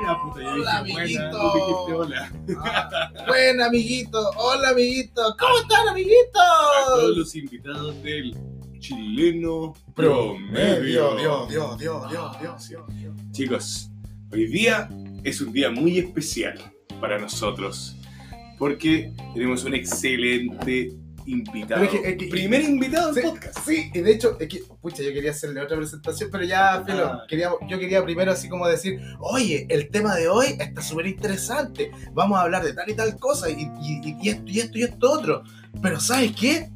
Buena 0.00 0.18
puta, 0.22 0.40
yo 0.42 0.48
Hola, 0.52 0.82
dije 0.82 0.92
buena, 0.94 1.28
amiguito. 1.28 1.52
dijiste 1.54 1.92
hola. 1.94 2.32
Ah, 2.64 3.12
Buen 3.28 3.60
amiguito, 3.60 4.30
hola 4.36 4.68
amiguito, 4.70 5.36
¿cómo 5.38 5.58
están 5.58 5.88
A 5.88 5.90
amiguitos? 5.92 6.42
todos 6.86 7.16
los 7.16 7.36
invitados 7.36 8.02
del 8.02 8.36
chileno 8.78 9.74
Promedio, 9.94 11.10
promedio. 11.10 11.16
Dios, 11.16 11.48
Dios, 11.48 11.78
Dios, 11.78 12.10
Dios, 12.10 12.40
Dios, 12.40 12.68
Dios, 12.68 12.86
Dios. 12.98 13.14
Chicos, 13.32 13.90
hoy 14.32 14.46
día 14.46 14.88
es 15.22 15.40
un 15.40 15.52
día 15.52 15.70
muy 15.70 15.98
especial 15.98 16.58
para 17.00 17.18
nosotros 17.18 17.96
porque 18.58 19.12
tenemos 19.34 19.64
un 19.64 19.74
excelente 19.74 20.92
invitado. 21.26 21.80
Pero 21.80 21.84
es 21.84 21.90
que- 21.90 22.08
es 22.10 22.16
que- 22.18 22.26
Primer 22.28 22.62
invitado 22.62 23.12
Sí, 23.14 23.20
del 23.20 23.30
podcast. 23.30 23.58
Sí, 23.66 23.90
y 23.92 24.00
de 24.00 24.12
hecho, 24.12 24.36
es 24.40 24.48
que, 24.48 24.62
pucha, 24.80 25.02
yo 25.02 25.12
quería 25.12 25.30
hacerle 25.30 25.60
otra 25.60 25.76
presentación, 25.76 26.28
pero 26.30 26.44
ya, 26.44 26.82
Filo, 26.86 27.06
Ah. 27.06 27.24
quería, 27.28 27.50
yo 27.68 27.78
quería 27.78 28.04
primero 28.04 28.32
así 28.32 28.48
como 28.48 28.66
decir, 28.68 29.00
oye, 29.20 29.66
el 29.70 29.90
tema 29.90 30.14
de 30.16 30.28
hoy 30.28 30.56
está 30.58 30.82
súper 30.82 31.06
interesante, 31.06 31.90
vamos 32.12 32.38
a 32.38 32.42
hablar 32.42 32.64
de 32.64 32.72
tal 32.72 32.88
y 32.90 32.94
tal 32.94 33.16
cosa, 33.18 33.48
y, 33.50 33.62
y- 33.82 34.16
y 34.22 34.28
esto 34.28 34.44
y 34.46 34.60
esto 34.60 34.78
y 34.78 34.82
esto 34.82 35.10
otro, 35.10 35.42
pero 35.82 35.98
¿sabes 36.00 36.32
qué? 36.38 36.70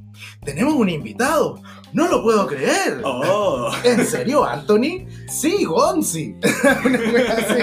Tenemos 0.44 0.74
un 0.74 0.88
invitado, 0.88 1.60
no 1.92 2.06
lo 2.08 2.22
puedo 2.22 2.46
creer. 2.46 3.00
Oh. 3.02 3.72
¿En 3.84 4.06
serio, 4.06 4.44
Anthony? 4.44 5.06
Sí, 5.28 5.64
Gonzi. 5.64 6.36
Una 6.84 6.98
wea 6.98 7.32
así. 7.32 7.54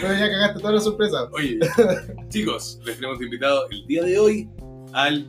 Pero 0.00 0.12
ya 0.12 0.28
cagaste 0.30 0.60
toda 0.60 0.72
la 0.72 0.80
sorpresa. 0.80 1.28
Oye, 1.32 1.60
chicos, 2.28 2.80
les 2.84 2.96
tenemos 2.96 3.22
invitado 3.22 3.68
el 3.70 3.86
día 3.86 4.02
de 4.02 4.18
hoy 4.18 4.48
al 4.92 5.26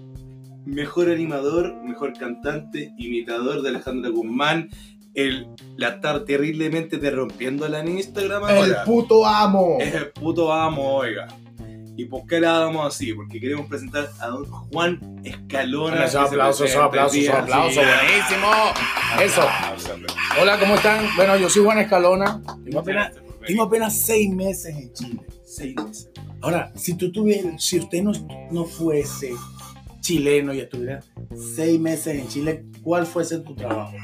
mejor 0.66 1.10
animador, 1.10 1.76
mejor 1.84 2.14
cantante, 2.14 2.94
imitador 2.98 3.62
de 3.62 3.70
Alejandra 3.70 4.10
Guzmán, 4.10 4.70
el 5.14 5.48
la 5.78 5.90
estar 5.90 6.24
terriblemente 6.26 6.98
te 6.98 7.12
rompiéndola 7.12 7.82
en 7.82 7.90
Instagram 7.90 8.50
El 8.50 8.58
ahora. 8.58 8.84
puto 8.84 9.26
amo. 9.26 9.78
Es 9.80 9.94
el 9.94 10.12
puto 10.12 10.52
amo, 10.52 10.96
oiga. 10.96 11.28
¿Y 11.96 12.06
por 12.06 12.26
qué 12.26 12.40
la 12.40 12.54
damos 12.58 12.88
así? 12.88 13.14
Porque 13.14 13.40
queremos 13.40 13.68
presentar 13.68 14.10
a 14.20 14.28
don 14.28 14.46
Juan 14.46 15.22
Escalona. 15.24 16.06
Esos 16.06 16.28
aplausos, 16.28 16.68
esos 16.68 16.82
aplausos, 16.82 17.18
el 17.18 17.24
esos 17.26 17.36
aplausos, 17.36 17.84
buenísimo. 17.86 18.48
Eso. 19.22 19.42
Hola, 20.42 20.60
¿cómo 20.60 20.74
están? 20.76 21.06
Bueno, 21.16 21.38
yo 21.38 21.50
soy 21.50 21.64
Juan 21.64 21.78
Escalona. 21.78 22.42
Tengo 22.64 22.80
apenas, 22.80 23.12
tengo 23.46 23.64
apenas 23.64 23.96
seis 23.96 24.28
meses 24.32 24.76
en 24.76 24.92
Chile. 24.94 25.22
seis 25.46 25.76
meses. 25.76 26.10
Ahora, 26.42 26.72
si 26.76 26.96
tú 26.96 27.12
tuvieras, 27.12 27.64
si 27.64 27.78
usted 27.78 28.02
no, 28.02 28.12
no 28.52 28.66
fuese 28.66 29.32
chileno 30.04 30.54
y 30.54 30.60
estuviera 30.60 31.00
seis 31.56 31.80
meses 31.80 32.16
en 32.20 32.28
Chile, 32.28 32.66
¿cuál 32.84 33.06
fuese 33.08 33.40
tu 33.40 33.56
trabajo? 33.56 33.96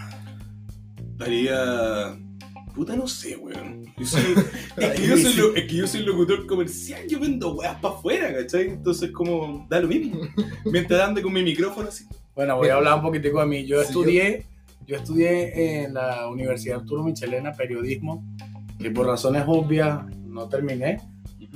Haría. 1.20 2.18
Puta, 2.74 2.96
no 2.96 3.08
sé, 3.08 3.36
weón. 3.36 3.86
Yo 3.98 4.06
soy- 4.06 4.22
es, 4.78 4.92
que 4.92 5.08
yo 5.08 5.18
soy 5.18 5.34
lo- 5.34 5.56
es 5.56 5.64
que 5.66 5.76
yo 5.76 5.88
soy 5.88 6.02
locutor 6.04 6.46
comercial, 6.48 7.02
yo 7.10 7.20
vendo 7.20 7.54
weas 7.56 7.76
para 7.82 7.94
afuera, 7.96 8.34
¿cachai? 8.34 8.70
Entonces, 8.70 9.12
como, 9.12 9.68
da 9.70 9.82
lo 9.82 9.88
mismo. 9.88 10.22
Mientras 10.66 11.02
ande 11.02 11.22
con 11.22 11.34
mi 11.34 11.44
micrófono 11.44 11.90
así. 11.90 12.06
Bueno, 12.36 12.56
voy 12.56 12.70
a 12.70 12.76
hablar 12.76 12.96
un 12.96 13.02
poquitico 13.02 13.40
de 13.42 13.46
mí. 13.48 13.66
Yo 13.66 13.82
Sí, 13.82 13.88
estudié, 13.88 14.46
yo 14.88 14.96
estudié 14.96 15.84
en 15.84 15.94
la 15.94 16.30
Universidad 16.30 16.80
Arturo 16.80 17.04
Michelena 17.04 17.52
periodismo, 17.52 18.24
que 18.80 18.90
por 18.92 19.08
razones 19.08 19.44
obvias 19.46 20.00
no 20.26 20.48
terminé, 20.48 21.02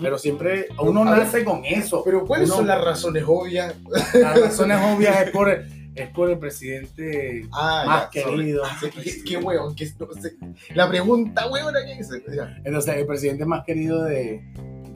pero 0.01 0.17
siempre 0.17 0.67
uno 0.79 1.01
A 1.03 1.11
ver, 1.11 1.19
nace 1.19 1.43
con 1.43 1.63
eso. 1.65 2.01
Pero 2.03 2.25
¿cuáles 2.25 2.49
Uno- 2.49 2.57
son 2.57 2.67
las 2.67 2.83
razones 2.83 3.23
obvias? 3.27 3.75
Las 4.13 4.39
razones 4.41 4.77
obvias 4.95 5.21
es 5.25 5.31
por, 5.31 5.49
es 5.49 6.09
por 6.09 6.29
el 6.29 6.39
presidente 6.39 7.47
Ah, 7.51 7.83
más 7.85 8.09
ya, 8.13 8.23
querido. 8.25 8.63
Sí, 8.79 8.87
Qué, 8.89 9.23
qué 9.23 9.39
no 9.41 10.21
sé. 10.21 10.35
La 10.73 10.89
pregunta 10.89 11.47
huevona 11.49 11.79
que 11.85 11.99
hice. 11.99 12.23
Ya. 12.35 12.57
Entonces, 12.63 12.95
el 12.97 13.05
presidente 13.05 13.45
más 13.45 13.63
querido 13.65 14.03
de, 14.03 14.41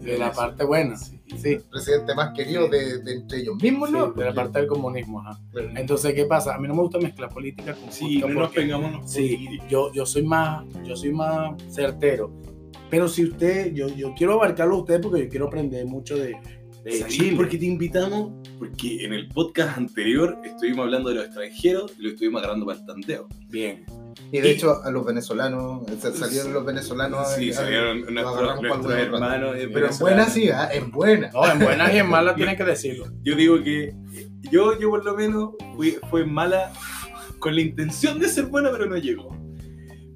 de 0.02 0.18
la 0.18 0.32
parte 0.32 0.64
buena. 0.64 0.96
Sí. 0.98 1.14
Sí, 1.38 1.50
El 1.56 1.64
presidente 1.64 2.16
más 2.16 2.34
querido 2.34 2.70
de, 2.70 3.00
de 3.00 3.14
entre 3.16 3.40
ellos 3.40 3.58
mismos, 3.62 3.90
sí, 3.90 3.96
¿no? 3.96 4.14
de 4.14 4.24
la 4.24 4.34
parte 4.34 4.60
del 4.60 4.68
comunismo. 4.70 5.20
ajá. 5.20 5.38
Entonces, 5.76 6.14
¿qué 6.14 6.24
pasa? 6.24 6.56
A 6.56 6.58
mí 6.58 6.70
no 6.70 6.74
me 6.74 6.82
gusta 6.84 7.00
mezclar 7.00 7.30
política 7.30 7.74
con 7.74 7.92
Sí, 7.92 8.20
no 8.20 8.30
nos 8.30 8.52
pegamos. 8.54 9.12
Sí, 9.12 9.60
yo, 9.70 9.92
yo 9.92 10.06
soy 10.06 10.24
más, 10.24 10.64
yo 10.86 10.96
soy 10.96 11.12
más 11.12 11.52
certero. 11.70 12.32
Pero 12.90 13.08
si 13.08 13.26
usted, 13.26 13.74
yo, 13.74 13.88
yo 13.90 14.14
quiero 14.18 14.34
abarcarlo 14.34 14.76
a 14.76 14.80
usted 14.80 15.02
porque 15.02 15.24
yo 15.24 15.30
quiero 15.30 15.48
aprender 15.48 15.86
mucho 15.86 16.16
de, 16.16 16.38
de 16.84 16.92
¿Sabes 17.00 17.14
Chile. 17.14 17.36
por 17.36 17.50
qué 17.50 17.58
te 17.58 17.66
invitamos? 17.66 18.32
Porque 18.58 19.04
en 19.04 19.14
el 19.14 19.28
podcast 19.30 19.78
anterior 19.78 20.38
estuvimos 20.44 20.86
hablando 20.86 21.10
de 21.10 21.16
los 21.16 21.26
extranjeros 21.26 21.92
y 22.00 22.04
lo 22.04 22.10
estuvimos 22.10 22.40
agarrando 22.42 22.66
para 22.66 22.80
el 22.80 22.86
tanteo. 22.86 23.28
Bien. 23.50 23.86
Y 24.32 24.40
de 24.42 24.52
hecho, 24.52 24.82
a 24.84 24.90
los 24.92 25.06
venezolanos, 25.06 25.84
sa- 26.00 26.14
salieron 26.14 26.54
los 26.54 26.66
venezolanos. 26.66 27.28
Sí, 27.34 27.54
salieron 27.54 28.02
lo 28.02 28.12
nuestros, 28.12 28.62
nuestros 28.62 28.94
hermanos. 28.94 29.56
eh, 29.56 29.60
Pero 29.60 29.64
en 29.68 29.74
venezolanos. 29.74 30.00
buena 30.00 30.26
sí, 30.30 30.50
en 30.72 30.92
buena. 30.92 31.30
No, 31.34 31.52
en 31.52 31.60
buenas 31.60 31.94
y 31.94 31.98
en 31.98 32.10
malas 32.10 32.36
tiene 32.38 32.56
que 32.58 32.64
decirlo. 32.64 33.06
Yo 33.24 33.36
digo 33.36 33.62
que 33.64 33.94
yo, 34.52 34.80
yo 34.80 34.90
por 34.90 35.04
lo 35.06 35.16
menos 35.16 35.52
fui, 35.76 35.98
fue 36.10 36.26
mala 36.26 36.72
con 37.40 37.54
la 37.54 37.62
intención 37.62 38.18
de 38.20 38.28
ser 38.30 38.46
buena, 38.48 38.72
pero 38.72 38.86
no 38.88 38.98
llegó. 38.98 39.30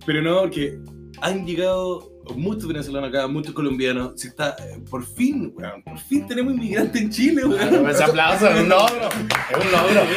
Pero 0.05 0.21
no, 0.21 0.49
que 0.49 0.79
han 1.21 1.45
llegado 1.45 2.10
muchos 2.35 2.67
venezolanos 2.67 3.09
acá, 3.09 3.27
muchos 3.27 3.53
colombianos. 3.53 4.23
Está, 4.23 4.55
eh, 4.59 4.79
por 4.89 5.05
fin, 5.05 5.51
weón, 5.55 5.81
por 5.83 5.97
fin 5.99 6.25
tenemos 6.27 6.53
inmigrantes 6.53 7.01
en 7.01 7.09
Chile, 7.09 7.45
weón. 7.45 7.89
Ese 7.89 8.03
aplauso 8.03 8.47
es 8.49 8.61
un 8.61 8.69
logro. 8.69 9.09
Es 9.09 9.65
un 9.65 9.71
logro. 9.71 10.01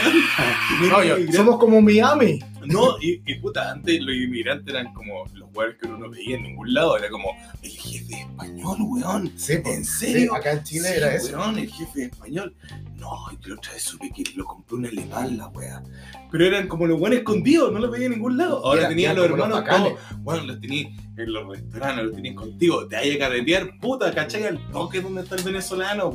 No, 0.80 0.88
yo- 1.02 1.14
Inmigrantes. 1.16 1.36
Somos 1.36 1.58
como 1.58 1.80
Miami. 1.80 2.40
No, 2.66 2.96
y, 3.02 3.22
y 3.26 3.34
puta, 3.36 3.70
antes 3.70 4.00
los 4.02 4.14
inmigrantes 4.14 4.74
eran 4.74 4.92
como 4.94 5.24
los 5.34 5.48
weones 5.54 5.76
que 5.80 5.86
uno 5.88 5.98
no 5.98 6.10
veía 6.10 6.36
en 6.36 6.42
ningún 6.42 6.72
lado. 6.74 6.96
Era 6.96 7.08
como 7.10 7.28
el 7.62 7.70
jefe 7.70 8.20
español, 8.20 8.76
weón. 8.80 9.32
Sí, 9.36 9.54
¿En 9.64 9.84
sí, 9.84 10.06
serio? 10.06 10.34
acá 10.34 10.52
en 10.52 10.62
Chile 10.64 10.88
Sí, 10.88 10.94
era 10.96 11.14
eso. 11.14 11.36
weón, 11.38 11.58
el 11.58 11.70
jefe 11.70 12.04
español. 12.04 12.54
No, 12.96 13.10
y 13.32 13.48
la 13.48 13.54
otra 13.56 13.72
vez 13.72 13.82
supe 13.82 14.10
que 14.10 14.24
lo 14.36 14.44
compró 14.44 14.76
un 14.78 14.86
alemán, 14.86 15.36
la 15.36 15.48
wea. 15.48 15.82
Pero 16.30 16.46
eran 16.46 16.68
como 16.68 16.86
los 16.86 16.98
buenos 16.98 17.18
escondidos, 17.18 17.72
no 17.72 17.78
los 17.78 17.90
veía 17.90 18.06
en 18.06 18.12
ningún 18.12 18.36
lado. 18.36 18.64
Ahora 18.64 18.88
tenían 18.88 19.14
los 19.16 19.28
los 19.28 19.32
hermanos 19.38 19.58
bacanes. 19.60 19.92
todos. 19.94 20.22
Bueno, 20.22 20.44
los 20.44 20.60
tenías 20.60 20.90
en 21.16 21.32
los 21.32 21.46
restaurantes, 21.48 22.04
los 22.06 22.14
tenías 22.14 22.34
contigo. 22.34 22.88
Te 22.88 22.96
hay 22.96 23.12
a 23.12 23.18
carretear, 23.18 23.78
puta, 23.80 24.12
¿cachai? 24.12 24.44
Al 24.44 24.70
toque 24.70 25.00
donde 25.00 25.22
está 25.22 25.36
el 25.36 25.42
venezolano, 25.42 26.10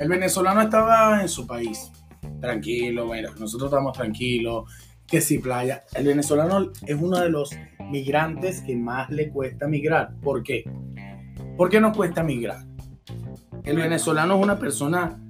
el 0.00 0.08
venezolano 0.08 0.62
estaba 0.62 1.20
en 1.20 1.28
su 1.28 1.46
país, 1.46 1.92
tranquilo, 2.40 3.06
bueno, 3.06 3.28
nosotros 3.38 3.70
estamos 3.70 3.92
tranquilos, 3.92 4.64
que 5.10 5.20
sí, 5.20 5.38
playa. 5.38 5.84
El 5.94 6.06
venezolano 6.06 6.70
es 6.86 6.96
uno 7.00 7.18
de 7.18 7.28
los 7.30 7.50
migrantes 7.90 8.60
que 8.62 8.76
más 8.76 9.10
le 9.10 9.30
cuesta 9.30 9.66
migrar. 9.66 10.14
¿Por 10.22 10.42
qué? 10.42 10.64
¿Por 11.56 11.68
qué 11.68 11.80
nos 11.80 11.96
cuesta 11.96 12.22
migrar? 12.22 12.64
El 13.64 13.76
venezolano 13.76 14.38
es 14.38 14.42
una 14.42 14.58
persona 14.58 15.20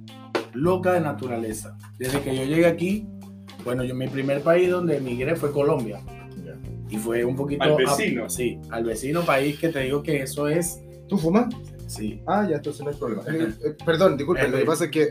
loca 0.53 0.93
de 0.93 1.01
naturaleza. 1.01 1.77
Desde 1.97 2.21
que 2.21 2.35
yo 2.35 2.43
llegué 2.43 2.67
aquí, 2.67 3.07
bueno, 3.63 3.83
yo 3.83 3.95
mi 3.95 4.07
primer 4.07 4.41
país 4.41 4.69
donde 4.69 4.97
emigré 4.97 5.35
fue 5.35 5.51
Colombia. 5.51 5.99
Y 6.89 6.97
fue 6.97 7.23
un 7.25 7.35
poquito... 7.35 7.63
Al 7.63 7.75
vecino. 7.77 8.29
sí, 8.29 8.59
al 8.69 8.83
vecino 8.83 9.21
país 9.21 9.57
que 9.59 9.69
te 9.69 9.79
digo 9.79 10.03
que 10.03 10.21
eso 10.21 10.47
es... 10.47 10.81
¿Tú 11.07 11.17
fumas? 11.17 11.53
Sí, 11.87 12.21
Ah, 12.27 12.45
ya, 12.49 12.57
entonces 12.57 12.83
no 12.83 12.91
hay 12.91 12.97
problema. 12.97 13.23
Eh, 13.27 13.53
eh, 13.65 13.75
perdón, 13.85 14.15
disculpe, 14.17 14.43
Eh, 14.45 14.47
lo 14.49 14.57
que 14.57 14.65
pasa 14.65 14.85
es 14.85 14.91
que 14.91 15.03
eh, 15.03 15.07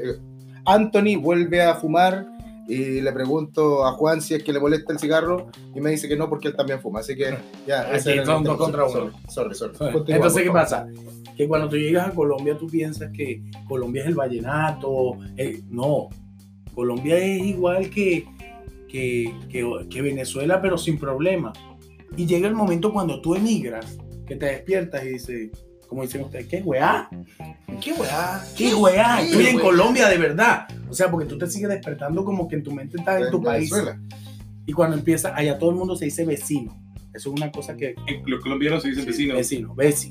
Anthony 0.64 1.20
vuelve 1.20 1.62
a 1.62 1.74
fumar 1.74 2.26
y 2.72 3.00
le 3.00 3.12
pregunto 3.12 3.84
a 3.86 3.92
Juan 3.92 4.20
si 4.22 4.34
es 4.34 4.42
que 4.44 4.52
le 4.52 4.60
molesta 4.60 4.92
el 4.92 4.98
cigarro 4.98 5.48
y 5.74 5.80
me 5.80 5.90
dice 5.90 6.08
que 6.08 6.16
no 6.16 6.28
porque 6.28 6.48
él 6.48 6.56
también 6.56 6.80
fuma. 6.80 7.00
Así 7.00 7.16
que 7.16 7.34
ya, 7.66 7.82
Aquí 7.92 8.00
son 8.00 8.14
tema. 8.24 8.40
dos 8.42 8.56
contra 8.56 8.84
uno. 8.86 9.10
Sorry, 9.28 9.54
sorry. 9.54 9.74
Entonces, 10.08 10.42
¿qué 10.44 10.50
pasa? 10.50 10.86
Que 11.36 11.48
cuando 11.48 11.68
tú 11.68 11.76
llegas 11.76 12.08
a 12.08 12.10
Colombia, 12.12 12.56
tú 12.56 12.66
piensas 12.66 13.10
que 13.12 13.42
Colombia 13.66 14.02
es 14.02 14.08
el 14.08 14.14
vallenato. 14.14 15.16
no, 15.70 16.08
Colombia 16.74 17.18
es 17.18 17.42
igual 17.42 17.90
que, 17.90 18.24
que, 18.88 19.34
que- 19.50 19.86
que 19.90 20.02
Venezuela, 20.02 20.60
pero 20.62 20.78
sin 20.78 20.98
problema. 20.98 21.52
Y 22.16 22.26
llega 22.26 22.46
el 22.48 22.54
momento 22.54 22.92
cuando 22.92 23.20
tú 23.20 23.34
emigras, 23.34 23.98
que 24.26 24.36
te 24.36 24.46
despiertas 24.46 25.04
y 25.04 25.08
dices, 25.10 25.50
como 25.90 26.02
dicen 26.02 26.22
ustedes, 26.22 26.46
¿qué 26.46 26.62
weá? 26.64 27.08
¿Qué 27.80 27.92
weá? 27.92 28.44
¿Qué 28.56 28.72
weá? 28.76 29.16
¿Qué 29.18 29.24
Estoy 29.26 29.46
en? 29.46 29.58
Colombia 29.58 30.08
de 30.08 30.18
verdad. 30.18 30.68
O 30.88 30.94
sea, 30.94 31.10
porque 31.10 31.26
tú 31.26 31.36
te 31.36 31.48
sigues 31.48 31.68
despertando 31.68 32.24
como 32.24 32.46
que 32.46 32.54
en 32.54 32.62
tu 32.62 32.70
mente 32.70 32.96
estás 32.96 33.20
en 33.22 33.30
tu 33.32 33.42
país. 33.42 33.72
Y 34.66 34.72
cuando 34.72 34.96
empieza, 34.96 35.34
allá 35.34 35.58
todo 35.58 35.70
el 35.70 35.76
mundo 35.76 35.96
se 35.96 36.04
dice 36.04 36.24
vecino. 36.24 36.80
Eso 37.12 37.30
es 37.34 37.40
una 37.40 37.50
cosa 37.50 37.76
que... 37.76 37.96
En- 38.06 38.22
Los 38.24 38.40
colombianos 38.40 38.82
se 38.82 38.90
dicen. 38.90 39.04
Vecino, 39.04 39.34
veci, 39.34 40.10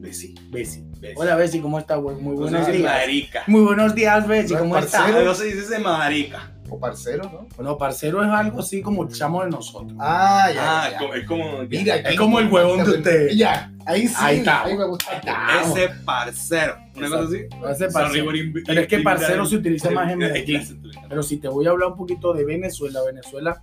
Veci. 0.00 0.34
veci. 0.50 0.84
Veci. 0.98 1.14
Hola, 1.16 1.36
Bessie, 1.36 1.60
¿cómo 1.60 1.78
estás? 1.78 2.00
güey? 2.00 2.16
Muy 2.16 2.34
No 2.34 2.40
buenos 2.40 2.66
días. 2.66 2.82
marica. 2.82 3.42
Muy 3.46 3.60
buenos 3.60 3.94
días, 3.94 4.26
Bessie, 4.26 4.50
¿No 4.50 4.56
es 4.56 4.62
¿cómo 4.62 4.78
estás? 4.78 5.24
No 5.24 5.34
se 5.34 5.44
dice 5.44 5.78
marica. 5.78 6.52
O 6.70 6.78
parcero, 6.78 7.24
¿no? 7.24 7.46
Bueno, 7.56 7.76
parcero 7.76 8.22
es 8.22 8.28
algo 8.30 8.60
así 8.60 8.80
como 8.80 9.02
el 9.02 9.08
chamo 9.10 9.42
de 9.44 9.50
nosotros. 9.50 9.92
Ah, 9.98 10.48
ya. 10.54 10.82
Ah, 10.84 10.88
ya. 10.90 10.96
es 10.96 10.98
como- 10.98 11.14
es 11.14 11.26
como. 11.26 11.62
Mira, 11.68 11.96
Es 11.96 12.16
como 12.18 12.38
el 12.38 12.48
huevón 12.50 12.84
de 12.84 12.90
usted. 12.90 13.28
Ya, 13.34 13.72
ahí 13.86 14.06
sí. 14.08 14.14
Ahí 14.18 14.38
está. 14.38 14.64
Ahí 14.64 14.76
me 14.76 14.84
gusta. 14.86 15.04
Ahí 15.10 15.18
está. 15.18 15.62
Ese 15.62 15.88
parcero. 16.04 16.76
Una 16.96 17.08
cosa 17.08 17.24
así. 17.24 17.36
Ese 17.72 17.88
parcero. 17.92 18.26
Pero 18.66 18.80
es 18.80 18.86
que 18.88 18.98
parcero 19.00 19.44
se 19.46 19.56
utiliza 19.56 19.90
más 19.90 20.12
en 20.12 20.18
que 20.20 20.26
Medellín. 20.26 20.82
Pero 21.08 21.22
si 21.22 21.36
te 21.38 21.48
voy 21.48 21.66
a 21.66 21.70
hablar 21.70 21.88
un 21.90 21.96
poquito 21.96 22.32
de 22.32 22.44
Venezuela, 22.44 23.00
Venezuela, 23.04 23.62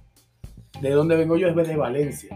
de 0.81 0.89
donde 0.91 1.15
vengo 1.15 1.37
yo 1.37 1.47
es 1.47 1.55
de 1.67 1.75
Valencia. 1.75 2.35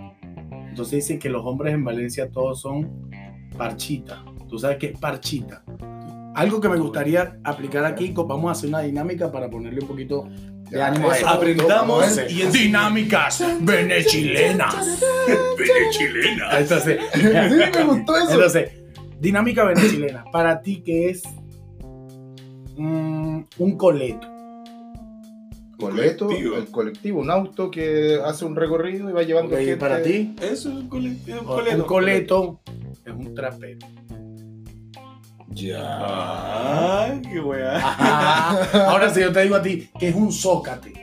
Entonces 0.69 0.95
dicen 0.95 1.19
que 1.19 1.29
los 1.29 1.45
hombres 1.45 1.73
en 1.73 1.83
Valencia 1.83 2.29
todos 2.31 2.61
son 2.61 3.09
parchita. 3.57 4.23
¿Tú 4.49 4.57
sabes 4.57 4.77
qué 4.77 4.87
es 4.87 4.97
parchita? 4.99 5.63
Algo 6.33 6.61
que 6.61 6.69
me 6.69 6.77
gustaría 6.77 7.37
aplicar 7.43 7.83
aquí, 7.83 8.13
vamos 8.15 8.47
a 8.47 8.51
hacer 8.53 8.69
una 8.69 8.79
dinámica 8.79 9.29
para 9.31 9.49
ponerle 9.49 9.81
un 9.81 9.87
poquito 9.87 10.29
Ya, 10.71 10.87
ánimo 10.87 11.09
a 11.11 11.17
eso. 11.17 11.25
esto. 11.25 11.37
Aprendamos 11.37 12.21
y 12.29 12.41
en 12.43 12.51
Dinámicas 12.51 13.43
venechilenas. 13.59 14.99
chilena. 15.91 16.59
Entonces, 16.59 16.99
Sí, 17.13 17.21
me 17.23 17.83
gustó 17.83 18.17
eso. 18.17 18.31
entonces, 18.33 18.71
dinámica 19.19 19.65
venechilena. 19.65 20.23
Para 20.31 20.61
ti, 20.61 20.81
¿qué 20.85 21.09
es 21.09 21.23
mm, 22.77 23.41
un 23.57 23.77
coleto? 23.77 24.27
Coleto, 25.77 26.27
colectivo. 26.27 26.57
el 26.57 26.65
colectivo, 26.71 27.19
un 27.21 27.31
auto 27.31 27.71
que 27.71 28.19
hace 28.23 28.45
un 28.45 28.55
recorrido 28.55 29.09
y 29.09 29.13
va 29.13 29.23
llevando 29.23 29.55
Ok, 29.55 29.61
gente. 29.61 29.77
para 29.77 30.01
ti, 30.03 30.35
Eso 30.39 30.69
es 30.69 30.75
un 30.75 30.87
coleto. 30.87 31.41
un 31.75 31.81
coleto 31.85 32.61
es 33.03 33.13
un 33.13 33.33
trapero. 33.33 33.79
Ya. 35.51 37.19
Qué 37.31 37.39
weá. 37.39 37.79
Ahora 38.89 39.13
si 39.13 39.19
yo 39.21 39.31
te 39.31 39.41
digo 39.43 39.55
a 39.55 39.61
ti 39.61 39.89
que 39.99 40.09
es 40.09 40.15
un 40.15 40.31
zócate. 40.31 40.93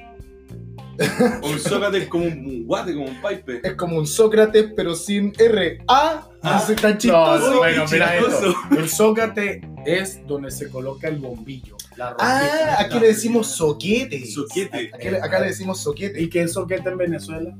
Un 1.42 1.58
zócate 1.60 1.98
es 1.98 2.08
como 2.08 2.24
un 2.24 2.64
guate, 2.66 2.92
como 2.94 3.06
un 3.06 3.16
pipe. 3.22 3.60
Es 3.62 3.74
como 3.74 3.98
un 3.98 4.06
Sócrates, 4.06 4.72
pero 4.74 4.94
sin 4.96 5.32
R. 5.38 5.78
Ah, 5.86 6.24
Ah. 6.42 6.64
no 6.68 6.74
tan 6.76 6.92
No, 6.92 6.98
chistoso. 6.98 7.50
no, 7.52 7.58
bueno, 7.58 7.84
mira 7.90 8.16
esto. 8.16 8.54
El 8.76 8.88
zócate 8.88 9.60
es 9.86 10.26
donde 10.26 10.50
se 10.50 10.68
coloca 10.68 11.06
el 11.08 11.16
bombillo. 11.18 11.76
La 11.96 12.16
Ah, 12.18 12.76
aquí 12.80 12.98
le 12.98 13.08
decimos 13.08 13.46
soquete. 13.48 14.24
Soquete. 14.26 14.90
Acá 15.22 15.38
le 15.40 15.46
decimos 15.46 15.80
soquete. 15.80 16.20
¿Y 16.20 16.28
qué 16.28 16.42
es 16.42 16.52
soquete 16.52 16.88
en 16.88 16.96
Venezuela? 16.98 17.56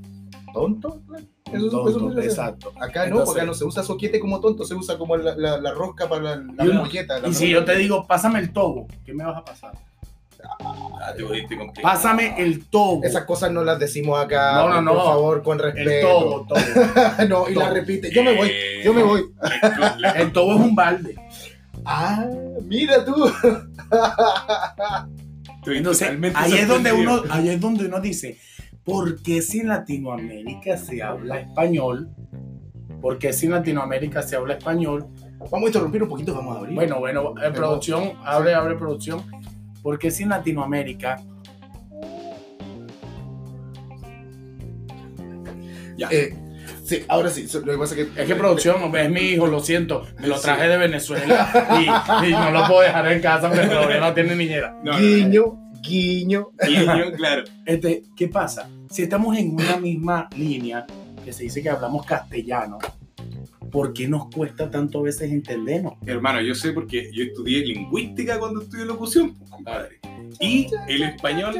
¿Tonto? 0.53 1.01
Eso, 1.53 1.71
Tonto, 1.71 1.89
eso- 1.91 2.21
exacto. 2.21 2.73
Acá 2.81 3.07
no, 3.09 3.25
porque 3.25 3.41
acá 3.41 3.47
no 3.47 3.55
se 3.55 3.65
usa 3.65 3.83
soquete 3.83 4.21
como 4.21 4.41
tonto, 4.41 4.65
se 4.65 4.75
usa 4.75 4.99
como 4.99 5.17
la, 5.17 5.35
la- 5.37 5.59
la 5.59 5.73
rosca 5.73 6.09
para 6.09 6.23
la, 6.23 6.37
la 6.37 7.29
Y 7.29 7.35
si 7.35 7.49
yo 7.51 7.65
te 7.65 7.77
digo, 7.77 8.07
pásame 8.07 8.39
el 8.41 8.53
tobo, 8.53 8.87
¿qué 9.05 9.15
me 9.15 9.25
vas 9.25 9.39
a 9.39 9.45
pasar? 9.45 9.73
Ah, 10.61 11.13
te 11.17 11.83
Pásame 11.83 12.41
el 12.41 12.67
tobo. 12.67 13.03
Esas 13.03 13.25
cosas 13.25 13.51
no 13.51 13.65
las 13.65 13.79
decimos 13.79 14.21
acá, 14.23 14.53
No, 14.55 14.69
no, 14.69 14.83
no. 14.83 14.95
por 14.95 15.05
favor, 15.05 15.43
con 15.43 15.59
El 15.59 15.65
respeto. 15.65 16.09
tobo, 16.09 16.47
tobo. 16.49 16.61
no, 17.29 17.49
y 17.49 17.55
la 17.55 17.71
repite. 17.71 18.11
Yo 18.13 18.23
me 18.23 18.37
voy, 18.37 18.49
Eh, 18.51 18.83
yo 18.85 18.93
me 18.95 19.03
voy. 19.03 19.25
El 20.17 20.33
tobo 20.33 20.55
es 20.55 20.61
un 20.61 20.75
balde. 20.77 21.17
Ah, 21.85 22.25
mira 22.65 23.05
tú. 23.05 23.15
Entonces, 25.67 26.09
ahí 26.35 26.53
es 26.55 26.69
donde 26.69 26.93
uno, 26.93 27.23
ahí 27.31 27.49
es 27.51 27.61
donde 27.61 27.87
uno 27.87 28.01
dice, 28.01 28.39
¿por 28.89 29.23
qué 29.23 29.43
si 29.43 29.61
en 29.61 29.69
Latinoamérica 29.69 30.79
se 30.79 31.03
habla 31.03 31.41
español? 31.41 32.09
¿Por 33.03 33.19
qué 33.19 33.35
si 33.35 33.45
en 33.47 33.53
Latinoamérica 33.53 34.23
se 34.23 34.35
habla 34.35 34.55
español? 34.55 35.07
Vamos 35.39 35.65
a 35.65 35.67
interrumpir 35.67 36.03
un 36.03 36.09
poquito, 36.09 36.35
vamos 36.35 36.57
a 36.57 36.61
abrir. 36.61 36.75
Bueno, 36.75 36.99
bueno, 36.99 37.35
en 37.43 37.53
producción, 37.53 38.13
abre, 38.25 38.55
abre 38.55 38.77
producción. 38.77 39.23
¿Por 39.83 39.99
qué 39.99 40.11
si 40.11 40.23
en 40.23 40.31
Latinoamérica 40.31 41.23
Ya. 45.99 46.09
Eh, 46.13 46.33
sí, 46.85 47.05
ahora 47.09 47.29
sí. 47.29 47.47
Lo 47.53 47.73
que 47.73 47.79
pasa 47.79 47.95
es 47.97 48.07
que. 48.07 48.23
Es 48.23 48.27
que 48.29 48.37
producción, 48.37 48.95
es 48.97 49.11
mi 49.11 49.21
hijo, 49.21 49.49
lo 49.49 49.61
siento. 49.61 50.07
Me 50.21 50.29
lo 50.29 50.39
traje 50.41 50.69
de 50.69 50.79
Venezuela 50.79 51.51
y, 52.23 52.29
y 52.29 52.33
no 52.33 52.53
lo 52.53 52.67
puedo 52.69 52.83
dejar 52.83 53.11
en 53.13 53.21
casa 53.21 53.49
porque 53.51 53.67
todavía 53.67 53.99
no 54.01 54.15
tiene 54.15 54.37
niñera. 54.37 54.79
No, 54.85 54.93
no, 54.93 54.99
Guiño, 54.99 55.73
guiño. 55.83 56.49
no. 56.53 56.69
Guiño, 56.69 57.13
claro. 57.17 57.43
Este, 57.67 58.05
¿Qué 58.17 58.29
pasa? 58.29 58.69
Si 58.91 59.03
estamos 59.03 59.37
en 59.37 59.55
una 59.55 59.77
misma 59.77 60.29
línea, 60.37 60.87
que 61.25 61.33
se 61.33 61.45
dice 61.45 61.63
que 61.63 61.69
hablamos 61.71 62.07
castellano, 62.07 62.79
¿por 63.71 63.93
qué 63.93 64.09
nos 64.09 64.29
cuesta 64.35 64.71
tanto 64.71 65.01
a 65.01 65.03
veces 65.03 65.31
entendernos? 65.31 65.95
Hermano, 66.07 66.41
yo 66.41 66.55
sé 66.55 66.73
porque 66.73 67.11
yo 67.13 67.25
estudié 67.25 67.65
lingüística 67.67 68.39
cuando 68.39 68.63
estudié 68.63 68.87
locución, 68.87 69.35
pues, 69.35 69.51
compadre. 69.51 69.99
Y 70.41 70.69
el 70.89 71.03
español, 71.03 71.55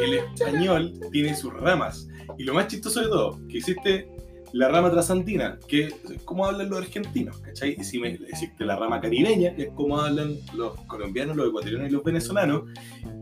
el 0.00 0.14
español 0.14 0.92
tiene 1.12 1.36
sus 1.36 1.52
ramas. 1.52 2.08
Y 2.38 2.44
lo 2.44 2.54
más 2.54 2.66
chistoso 2.68 3.00
de 3.00 3.06
todo, 3.08 3.40
que 3.48 3.58
existe 3.58 4.08
la 4.52 4.68
rama 4.68 4.90
trasandina, 4.90 5.58
que 5.68 5.86
es 5.86 5.94
como 6.24 6.46
hablan 6.46 6.70
los 6.70 6.80
argentinos, 6.80 7.38
¿cachai? 7.38 7.76
Y 7.78 7.84
si 7.84 7.98
me, 7.98 8.10
existe 8.10 8.64
la 8.64 8.76
rama 8.76 9.00
caribeña, 9.00 9.54
que 9.54 9.64
es 9.64 9.70
como 9.74 9.98
hablan 10.00 10.36
los 10.54 10.78
colombianos, 10.82 11.36
los 11.36 11.48
ecuatorianos 11.48 11.88
y 11.88 11.92
los 11.92 12.04
venezolanos. 12.04 12.62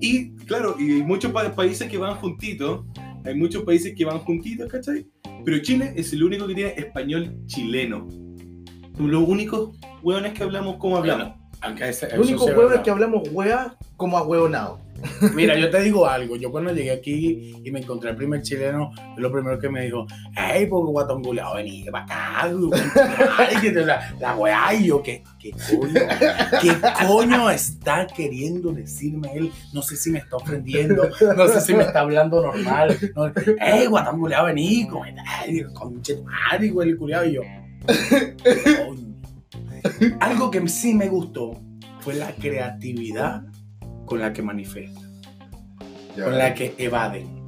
Y 0.01 0.33
claro, 0.37 0.77
y 0.79 0.93
hay 0.93 1.03
muchos 1.03 1.33
pa- 1.33 1.55
países 1.55 1.91
que 1.91 1.97
van 1.99 2.17
juntitos, 2.17 2.85
hay 3.25 3.35
muchos 3.35 3.63
países 3.65 3.95
que 3.97 4.05
van 4.05 4.19
juntitos, 4.21 4.71
¿cachai? 4.71 5.07
Pero 5.45 5.59
Chile 5.61 5.93
es 5.97 6.13
el 6.13 6.23
único 6.23 6.47
que 6.47 6.55
tiene 6.55 6.75
español 6.77 7.37
chileno. 7.47 8.09
Los 8.99 9.29
únicos 9.29 9.77
hueones 10.03 10.33
que 10.33 10.43
hablamos 10.43 10.77
como 10.77 10.97
hablamos. 10.97 11.42
El 11.63 12.21
único 12.21 12.45
huevo 12.47 12.73
es 12.73 12.81
que 12.81 12.91
hablamos 12.91 13.29
hueá 13.31 13.77
como 13.97 14.19
a 14.19 14.23
hueonado. 14.23 14.81
Mira, 15.35 15.57
yo 15.57 15.71
te 15.71 15.81
digo 15.81 16.07
algo. 16.09 16.37
Yo 16.37 16.51
cuando 16.51 16.73
llegué 16.73 16.93
aquí 16.93 17.55
y 17.63 17.71
me 17.71 17.81
encontré 17.81 18.11
al 18.11 18.17
primer 18.17 18.43
chileno, 18.43 18.93
lo 19.17 19.33
primero 19.33 19.59
que 19.59 19.69
me 19.69 19.83
dijo, 19.83 20.07
hey, 20.37 20.67
porque 20.69 20.91
guatonguleado, 20.93 21.55
vení 21.55 21.85
para 21.91 22.05
acá, 22.05 22.49
la, 23.87 24.15
la 24.21 24.37
weá, 24.37 24.75
y 24.75 24.87
yo, 24.87 25.03
¿qué, 25.03 25.23
qué 25.39 25.53
coño? 25.53 26.01
¿Qué 26.61 26.73
coño 27.07 27.51
está 27.51 28.07
queriendo 28.07 28.73
decirme 28.73 29.31
él? 29.35 29.53
No 29.73 29.83
sé 29.83 29.97
si 29.97 30.11
me 30.11 30.19
está 30.19 30.37
ofendiendo, 30.37 31.09
no 31.37 31.49
sé 31.49 31.61
si 31.61 31.75
me 31.75 31.83
está 31.83 32.01
hablando 32.01 32.43
normal. 32.43 32.99
No, 33.15 33.33
hey, 33.61 33.87
guatonguleado, 33.87 34.47
vení, 34.47 34.87
conche 35.75 36.17
tu 36.17 36.25
madre, 36.25 36.69
güey, 36.71 36.91
el 36.91 36.97
culiado, 36.97 37.27
y 37.27 37.33
yo, 37.35 37.43
coño. 38.87 39.12
Algo 40.21 40.51
que 40.51 40.67
sí 40.69 40.95
me 40.95 41.09
fue 42.01 42.15
la 42.15 42.33
creatividad 42.35 43.43
con 44.07 44.21
la 44.21 44.33
que 44.33 44.43
manifiesta, 44.43 45.01
con 46.23 46.37
la 46.37 46.55
que 46.55 46.75
evaden, 46.79 47.43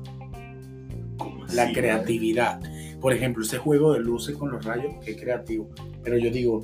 ¿Cómo 1.18 1.44
la 1.52 1.72
creatividad. 1.72 2.60
Por 3.00 3.12
ejemplo, 3.12 3.44
ese 3.44 3.58
juego 3.58 3.92
de 3.92 4.00
luces 4.00 4.36
con 4.36 4.50
los 4.50 4.64
rayos, 4.64 4.94
qué 5.04 5.14
creativo. 5.16 5.68
Pero 6.02 6.16
yo 6.16 6.30
digo, 6.30 6.62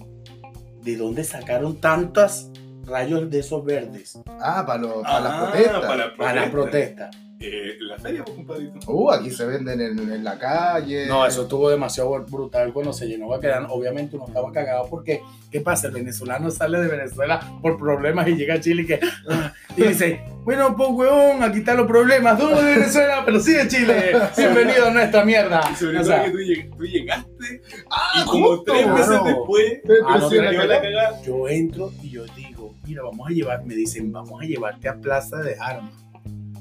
¿de 0.82 0.96
dónde 0.96 1.22
sacaron 1.25 1.81
tantos 1.81 2.50
rayos 2.84 3.31
de 3.31 3.40
esos 3.40 3.64
verdes 3.64 4.19
Ah, 4.40 4.64
para, 4.67 4.82
Ah, 5.05 5.20
las 5.20 5.50
protestas. 5.50 5.81
para 5.82 5.96
la 5.96 6.17
para 6.17 6.46
la 6.46 6.50
protesta? 6.50 7.11
Eh, 7.43 7.79
la 7.81 7.97
feria, 7.97 8.23
pues, 8.23 8.37
compadrito. 8.37 8.79
Uh, 8.93 9.13
aquí 9.13 9.31
se 9.31 9.47
venden 9.47 9.81
en, 9.81 9.99
en 9.99 10.23
la 10.23 10.39
calle. 10.39 11.06
No, 11.06 11.25
eso 11.25 11.43
estuvo 11.44 11.70
demasiado 11.70 12.11
brutal 12.27 12.70
cuando 12.70 12.93
se 12.93 13.06
llenó 13.06 13.29
Baquedano. 13.29 13.69
Obviamente 13.73 14.17
uno 14.17 14.27
estaba 14.29 14.53
cagado 14.53 14.87
porque, 14.91 15.23
¿qué 15.51 15.63
pasa? 15.63 15.87
El 15.87 15.94
venezolano 15.94 16.51
sale 16.51 16.79
de 16.81 16.89
Venezuela 16.89 17.41
por 17.63 17.79
problemas 17.79 18.29
y 18.29 18.37
llega 18.37 18.55
a 18.56 18.61
Chile 18.61 18.82
y, 18.82 18.87
que, 18.87 19.01
ah, 19.31 19.55
y 19.75 19.82
dice, 19.85 20.20
bueno, 20.44 20.77
pues 20.77 20.91
weón, 20.91 21.43
aquí 21.43 21.61
están 21.61 21.79
los 21.79 21.87
problemas, 21.87 22.39
tú 22.39 22.47
de 22.47 22.63
Venezuela, 22.63 23.23
pero 23.25 23.41
sí 23.41 23.55
de 23.55 23.69
Chile, 23.69 24.13
bienvenido 24.37 24.89
a 24.89 24.91
nuestra 24.91 25.25
mierda. 25.25 25.63
Y 25.73 25.77
sobre 25.77 25.97
O 25.99 26.03
todo 26.03 26.11
sea, 26.13 26.25
que 26.25 26.31
tú, 26.32 26.37
lleg- 26.41 26.77
tú 26.77 26.85
llegaste 26.85 27.63
Ah, 27.91 28.20
y 28.23 28.27
como 28.27 28.49
justo, 28.49 28.73
tres 28.75 28.87
meses 28.87 29.06
claro. 29.06 29.25
después 29.25 29.73
Ah, 30.06 30.19
no, 30.19 30.31
la 30.31 30.81
cagada. 30.82 31.23
yo 31.23 31.49
entro 31.49 31.91
y 32.03 32.11
yo 32.11 32.25
digo, 32.37 32.75
mira, 32.87 33.03
vamos 33.03 33.31
a 33.31 33.32
llevar, 33.32 33.65
me 33.65 33.75
dicen, 33.75 34.13
vamos 34.13 34.43
a 34.43 34.44
llevarte 34.44 34.91
a 34.91 34.94
Plaza 35.01 35.39
de 35.39 35.56
Armas. 35.59 35.94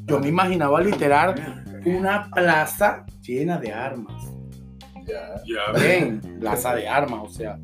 Yo 0.10 0.20
me 0.20 0.28
imaginaba 0.30 0.82
literal 0.82 1.64
una 1.86 2.30
plaza 2.32 3.06
llena 3.22 3.58
de 3.58 3.72
armas. 3.74 4.24
Ya. 5.06 5.42
Ya, 5.46 5.80
Bien, 5.80 6.20
plaza 6.40 6.76
de 6.76 6.88
armas, 6.88 7.22
o 7.24 7.30
sea, 7.30 7.58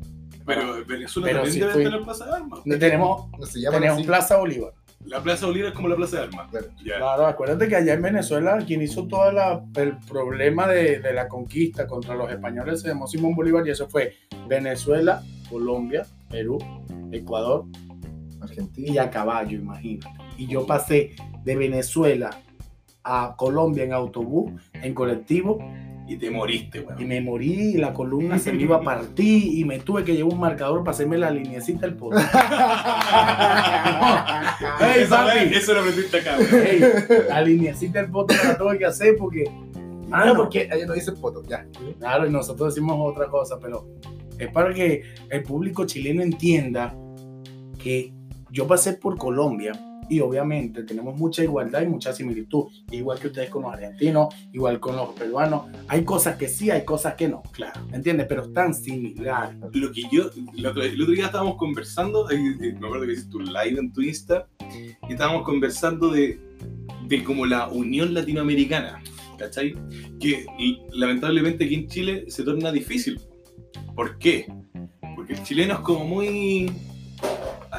pero 0.44 0.84
Venezuela 0.86 1.26
Pero 1.28 1.38
también 1.42 1.52
sí 1.52 1.60
debe 1.60 1.72
fui- 1.72 1.84
tener 1.84 2.02
plaza 2.02 2.26
de 2.26 2.32
armas. 2.32 2.60
tenemos, 2.64 3.30
No 3.38 3.46
se 3.46 3.60
llama 3.60 3.76
tenemos 3.76 3.98
así. 3.98 4.06
Plaza 4.06 4.36
Bolívar. 4.36 4.72
La 5.04 5.22
plaza 5.22 5.46
Bolívar 5.46 5.68
es 5.70 5.74
como 5.76 5.88
la 5.88 5.94
plaza 5.96 6.16
de 6.16 6.22
armas. 6.24 6.50
Claro. 6.82 7.26
Acuérdate 7.26 7.68
que 7.68 7.76
allá 7.76 7.94
en 7.94 8.02
Venezuela 8.02 8.58
quien 8.66 8.82
hizo 8.82 9.06
todo 9.06 9.28
el 9.76 9.96
problema 10.08 10.66
de, 10.66 10.98
de 10.98 11.12
la 11.12 11.28
conquista 11.28 11.86
contra 11.86 12.14
los 12.16 12.28
españoles 12.30 12.80
se 12.82 12.88
llamó 12.88 13.06
Simón 13.06 13.34
Bolívar 13.36 13.64
y 13.66 13.70
eso 13.70 13.88
fue 13.88 14.14
Venezuela, 14.48 15.22
Colombia, 15.48 16.04
Perú, 16.28 16.58
Ecuador 17.12 17.66
y 18.38 18.42
Argentina. 18.42 19.02
a 19.02 19.10
caballo, 19.10 19.58
imagínate. 19.58 20.08
Y 20.38 20.46
yo 20.46 20.66
pasé 20.66 21.12
de 21.44 21.56
Venezuela 21.56 22.30
a 23.04 23.34
Colombia 23.36 23.84
en 23.84 23.92
autobús, 23.92 24.52
en 24.74 24.92
colectivo, 24.94 25.58
Y 26.08 26.16
te 26.18 26.30
moriste, 26.30 26.78
y 26.78 26.82
weón. 26.82 27.08
me 27.08 27.20
morí 27.20 27.52
y 27.74 27.76
la 27.78 27.92
columna 27.92 28.38
se 28.44 28.52
me 28.52 28.62
iba 28.62 28.76
a 28.76 28.80
partir 28.80 29.58
y 29.58 29.64
me 29.64 29.78
tuve 29.80 30.04
que 30.04 30.14
llevar 30.14 30.32
un 30.34 30.40
marcador 30.40 30.80
para 30.84 30.90
hacerme 30.92 31.18
la 31.18 31.30
lineecita 31.30 31.80
del 31.86 31.96
poto. 31.96 32.16
¡Ey, 34.80 35.02
Esa 35.02 35.16
papi! 35.24 35.38
weá- 35.38 35.56
Eso 35.56 35.74
lo 35.74 35.80
aprendiste 35.80 36.18
acá, 36.18 36.36
weón. 36.38 36.66
Ey, 36.66 36.80
la 37.28 37.40
lineecita 37.42 38.00
del 38.02 38.10
poto 38.10 38.34
me 38.34 38.44
la 38.44 38.58
tuve 38.58 38.78
que 38.78 38.84
hacer 38.86 39.16
porque... 39.16 39.44
Ah, 40.10 40.24
no, 40.24 40.36
porque 40.36 40.68
allá 40.70 40.86
no 40.86 40.92
dice 40.94 41.12
foto, 41.12 41.42
ya. 41.48 41.66
Claro, 41.98 42.26
y 42.26 42.30
nosotros 42.30 42.74
decimos 42.74 42.96
otra 43.00 43.26
cosa, 43.28 43.58
pero 43.60 43.88
es 44.38 44.48
para 44.52 44.72
que 44.72 45.02
el 45.30 45.42
público 45.42 45.84
chileno 45.86 46.22
entienda 46.22 46.94
que 47.82 48.12
yo 48.50 48.66
pasé 48.68 48.92
por 48.92 49.18
Colombia 49.18 49.72
y 50.08 50.20
obviamente 50.20 50.82
tenemos 50.84 51.16
mucha 51.16 51.42
igualdad 51.42 51.82
y 51.82 51.86
mucha 51.86 52.12
similitud, 52.12 52.66
igual 52.90 53.18
que 53.18 53.28
ustedes 53.28 53.50
con 53.50 53.62
los 53.62 53.72
argentinos, 53.72 54.34
igual 54.52 54.78
con 54.80 54.96
los 54.96 55.10
peruanos. 55.10 55.62
Hay 55.88 56.04
cosas 56.04 56.36
que 56.36 56.48
sí, 56.48 56.70
hay 56.70 56.84
cosas 56.84 57.14
que 57.14 57.28
no, 57.28 57.42
Claro. 57.52 57.80
¿entiendes? 57.92 58.26
Pero 58.28 58.42
están 58.42 58.74
similares. 58.74 59.56
Lo 59.72 59.92
que 59.92 60.02
yo, 60.10 60.30
el 60.56 60.66
otro, 60.66 60.82
el 60.82 61.00
otro 61.00 61.14
día 61.14 61.26
estábamos 61.26 61.56
conversando, 61.56 62.30
eh, 62.30 62.38
me 62.78 62.86
acuerdo 62.86 63.06
que 63.06 63.12
hiciste 63.12 63.36
un 63.36 63.46
live 63.46 63.78
en 63.78 63.92
tu 63.92 64.02
Insta, 64.02 64.46
y 65.08 65.12
estábamos 65.12 65.44
conversando 65.44 66.10
de, 66.10 66.38
de 67.06 67.24
como 67.24 67.46
la 67.46 67.68
unión 67.68 68.14
latinoamericana, 68.14 69.02
¿cachai? 69.38 69.74
Que 70.20 70.46
lamentablemente 70.92 71.64
aquí 71.64 71.74
en 71.74 71.88
Chile 71.88 72.24
se 72.28 72.42
torna 72.42 72.72
difícil. 72.72 73.20
¿Por 73.94 74.18
qué? 74.18 74.46
Porque 75.14 75.34
el 75.34 75.42
chileno 75.42 75.74
es 75.74 75.80
como 75.80 76.04
muy... 76.04 76.70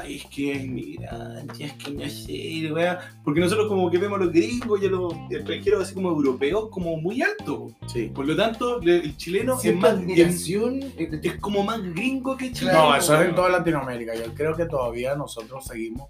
Ay, 0.00 0.16
es 0.16 0.26
que 0.26 0.52
es 0.52 0.64
inmigrante, 0.64 1.64
es 1.64 1.72
que 1.74 1.90
no 1.90 2.08
sé, 2.08 2.72
weá. 2.72 2.98
Porque 3.24 3.40
nosotros 3.40 3.68
como 3.68 3.90
que 3.90 3.98
vemos 3.98 4.20
a 4.20 4.24
los 4.24 4.32
gringos 4.32 4.82
y 4.82 4.86
a 4.86 4.90
los 4.90 5.12
extranjeros 5.30 5.82
así 5.84 5.94
como 5.94 6.10
europeos 6.10 6.68
como 6.70 6.96
muy 6.96 7.22
alto. 7.22 7.68
Sí. 7.86 8.10
Por 8.14 8.26
lo 8.26 8.36
tanto, 8.36 8.80
el 8.82 9.16
chileno 9.16 9.58
es 9.62 9.76
más... 9.76 9.92
Es, 9.92 9.98
admiración. 9.98 10.82
eh, 10.96 11.20
es 11.22 11.36
como 11.36 11.62
más 11.62 11.82
gringo 11.82 12.36
que 12.36 12.52
chileno. 12.52 12.90
No, 12.90 12.96
eso 12.96 13.20
es 13.20 13.28
en 13.28 13.34
toda 13.34 13.48
Latinoamérica. 13.50 14.14
Yo 14.14 14.32
creo 14.34 14.54
que 14.56 14.66
todavía 14.66 15.14
nosotros 15.14 15.64
seguimos, 15.64 16.08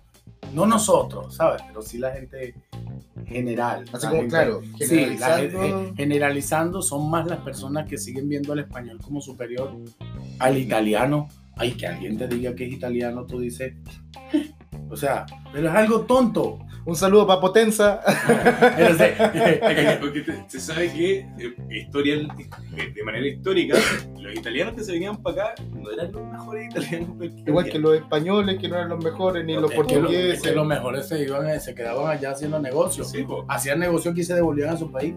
no 0.55 0.67
nosotros, 0.67 1.35
¿sabes? 1.35 1.63
Pero 1.67 1.83
sí 1.83 1.99
la 1.99 2.13
gente 2.13 2.55
general. 3.27 3.85
Así 3.93 4.07
como, 4.07 4.21
gente- 4.21 4.29
claro, 4.31 4.61
Sí, 4.79 4.95
la 5.19 5.27
generalizando. 5.37 5.61
gen- 5.61 5.97
generalizando 5.97 6.83
son 6.83 7.11
más 7.11 7.27
las 7.27 7.41
personas 7.41 7.89
que 7.89 7.99
siguen 7.99 8.29
viendo 8.29 8.53
al 8.53 8.61
español 8.61 8.99
como 9.03 9.21
superior 9.21 9.73
al 10.39 10.57
italiano. 10.57 11.29
Ay, 11.59 11.73
que 11.73 11.87
alguien 11.87 12.17
te 12.17 12.29
diga 12.29 12.55
que 12.55 12.67
es 12.67 12.73
italiano, 12.73 13.27
tú 13.27 13.41
dices. 13.41 13.75
O 14.91 14.97
sea, 14.97 15.27
pero 15.53 15.69
es 15.69 15.75
algo 15.75 16.01
tonto. 16.03 16.61
Un 16.87 16.97
saludo 16.97 17.27
para 17.27 17.41
Potenza. 17.41 18.01
Se- 18.97 19.99
Porque 20.01 20.21
te- 20.23 20.45
se 20.49 20.61
sabe 20.61 20.91
que 20.91 21.19
eh, 21.19 21.55
historial, 21.71 22.29
eh, 22.77 22.93
de 22.95 23.03
manera 23.05 23.27
histórica, 23.27 23.77
los 24.19 24.35
italianos 24.35 24.75
que 24.75 24.85
se 24.85 24.93
venían 24.93 25.17
para 25.23 25.43
acá 25.53 25.63
no 25.75 25.91
eran 25.91 26.13
los 26.13 26.27
mejores 26.27 26.71
italianos. 26.71 27.17
Igual 27.47 27.65
que 27.67 27.79
los 27.79 27.95
españoles, 27.97 28.59
que 28.59 28.69
no 28.69 28.77
eran 28.77 28.89
los 28.89 29.05
mejores, 29.05 29.45
ni 29.45 29.55
los 29.55 29.65
es 29.65 29.71
que 29.71 29.77
lo- 29.77 29.83
portugueses. 29.85 30.35
es 30.37 30.43
que 30.43 30.53
los 30.53 30.67
mejores 30.67 31.07
se 31.09 31.23
iban, 31.23 31.61
se 31.61 31.75
quedaban 31.75 32.17
allá 32.17 32.31
haciendo 32.31 32.59
negocios. 32.59 33.11
Sí, 33.11 33.27
hacían 33.49 33.81
negocio 33.81 34.11
aquí 34.13 34.21
y 34.21 34.25
se 34.25 34.35
devolvían 34.35 34.71
a 34.71 34.77
su 34.79 34.91
país. 34.91 35.15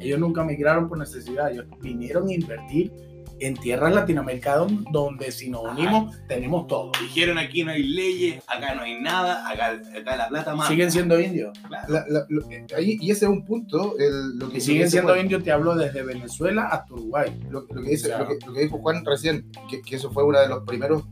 Ellos 0.00 0.18
nunca 0.18 0.42
migraron 0.42 0.88
por 0.88 0.98
necesidad, 0.98 1.52
ellos 1.52 1.66
vinieron 1.80 2.28
a 2.28 2.32
invertir 2.34 2.92
en 3.46 3.54
tierras 3.56 3.92
latinoamericanas 3.94 4.72
donde 4.92 5.30
si 5.32 5.50
nos 5.50 5.62
unimos 5.64 6.16
tenemos 6.28 6.66
todo. 6.66 6.92
Dijeron 7.00 7.38
aquí 7.38 7.64
no 7.64 7.72
hay 7.72 7.82
leyes, 7.82 8.42
acá 8.46 8.74
no 8.74 8.82
hay 8.82 9.00
nada, 9.00 9.48
acá, 9.48 9.80
acá 9.98 10.16
la 10.16 10.28
plata 10.28 10.54
más. 10.54 10.68
Siguen 10.68 10.90
siendo 10.90 11.18
indios. 11.20 11.56
Claro. 11.68 11.92
La- 11.92 12.04
la- 12.08 12.26
lo- 12.28 12.50
eh, 12.50 12.66
ahí- 12.76 12.98
y 13.00 13.10
ese 13.10 13.24
es 13.26 13.30
un 13.30 13.44
punto. 13.44 13.96
el- 13.98 14.38
lo 14.38 14.48
que 14.50 14.58
Y 14.58 14.60
siguen 14.60 14.90
siendo 14.90 15.12
Juan- 15.12 15.20
indios, 15.22 15.42
te 15.44 15.52
hablo 15.52 15.74
desde 15.74 16.02
Venezuela 16.02 16.68
hasta 16.70 16.92
Uruguay. 16.94 17.38
Lo, 17.50 17.60
lo 17.70 17.82
que 17.82 17.90
dice, 17.90 18.08
lo, 18.16 18.26
que, 18.28 18.38
lo 18.46 18.52
que 18.52 18.60
dijo 18.60 18.78
Juan 18.78 19.04
recién, 19.04 19.50
que, 19.70 19.80
que 19.82 19.96
eso 19.96 20.10
fue 20.10 20.24
uno 20.24 20.40
de 20.40 20.48
los 20.48 20.64
primeros, 20.64 21.04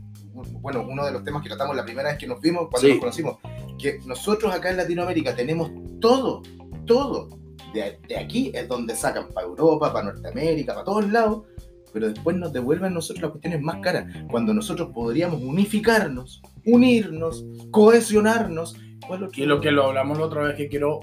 bueno, 0.61 0.85
uno 0.89 1.05
de 1.05 1.11
los 1.11 1.23
temas 1.23 1.41
que 1.43 1.49
tratamos 1.49 1.75
la 1.75 1.85
primera 1.85 2.09
vez 2.09 2.17
que 2.17 2.27
nos 2.27 2.39
vimos, 2.41 2.67
cuando 2.69 2.87
Sí. 2.87 2.93
nos 2.93 2.99
conocimos, 2.99 3.37
que 3.79 3.99
nosotros 4.05 4.53
acá 4.53 4.69
en 4.71 4.77
Latinoamérica 4.77 5.35
tenemos 5.35 5.71
todo, 5.99 6.41
todo. 6.85 7.29
De, 7.73 7.97
de 8.07 8.17
aquí 8.17 8.51
es 8.53 8.67
donde 8.67 8.95
sacan 8.95 9.29
para 9.33 9.47
Europa, 9.47 9.91
para 9.91 10.05
Norteamérica, 10.11 10.73
para 10.73 10.85
todos 10.85 11.09
lados, 11.11 11.43
pero 11.93 12.09
después 12.09 12.35
nos 12.35 12.51
devuelven 12.51 12.93
nosotros 12.93 13.21
las 13.21 13.31
cuestiones 13.31 13.61
más 13.61 13.77
caras, 13.77 14.11
cuando 14.29 14.53
nosotros 14.53 14.89
podríamos 14.93 15.41
unificarnos, 15.41 16.41
unirnos, 16.65 17.45
cohesionarnos. 17.71 18.75
¿cuál 19.07 19.23
otro? 19.23 19.43
Y 19.43 19.45
lo 19.45 19.61
que 19.61 19.71
lo 19.71 19.85
hablamos 19.85 20.17
la 20.17 20.25
otra 20.25 20.43
vez 20.43 20.55
que 20.55 20.67
quiero 20.67 20.99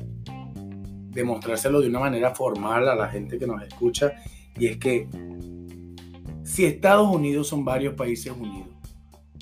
demostrárselo 1.11 1.80
de 1.80 1.88
una 1.88 2.00
manera 2.00 2.35
formal 2.35 2.88
a 2.88 2.94
la 2.94 3.09
gente 3.09 3.38
que 3.38 3.47
nos 3.47 3.62
escucha, 3.62 4.12
y 4.59 4.66
es 4.66 4.78
que 4.78 5.09
si 6.42 6.64
Estados 6.64 7.09
Unidos 7.09 7.49
son 7.49 7.64
varios 7.64 7.94
países 7.94 8.32
unidos, 8.32 8.68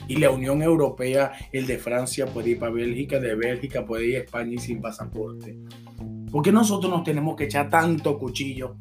y 0.06 0.16
la 0.16 0.30
Unión 0.30 0.62
Europea, 0.62 1.32
el 1.52 1.66
de 1.66 1.78
Francia 1.78 2.26
puede 2.26 2.50
ir 2.50 2.58
para 2.58 2.72
Bélgica, 2.72 3.20
de 3.20 3.34
Bélgica 3.34 3.84
puede 3.84 4.06
ir 4.06 4.16
a 4.16 4.20
España 4.20 4.54
y 4.54 4.58
sin 4.58 4.80
pasaporte. 4.80 5.58
¿Por 6.30 6.42
qué 6.42 6.50
nosotros 6.50 6.90
nos 6.90 7.04
tenemos 7.04 7.36
que 7.36 7.44
echar 7.44 7.68
tanto 7.68 8.18
cuchillo 8.18 8.76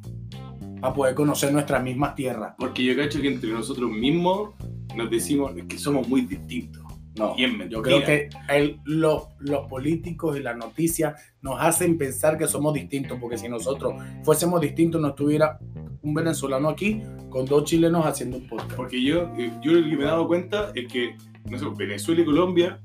para 0.82 0.94
poder 0.94 1.16
conocer 1.16 1.52
nuestras 1.54 1.84
mismas 1.84 2.16
tierras? 2.16 2.54
Porque 2.58 2.84
yo 2.84 2.96
cacho 2.96 3.22
que 3.22 3.28
entre 3.28 3.52
nosotros 3.52 3.90
mismos 3.92 4.52
nos 4.96 5.10
decimos 5.10 5.52
que 5.68 5.78
somos 5.78 6.08
muy 6.08 6.22
distintos. 6.22 6.84
No, 7.18 7.36
yo 7.68 7.82
creo 7.82 8.04
que 8.06 8.30
el- 8.50 8.80
los, 8.86 9.24
los 9.40 9.68
políticos 9.68 10.38
y 10.38 10.42
las 10.42 10.56
noticias 10.56 11.20
nos 11.42 11.60
hacen 11.60 11.98
pensar 11.98 12.38
que 12.38 12.48
somos 12.48 12.76
distintos, 12.76 13.18
porque 13.20 13.40
si 13.40 13.50
nosotros 13.50 13.96
fuésemos 14.24 14.62
distintos, 14.62 15.02
no 15.02 15.08
estuviera 15.10 15.58
un 16.04 16.14
venezolano 16.14 16.70
aquí 16.70 17.02
con 17.30 17.46
dos 17.48 17.64
chilenos 17.64 18.06
haciendo 18.06 18.38
un 18.38 18.48
podcast. 18.48 18.74
Porque 18.74 19.02
yo, 19.02 19.32
eh, 19.36 19.52
yo 19.64 19.72
lo 19.72 19.90
que 19.90 19.96
me 19.98 20.04
he 20.04 20.06
dado 20.06 20.28
cuenta 20.28 20.72
es 20.76 20.88
que, 20.94 21.16
no 21.50 21.58
sé, 21.58 21.66
Venezuela 21.76 22.22
y 22.22 22.26
Colombia, 22.26 22.80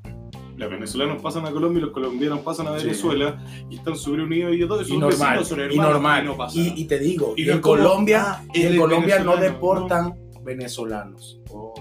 los 0.57 0.71
venezolanos 0.71 1.23
pasan 1.23 1.47
a 1.47 1.51
Colombia 1.51 1.79
y 1.79 1.83
los 1.83 1.93
colombianos 1.93 2.41
pasan 2.41 2.67
a 2.69 2.79
Sí. 2.79 2.85
Venezuela 2.87 3.45
y 3.71 3.77
están 3.77 3.97
súper 3.97 4.21
unidos 4.21 4.53
ellos 4.53 4.69
dos. 4.69 4.89
Y 4.89 4.97
normal, 4.97 5.45
son 5.45 5.61
y 5.71 5.77
normal. 5.77 6.25
y 6.25 6.27
no 6.27 6.37
pasa 6.37 6.59
Y, 6.59 6.75
y 6.77 6.85
te 6.87 6.99
digo, 6.99 7.35
Y 7.37 7.45
y 7.47 7.51
en 7.51 7.61
Colombia, 7.61 8.23
ah, 8.27 8.45
y 8.53 8.63
en 8.63 8.77
Colombia 8.77 9.19
no 9.21 9.37
deportan 9.37 10.15
venezolanos. 10.45 11.41
Oh. 11.51 11.75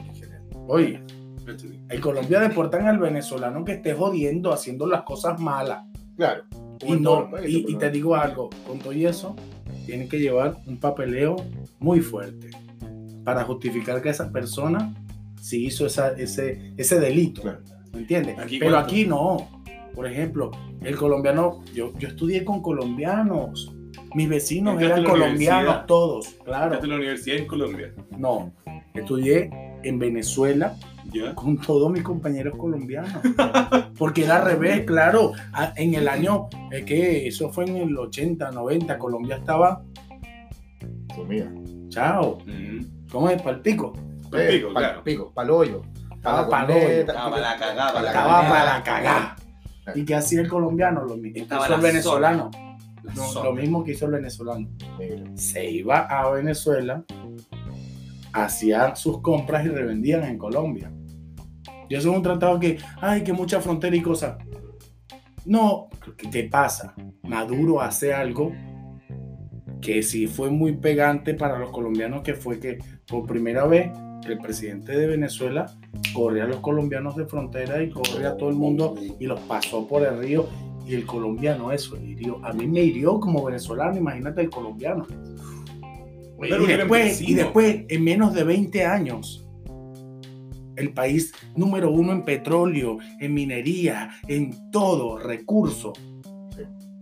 Oye, 0.67 1.03
¿Cachai? 1.45 1.79
en 1.89 2.01
Colombia 2.01 2.39
deportan 2.39 2.87
al 2.87 2.99
venezolano 2.99 3.65
que 3.65 3.73
esté 3.73 3.93
jodiendo, 3.93 4.53
haciendo 4.53 4.87
las 4.87 5.03
cosas 5.03 5.39
malas. 5.39 5.85
Claro. 6.15 6.43
Y, 6.83 7.01
todos 7.03 7.29
no, 7.31 7.43
y, 7.45 7.65
y 7.67 7.75
te 7.75 7.89
digo 7.91 8.15
algo, 8.15 8.49
con 8.65 8.79
todo 8.79 8.93
y 8.93 9.05
eso, 9.05 9.35
tienen 9.85 10.07
que 10.09 10.19
llevar 10.19 10.57
un 10.65 10.79
papeleo 10.79 11.35
muy 11.79 11.99
fuerte 11.99 12.49
para 13.23 13.43
justificar 13.43 14.01
que 14.01 14.09
esa 14.09 14.31
persona 14.31 14.93
sí 15.39 15.65
hizo 15.65 15.85
esa, 15.85 16.09
ese, 16.13 16.73
ese 16.77 16.99
delito. 16.99 17.41
Claro. 17.41 17.59
¿Me 17.93 17.99
entiendes? 17.99 18.37
Aquí 18.39 18.59
Pero 18.59 18.71
cuánto. 18.71 18.87
aquí 18.87 19.05
no. 19.05 19.49
Por 19.93 20.07
ejemplo, 20.07 20.51
el 20.81 20.95
colombiano, 20.95 21.61
yo, 21.73 21.91
yo 21.97 22.07
estudié 22.07 22.45
con 22.45 22.61
colombianos. 22.61 23.73
Mis 24.15 24.27
vecinos 24.29 24.73
Entraste 24.73 25.01
eran 25.01 25.11
colombianos 25.11 25.85
todos, 25.85 26.27
claro. 26.45 26.73
Estás 26.73 26.83
en 26.85 26.89
la 26.91 26.95
universidad 26.97 27.37
en 27.37 27.47
Colombia. 27.47 27.93
No, 28.17 28.53
estudié 28.93 29.49
en 29.83 29.99
Venezuela 29.99 30.75
¿Ya? 31.13 31.33
con 31.35 31.57
todos 31.57 31.91
mis 31.91 32.03
compañeros 32.03 32.55
colombianos. 32.57 33.11
Porque 33.97 34.23
era 34.25 34.37
al 34.37 34.45
revés, 34.45 34.81
claro. 34.85 35.31
Ah, 35.53 35.73
En 35.75 35.93
el 35.95 36.07
año, 36.07 36.47
es 36.71 36.83
que 36.85 37.27
eso 37.27 37.49
fue 37.49 37.65
en 37.65 37.77
el 37.77 37.97
80, 37.97 38.51
90, 38.51 38.97
Colombia 38.97 39.37
estaba, 39.37 39.83
Comida. 41.15 41.51
chao. 41.89 42.37
¿cómo 43.11 43.29
es? 43.29 43.41
Palpico. 43.41 43.91
Pal 44.29 44.47
pico, 44.47 44.67
Eh, 44.69 44.73
claro. 44.73 45.03
pico, 45.03 45.31
palollo. 45.33 45.81
Estaba 46.21 46.41
estaba 46.71 47.39
la 47.39 47.57
cagada, 47.57 47.93
para 47.93 48.01
la 48.03 48.09
Estaba 48.09 48.41
cagada. 48.41 48.49
para 48.49 48.65
la 48.65 48.83
cagá. 48.83 49.35
¿Y 49.95 50.05
qué 50.05 50.13
hacía 50.13 50.41
el 50.41 50.47
colombiano? 50.47 51.03
Lo 51.03 51.17
mismo 51.17 51.33
que 51.33 51.39
hizo 51.39 51.65
el 51.65 51.71
la 51.71 51.77
venezolano. 51.77 52.51
No, 53.15 53.43
lo 53.43 53.53
mismo 53.53 53.83
que 53.83 53.93
hizo 53.93 54.05
el 54.05 54.11
venezolano. 54.11 54.69
Se 55.33 55.67
iba 55.67 56.01
a 56.01 56.29
Venezuela, 56.29 57.03
hacía 58.33 58.95
sus 58.95 59.19
compras 59.21 59.65
y 59.65 59.69
revendían 59.69 60.23
en 60.23 60.37
Colombia. 60.37 60.91
Y 61.89 61.95
eso 61.95 62.11
es 62.11 62.15
un 62.17 62.21
tratado 62.21 62.59
que, 62.59 62.77
ay, 63.01 63.23
que 63.23 63.33
mucha 63.33 63.59
frontera 63.59 63.95
y 63.95 64.01
cosas. 64.03 64.37
No, 65.45 65.89
¿qué 66.17 66.27
te 66.27 66.43
pasa? 66.43 66.93
Maduro 67.23 67.81
hace 67.81 68.13
algo 68.13 68.51
que 69.81 70.03
sí 70.03 70.27
fue 70.27 70.51
muy 70.51 70.73
pegante 70.73 71.33
para 71.33 71.57
los 71.57 71.71
colombianos, 71.71 72.21
que 72.21 72.35
fue 72.35 72.59
que 72.59 72.77
por 73.07 73.25
primera 73.25 73.65
vez 73.65 73.89
el 74.27 74.37
presidente 74.37 74.97
de 74.97 75.07
Venezuela 75.07 75.71
corre 76.13 76.41
a 76.41 76.45
los 76.45 76.57
colombianos 76.57 77.15
de 77.15 77.25
frontera 77.25 77.81
y 77.81 77.89
corre 77.89 78.25
a 78.25 78.37
todo 78.37 78.49
el 78.49 78.55
mundo 78.55 78.95
y 79.19 79.25
los 79.25 79.39
pasó 79.41 79.87
por 79.87 80.03
el 80.03 80.19
río. 80.19 80.47
Y 80.85 80.95
el 80.95 81.05
colombiano 81.05 81.71
eso 81.71 81.95
hirió. 81.97 82.43
A 82.43 82.53
mí 82.53 82.67
me 82.67 82.81
hirió 82.81 83.19
como 83.19 83.43
venezolano, 83.45 83.97
imagínate 83.97 84.41
el 84.41 84.49
colombiano. 84.49 85.05
Claro, 86.39 86.63
y, 86.63 86.67
después, 86.67 87.21
y 87.21 87.33
después, 87.35 87.85
en 87.87 88.03
menos 88.03 88.33
de 88.33 88.43
20 88.43 88.83
años, 88.85 89.47
el 90.75 90.91
país 90.91 91.33
número 91.55 91.91
uno 91.91 92.11
en 92.11 92.25
petróleo, 92.25 92.97
en 93.19 93.33
minería, 93.33 94.09
en 94.27 94.71
todo, 94.71 95.19
recurso, 95.19 95.93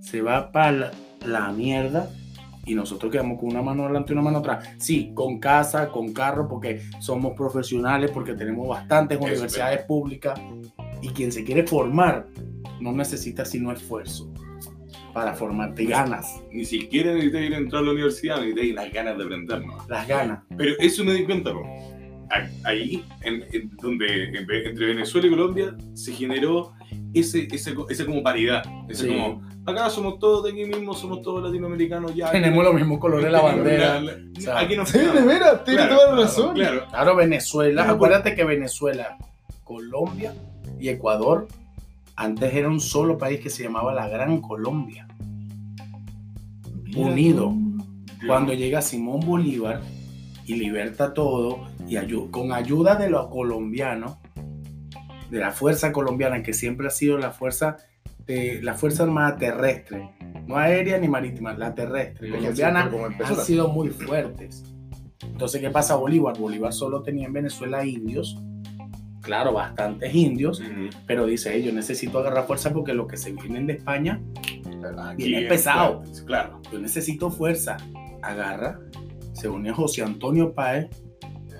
se 0.01 0.21
va 0.21 0.51
para 0.51 0.71
la, 0.71 0.91
la 1.25 1.51
mierda 1.53 2.11
y 2.65 2.75
nosotros 2.75 3.11
quedamos 3.11 3.39
con 3.39 3.49
una 3.49 3.61
mano 3.61 3.83
adelante 3.85 4.11
y 4.11 4.13
una 4.13 4.21
mano 4.21 4.37
atrás. 4.39 4.69
Sí, 4.77 5.11
con 5.15 5.39
casa, 5.39 5.89
con 5.89 6.13
carro, 6.13 6.47
porque 6.47 6.81
somos 6.99 7.33
profesionales, 7.35 8.11
porque 8.11 8.33
tenemos 8.33 8.67
bastantes 8.67 9.17
Eso, 9.17 9.25
universidades 9.27 9.81
públicas 9.85 10.39
y 11.01 11.09
quien 11.09 11.31
se 11.31 11.43
quiere 11.43 11.63
formar 11.65 12.27
no 12.79 12.91
necesita 12.91 13.45
sino 13.45 13.71
esfuerzo 13.71 14.31
para 15.13 15.33
formarte, 15.33 15.85
ganas, 15.85 16.39
Ni 16.51 16.65
siquiera 16.65 17.11
necesitas 17.13 17.41
ir 17.41 17.53
a 17.55 17.57
entrar 17.57 17.81
a 17.81 17.85
la 17.87 17.91
universidad, 17.93 18.41
necesitas 18.41 18.75
las 18.75 18.93
ganas 18.93 19.17
de 19.17 19.23
aprender, 19.23 19.65
¿no? 19.65 19.77
las 19.89 20.07
ganas. 20.07 20.39
Pero 20.55 20.73
eso 20.79 21.03
me 21.03 21.13
di 21.13 21.23
cuenta. 21.25 21.49
A- 22.29 22.69
ahí, 22.69 23.03
en, 23.23 23.43
en 23.51 23.75
donde 23.81 24.25
entre 24.37 24.85
Venezuela 24.85 25.25
y 25.27 25.29
Colombia, 25.31 25.75
se 25.95 26.13
generó 26.13 26.73
ese, 27.15 27.47
ese, 27.51 27.73
ese 27.89 28.05
como 28.05 28.21
paridad. 28.21 28.61
Ese 28.87 29.05
Sí. 29.05 29.09
como, 29.09 29.41
acá 29.69 29.89
somos 29.89 30.19
todos 30.19 30.43
de 30.43 30.51
aquí 30.51 30.65
mismo, 30.65 30.93
somos 30.93 31.21
todos 31.21 31.43
latinoamericanos, 31.43 32.15
ya. 32.15 32.31
Tenemos 32.31 32.63
los 32.63 32.73
mismos 32.73 32.99
colores 32.99 33.25
de 33.25 33.31
la 33.31 33.41
bandera. 33.41 33.99
La- 34.01 34.13
O 34.37 34.41
sea, 34.41 34.59
aquí 34.59 34.75
nos 34.75 34.89
Sí, 34.89 34.99
de 34.99 35.21
veras, 35.21 35.63
tienes 35.63 35.85
Claro, 35.87 36.01
toda 36.01 36.15
la 36.15 36.21
razón. 36.23 36.53
Claro. 36.55 36.85
Claro, 36.89 37.15
Venezuela. 37.15 37.83
Claro, 37.83 37.95
Acuérdate 37.95 38.35
que 38.35 38.43
Venezuela, 38.43 39.17
Colombia 39.63 40.33
y 40.79 40.89
Ecuador 40.89 41.47
antes 42.15 42.53
era 42.53 42.67
un 42.67 42.79
solo 42.81 43.17
país 43.17 43.39
que 43.39 43.49
se 43.49 43.63
llamaba 43.63 43.93
la 43.93 44.07
Gran 44.07 44.41
Colombia. 44.41 45.07
Unido. 46.95 47.53
Cuando 48.27 48.53
llega 48.53 48.81
Simón 48.81 49.21
Bolívar 49.21 49.81
y 50.45 50.55
liberta 50.55 51.13
todo 51.13 51.67
y 51.87 51.95
ayu- 51.95 52.29
con 52.31 52.51
ayuda 52.51 52.95
de 52.95 53.09
los 53.09 53.27
colombianos, 53.27 54.17
de 55.29 55.39
la 55.39 55.51
fuerza 55.51 55.91
colombiana 55.93 56.41
que 56.41 56.53
siempre 56.53 56.87
ha 56.87 56.89
sido 56.89 57.17
la 57.17 57.31
fuerza 57.31 57.77
de 58.29 58.61
la 58.61 58.75
fuerza 58.75 59.03
armada 59.03 59.37
terrestre, 59.37 60.07
no 60.45 60.55
aérea 60.55 60.99
ni 60.99 61.07
marítima, 61.07 61.53
la 61.53 61.73
terrestre 61.73 62.29
colombiana 62.29 62.89
han 63.25 63.35
sido 63.37 63.69
muy 63.69 63.89
fuertes. 63.89 64.63
Entonces, 65.23 65.59
¿qué 65.61 65.69
pasa 65.71 65.95
Bolívar? 65.95 66.37
Bolívar 66.37 66.71
solo 66.71 67.01
tenía 67.01 67.25
en 67.25 67.33
Venezuela 67.33 67.83
indios, 67.83 68.37
claro, 69.21 69.53
bastantes 69.53 70.13
indios, 70.13 70.61
pero 71.07 71.25
dice, 71.25 71.51
"Hey, 71.53 71.63
yo 71.63 71.73
necesito 71.73 72.19
agarrar 72.19 72.45
fuerza 72.45 72.71
porque 72.71 72.93
lo 72.93 73.07
que 73.07 73.17
se 73.17 73.31
vienen 73.33 73.65
de 73.65 73.73
España, 73.73 74.21
Aquí 75.03 75.23
Viene 75.25 75.43
es 75.43 75.49
pesado. 75.49 76.03
fuerte, 76.03 76.23
Claro. 76.25 76.61
yo 76.71 76.79
necesito 76.79 77.29
fuerza. 77.31 77.75
Agarra, 78.21 78.79
se 79.33 79.49
une 79.49 79.71
a 79.71 79.73
José 79.73 80.03
Antonio 80.03 80.53
Páez 80.53 80.87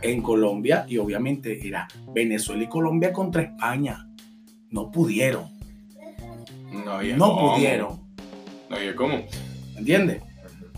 en 0.01 0.21
Colombia 0.21 0.85
y 0.87 0.99
obviamente 0.99 1.67
era 1.67 1.85
Venezuela 2.15 2.63
y 2.63 2.67
Colombia 2.67 3.11
contra 3.11 3.41
España. 3.41 4.07
No 4.69 4.89
pudieron, 4.89 5.49
No 6.71 6.91
había 6.93 7.17
no 7.17 7.33
cómo. 7.35 7.53
pudieron, 7.55 7.99
No 8.69 8.75
había 8.75 8.95
cómo. 8.95 9.19
¿entiendes? 9.77 10.21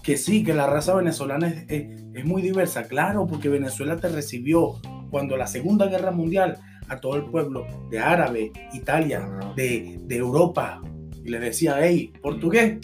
Que 0.04 0.18
sí, 0.18 0.44
que 0.44 0.54
la 0.54 0.68
raza 0.68 0.96
venezolana 0.96 1.48
es, 1.48 1.66
es- 1.70 2.02
es 2.14 2.26
muy 2.26 2.42
diversa, 2.42 2.84
claro, 2.84 3.26
porque 3.26 3.48
Venezuela 3.48 3.96
te 3.98 4.10
recibió 4.10 4.74
cuando 5.12 5.38
la 5.38 5.48
Segunda 5.48 5.86
Guerra 5.88 6.12
Mundial 6.12 6.58
a 6.90 7.00
todo 7.00 7.16
el 7.16 7.24
pueblo 7.24 7.66
de 7.90 8.00
árabe, 8.00 8.52
Italia, 8.74 9.30
de, 9.56 9.98
de 10.04 10.16
Europa, 10.18 10.82
y 11.24 11.30
le 11.30 11.40
decía, 11.40 11.78
hey, 11.80 12.12
portugués, 12.22 12.80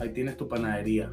ahí 0.00 0.10
tienes 0.10 0.36
tu 0.36 0.46
panadería. 0.46 1.10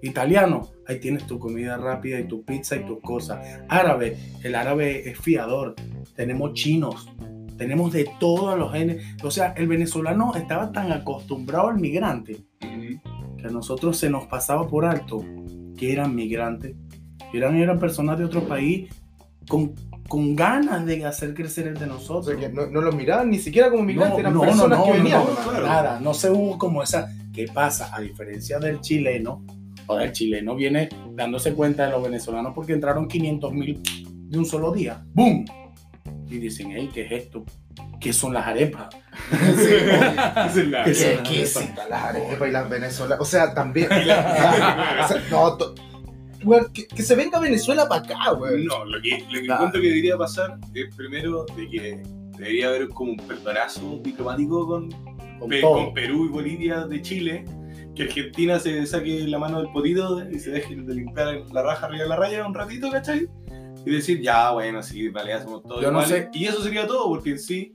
Italiano, 0.00 0.70
ahí 0.86 0.98
tienes 0.98 1.26
tu 1.26 1.38
comida 1.38 1.76
rápida 1.76 2.18
y 2.20 2.24
tu 2.26 2.42
pizza 2.44 2.76
y 2.76 2.84
tus 2.86 3.00
cosas. 3.00 3.38
Árabe, 3.68 4.16
el 4.42 4.54
árabe 4.54 5.08
es 5.08 5.18
fiador. 5.18 5.74
Tenemos 6.14 6.52
chinos, 6.54 7.08
tenemos 7.56 7.92
de 7.92 8.08
todos 8.20 8.58
los 8.58 8.72
genes. 8.72 9.04
O 9.22 9.30
sea, 9.30 9.52
el 9.56 9.66
venezolano 9.68 10.34
estaba 10.34 10.72
tan 10.72 10.92
acostumbrado 10.92 11.68
al 11.68 11.78
migrante 11.78 12.38
Ujú. 12.62 13.36
que 13.38 13.46
a 13.46 13.50
nosotros 13.50 13.96
se 13.98 14.10
nos 14.10 14.26
pasaba 14.26 14.66
por 14.68 14.84
alto 14.84 15.24
que 15.76 15.92
eran 15.92 16.14
migrantes, 16.14 16.74
eran, 17.32 17.56
eran 17.56 17.78
personas 17.80 18.16
de 18.18 18.24
otro 18.24 18.46
país 18.46 18.88
con, 19.48 19.74
con 20.08 20.36
ganas 20.36 20.86
de 20.86 21.04
hacer 21.04 21.34
crecer 21.34 21.66
el 21.66 21.74
de 21.74 21.84
O 21.86 21.88
nosotros. 21.88 22.26
sea, 22.26 22.36
que 22.36 22.48
no, 22.54 22.66
no 22.66 22.80
los 22.80 22.94
miraban 22.94 23.30
ni 23.30 23.38
siquiera 23.38 23.70
como 23.70 23.82
migrantes, 23.82 24.20
eran 24.20 24.34
no, 24.34 24.40
personas 24.42 24.78
no, 24.78 24.84
que 24.84 24.90
no, 24.90 24.96
venían. 24.96 25.20
no, 25.20 25.50
claro. 25.50 25.66
nada, 25.66 26.00
no 26.00 26.14
se 26.14 26.30
hubo 26.30 26.58
como 26.58 26.82
esa. 26.82 27.08
¿Qué 27.32 27.46
pasa? 27.52 27.94
A 27.94 28.00
diferencia 28.00 28.60
del 28.60 28.80
chileno, 28.80 29.44
o 29.88 29.98
el 29.98 30.12
chileno 30.12 30.54
viene 30.54 30.88
dándose 31.14 31.52
cuenta 31.52 31.84
de 31.86 31.90
los 31.90 32.02
venezolanos 32.02 32.52
porque 32.54 32.72
entraron 32.72 33.08
500 33.08 33.52
mil 33.52 33.80
de 34.28 34.38
un 34.38 34.46
solo 34.46 34.72
día. 34.72 35.04
¡Boom! 35.12 35.44
Y 36.34 36.38
dicen, 36.38 36.72
hey, 36.74 36.90
¿qué 36.92 37.02
es 37.06 37.12
esto? 37.12 37.44
¿Qué 38.00 38.12
son 38.12 38.34
las 38.34 38.46
arepas? 38.46 38.88
Es 39.32 40.56
la- 40.68 40.84
Que 40.84 40.92
Qué 41.22 41.46
son 41.46 41.68
las 41.88 42.02
arepas 42.04 42.48
y 42.48 42.50
las 42.52 42.68
venezolanas. 42.68 43.20
O 43.20 43.24
sea, 43.24 43.54
también. 43.54 43.86
o 43.92 43.94
sea, 43.96 45.22
no, 45.30 45.56
to- 45.56 45.74
Weón, 46.42 46.72
que, 46.74 46.86
que 46.86 47.02
se 47.02 47.14
venga 47.14 47.38
Venezuela 47.38 47.88
para 47.88 48.02
acá, 48.02 48.32
güey. 48.36 48.64
No, 48.64 48.84
lo 48.84 49.00
que, 49.00 49.20
lo 49.20 49.28
que 49.32 49.42
Claro. 49.46 49.54
encuentro 49.60 49.80
que 49.80 49.88
debería 49.88 50.18
pasar 50.18 50.58
es 50.74 50.94
primero 50.94 51.46
de 51.56 51.68
que 51.70 52.02
debería 52.36 52.68
haber 52.68 52.88
como 52.88 53.12
un 53.12 53.16
perdonazo 53.16 54.00
diplomático 54.02 54.66
con, 54.66 54.90
Con 55.38 55.48
Pe- 55.48 55.60
todo. 55.62 55.84
con 55.86 55.94
Perú 55.94 56.26
y 56.26 56.28
Bolivia 56.28 56.80
de 56.86 57.00
Chile. 57.00 57.44
Que 57.94 58.02
Argentina 58.02 58.58
se 58.58 58.84
saque 58.86 59.20
la 59.20 59.38
mano 59.38 59.62
del 59.62 59.70
potito 59.70 60.20
y 60.28 60.38
se 60.40 60.50
deje 60.50 60.74
de 60.74 60.94
limpiar 60.94 61.28
la 61.52 61.62
raja 61.62 61.86
arriba 61.86 62.02
de 62.02 62.08
la 62.08 62.16
raya 62.16 62.44
un 62.46 62.52
ratito, 62.52 62.90
¿cachai? 62.90 63.28
Y 63.86 63.90
decir, 63.90 64.20
ya, 64.20 64.50
bueno, 64.52 64.82
sí, 64.82 65.08
vale, 65.08 65.32
hacemos 65.34 65.62
todo 65.62 65.80
Yo 65.82 65.90
no 65.90 66.02
sé. 66.02 66.28
Y 66.32 66.46
eso 66.46 66.62
sería 66.62 66.86
todo, 66.86 67.08
porque 67.08 67.30
en 67.32 67.38
sí, 67.38 67.72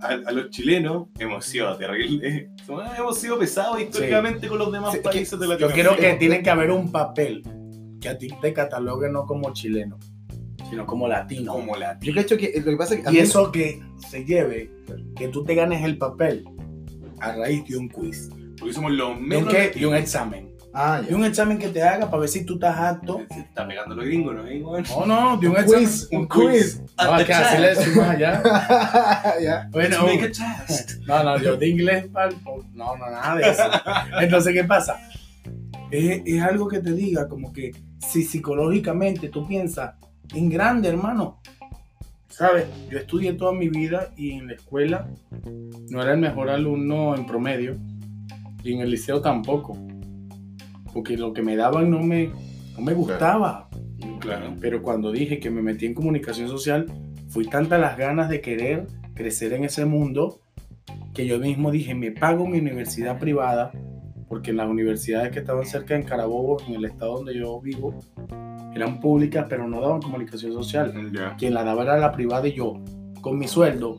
a, 0.00 0.08
a 0.26 0.32
los 0.32 0.50
chilenos 0.50 1.08
hemos 1.18 1.44
sido 1.44 1.76
terribles. 1.76 2.48
Hemos 2.98 3.18
sido 3.18 3.38
pesados 3.38 3.80
históricamente 3.80 4.48
con 4.48 4.58
los 4.58 4.72
demás 4.72 4.92
Sí, 4.92 4.98
que- 4.98 5.02
países 5.04 5.38
de 5.38 5.46
Yo 5.46 5.52
Latinoamérica. 5.52 5.88
creo 5.96 5.98
que 6.12 6.16
tiene 6.18 6.42
que 6.42 6.50
haber 6.50 6.70
un 6.70 6.90
papel 6.90 7.42
que 8.00 8.08
a 8.08 8.16
ti 8.18 8.28
te 8.40 8.52
catalogue 8.52 9.08
no 9.10 9.26
como 9.26 9.52
chileno, 9.52 9.98
sino 10.70 10.86
como 10.86 11.06
latino. 11.06 11.52
Como 11.52 11.76
la 11.76 11.98
Yo 12.00 12.14
cacho 12.14 12.36
que 12.36 12.52
lo 12.64 12.70
que 12.70 12.76
pasa 12.76 12.94
es 12.94 13.02
que. 13.02 13.08
a 13.08 13.12
Y 13.12 13.18
eso 13.18 13.52
que 13.52 13.80
se 14.08 14.24
lleve, 14.24 14.70
que 15.16 15.28
tú 15.28 15.44
te 15.44 15.54
ganes 15.54 15.84
el 15.84 15.98
papel 15.98 16.44
a 17.20 17.32
raíz 17.36 17.64
de 17.68 17.76
un 17.76 17.88
quiz, 17.88 18.28
Porque 18.58 18.72
somos 18.72 18.90
los 18.92 19.08
de 19.10 19.14
un, 19.14 19.28
menos. 19.28 19.52
qué? 19.54 19.70
de 19.78 19.86
un 19.86 19.94
examen. 19.94 20.51
Ah, 20.74 21.02
De 21.06 21.14
un 21.14 21.24
examen 21.24 21.58
que 21.58 21.68
te 21.68 21.82
haga 21.82 22.06
para 22.06 22.20
ver 22.20 22.28
si 22.30 22.44
tú 22.46 22.54
estás 22.54 22.78
apto. 22.78 23.20
Se 23.30 23.40
está 23.40 23.66
pegando 23.68 23.94
los 23.94 24.04
gringos, 24.06 24.34
¿no? 24.34 24.42
Ahí, 24.44 24.62
weón. 24.62 24.84
No, 24.90 25.06
no, 25.06 25.36
de 25.36 25.48
un, 25.48 25.54
Un 25.54 25.60
examen. 25.60 25.84
quiz, 25.84 26.08
un 26.12 26.28
quiz. 26.28 26.82
No, 26.96 27.18
es 27.18 27.26
que 27.26 27.32
así 27.34 27.60
le 27.60 27.68
decimos 27.74 28.08
allá. 28.08 28.42
ya. 29.42 29.68
Bueno, 29.70 29.96
To 29.98 30.06
make 30.06 30.24
a 30.24 30.66
test. 30.66 30.92
no, 31.06 31.22
no, 31.24 31.38
yo 31.38 31.56
de 31.56 31.68
inglés, 31.68 32.06
pal- 32.10 32.34
no, 32.72 32.96
no, 32.96 33.10
nada 33.10 33.36
de 33.36 33.50
eso. 33.50 33.62
Entonces, 34.20 34.54
¿qué 34.54 34.64
pasa? 34.64 34.98
Es, 35.90 36.22
es 36.24 36.42
algo 36.42 36.68
que 36.68 36.78
te 36.80 36.92
diga, 36.92 37.28
como 37.28 37.52
que 37.52 37.72
si 37.98 38.22
psicológicamente 38.22 39.28
tú 39.28 39.46
piensas 39.46 39.94
en 40.34 40.48
grande, 40.48 40.88
hermano. 40.88 41.38
¿Sabes? 42.28 42.64
Yo 42.90 42.96
estudié 42.98 43.34
toda 43.34 43.52
mi 43.52 43.68
vida 43.68 44.08
y 44.16 44.30
en 44.32 44.46
la 44.46 44.54
escuela 44.54 45.06
no 45.90 46.02
era 46.02 46.12
el 46.14 46.18
mejor 46.18 46.48
alumno 46.48 47.14
en 47.14 47.26
promedio 47.26 47.76
y 48.64 48.72
en 48.72 48.80
el 48.80 48.90
liceo 48.90 49.20
tampoco. 49.20 49.76
Porque 50.92 51.16
lo 51.16 51.32
que 51.32 51.42
me 51.42 51.56
daban 51.56 51.90
no 51.90 52.00
me, 52.00 52.30
no 52.74 52.82
me 52.82 52.94
gustaba. 52.94 53.68
Claro. 54.20 54.54
Pero 54.60 54.82
cuando 54.82 55.10
dije 55.12 55.38
que 55.38 55.50
me 55.50 55.62
metí 55.62 55.86
en 55.86 55.94
comunicación 55.94 56.48
social, 56.48 56.86
fui 57.28 57.46
tantas 57.46 57.80
las 57.80 57.96
ganas 57.96 58.28
de 58.28 58.40
querer 58.40 58.86
crecer 59.14 59.52
en 59.52 59.64
ese 59.64 59.84
mundo 59.84 60.40
que 61.14 61.26
yo 61.26 61.38
mismo 61.38 61.70
dije, 61.70 61.94
me 61.94 62.10
pago 62.10 62.46
mi 62.46 62.58
universidad 62.58 63.18
privada, 63.18 63.70
porque 64.28 64.50
en 64.50 64.56
las 64.56 64.68
universidades 64.68 65.30
que 65.30 65.40
estaban 65.40 65.66
cerca 65.66 65.94
en 65.94 66.04
Carabobo, 66.04 66.58
en 66.66 66.74
el 66.74 66.86
estado 66.86 67.16
donde 67.16 67.34
yo 67.36 67.60
vivo, 67.60 67.98
eran 68.74 69.00
públicas, 69.00 69.46
pero 69.48 69.68
no 69.68 69.80
daban 69.80 70.00
comunicación 70.00 70.52
social. 70.52 71.12
Ya. 71.12 71.36
Quien 71.36 71.52
la 71.52 71.64
daba 71.64 71.82
era 71.82 71.98
la 71.98 72.12
privada 72.12 72.48
y 72.48 72.54
yo, 72.54 72.80
con 73.20 73.38
mi 73.38 73.46
sueldo, 73.46 73.98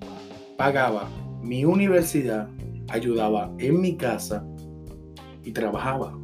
pagaba 0.57 1.07
mi 1.43 1.65
universidad, 1.65 2.47
ayudaba 2.89 3.51
en 3.59 3.79
mi 3.79 3.95
casa 3.95 4.43
y 5.43 5.51
trabajaba. 5.51 6.17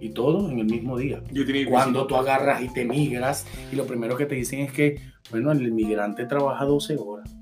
Y 0.00 0.10
todo 0.10 0.50
en 0.50 0.58
el 0.58 0.66
mismo 0.66 0.98
día 0.98 1.22
Yo 1.32 1.46
tenía 1.46 1.66
cuando 1.66 2.06
tú 2.06 2.16
agarras 2.16 2.62
y 2.62 2.68
te 2.72 2.84
migras 2.84 3.46
y 3.72 3.76
lo 3.76 3.86
primero 3.86 4.16
que 4.16 4.26
te 4.26 4.34
dicen 4.34 4.60
es 4.60 4.72
que, 4.72 5.00
bueno, 5.30 5.52
el 5.52 5.72
migrante 5.72 6.26
trabaja 6.26 6.64
12 6.64 6.96
horas. 6.98 7.34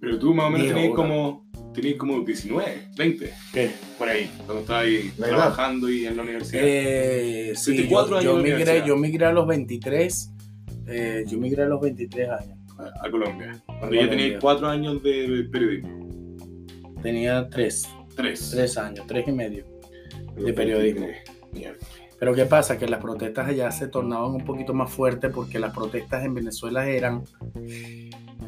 Pero 0.00 0.18
tú 0.18 0.34
más 0.34 0.46
o 0.46 0.50
menos 0.50 0.68
tenías 0.68 0.94
como, 0.94 1.48
tenías 1.72 1.96
como 1.96 2.20
19, 2.20 2.88
20, 2.96 3.32
¿Qué? 3.52 3.70
por 3.98 4.08
ahí, 4.08 4.30
cuando 4.44 4.60
estabas 4.60 4.84
ahí 4.84 5.12
trabajando 5.16 5.90
y 5.90 6.06
en 6.06 6.16
la 6.16 6.22
universidad. 6.22 6.62
Eh, 6.64 7.52
sí, 7.56 7.72
24 7.72 8.08
yo, 8.10 8.16
años 8.16 8.24
yo 8.24 8.56
migré, 8.56 8.82
yo 8.86 8.96
migré 8.96 9.26
a 9.26 9.32
los 9.32 9.46
23, 9.46 10.32
eh, 10.88 11.24
yo 11.26 11.38
migré 11.38 11.62
a 11.62 11.66
los 11.66 11.80
23 11.80 12.28
años. 12.28 12.58
a, 12.78 13.06
a 13.06 13.10
Colombia. 13.10 13.62
Cuando 13.66 13.94
ya 13.94 14.08
tenías 14.08 14.40
4 14.40 14.68
años 14.68 15.02
de 15.02 15.48
periodismo. 15.50 16.06
Tenía 17.02 17.48
3, 17.48 17.88
3. 18.16 18.50
3 18.50 18.78
años, 18.78 19.06
3 19.06 19.28
y 19.28 19.32
medio. 19.32 19.64
de 20.36 20.52
periodismo. 20.52 21.06
Pero 22.18 22.34
¿qué 22.34 22.46
pasa? 22.46 22.78
Que 22.78 22.88
las 22.88 23.00
protestas 23.00 23.48
allá 23.48 23.70
se 23.70 23.88
tornaban 23.88 24.30
un 24.30 24.44
poquito 24.44 24.72
más 24.72 24.90
fuertes 24.90 25.30
porque 25.34 25.58
las 25.58 25.74
protestas 25.74 26.24
en 26.24 26.34
Venezuela 26.34 26.88
eran 26.88 27.24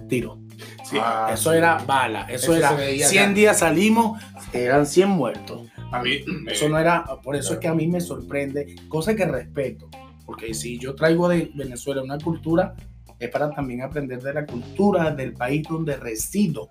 tiro. 0.09 0.39
Sí. 0.85 0.97
Ah, 1.01 1.31
Eso 1.33 1.51
sí. 1.53 1.59
era 1.59 1.77
bala, 1.79 2.23
eso, 2.31 2.53
Eso 2.53 2.57
era 2.57 2.73
veía 2.73 3.07
100 3.07 3.23
acá. 3.25 3.33
días 3.35 3.59
salimos, 3.59 4.23
eran 4.53 4.87
100 4.87 5.09
muertos. 5.11 5.69
A 5.93 6.03
mí, 6.03 6.21
Eso 6.47 6.67
eh, 6.67 6.69
no 6.69 6.79
era, 6.79 7.05
por 7.23 7.37
eso 7.37 7.55
es 7.55 7.59
que 7.61 7.69
a 7.69 7.75
mí 7.75 7.87
me 7.87 8.01
sorprende, 8.01 8.75
cosa 8.89 9.15
que 9.15 9.25
respeto, 9.27 9.89
porque 10.27 10.53
si 10.55 10.79
yo 10.79 10.95
traigo 10.95 11.29
de 11.29 11.51
Venezuela 11.55 12.03
una 12.03 12.19
cultura, 12.19 12.75
es 13.19 13.31
para 13.31 13.51
también 13.51 13.83
aprender 13.83 14.21
de 14.23 14.33
la 14.35 14.47
cultura 14.47 15.11
del 15.11 15.33
país 15.35 15.67
donde 15.69 15.97
resido. 15.97 16.71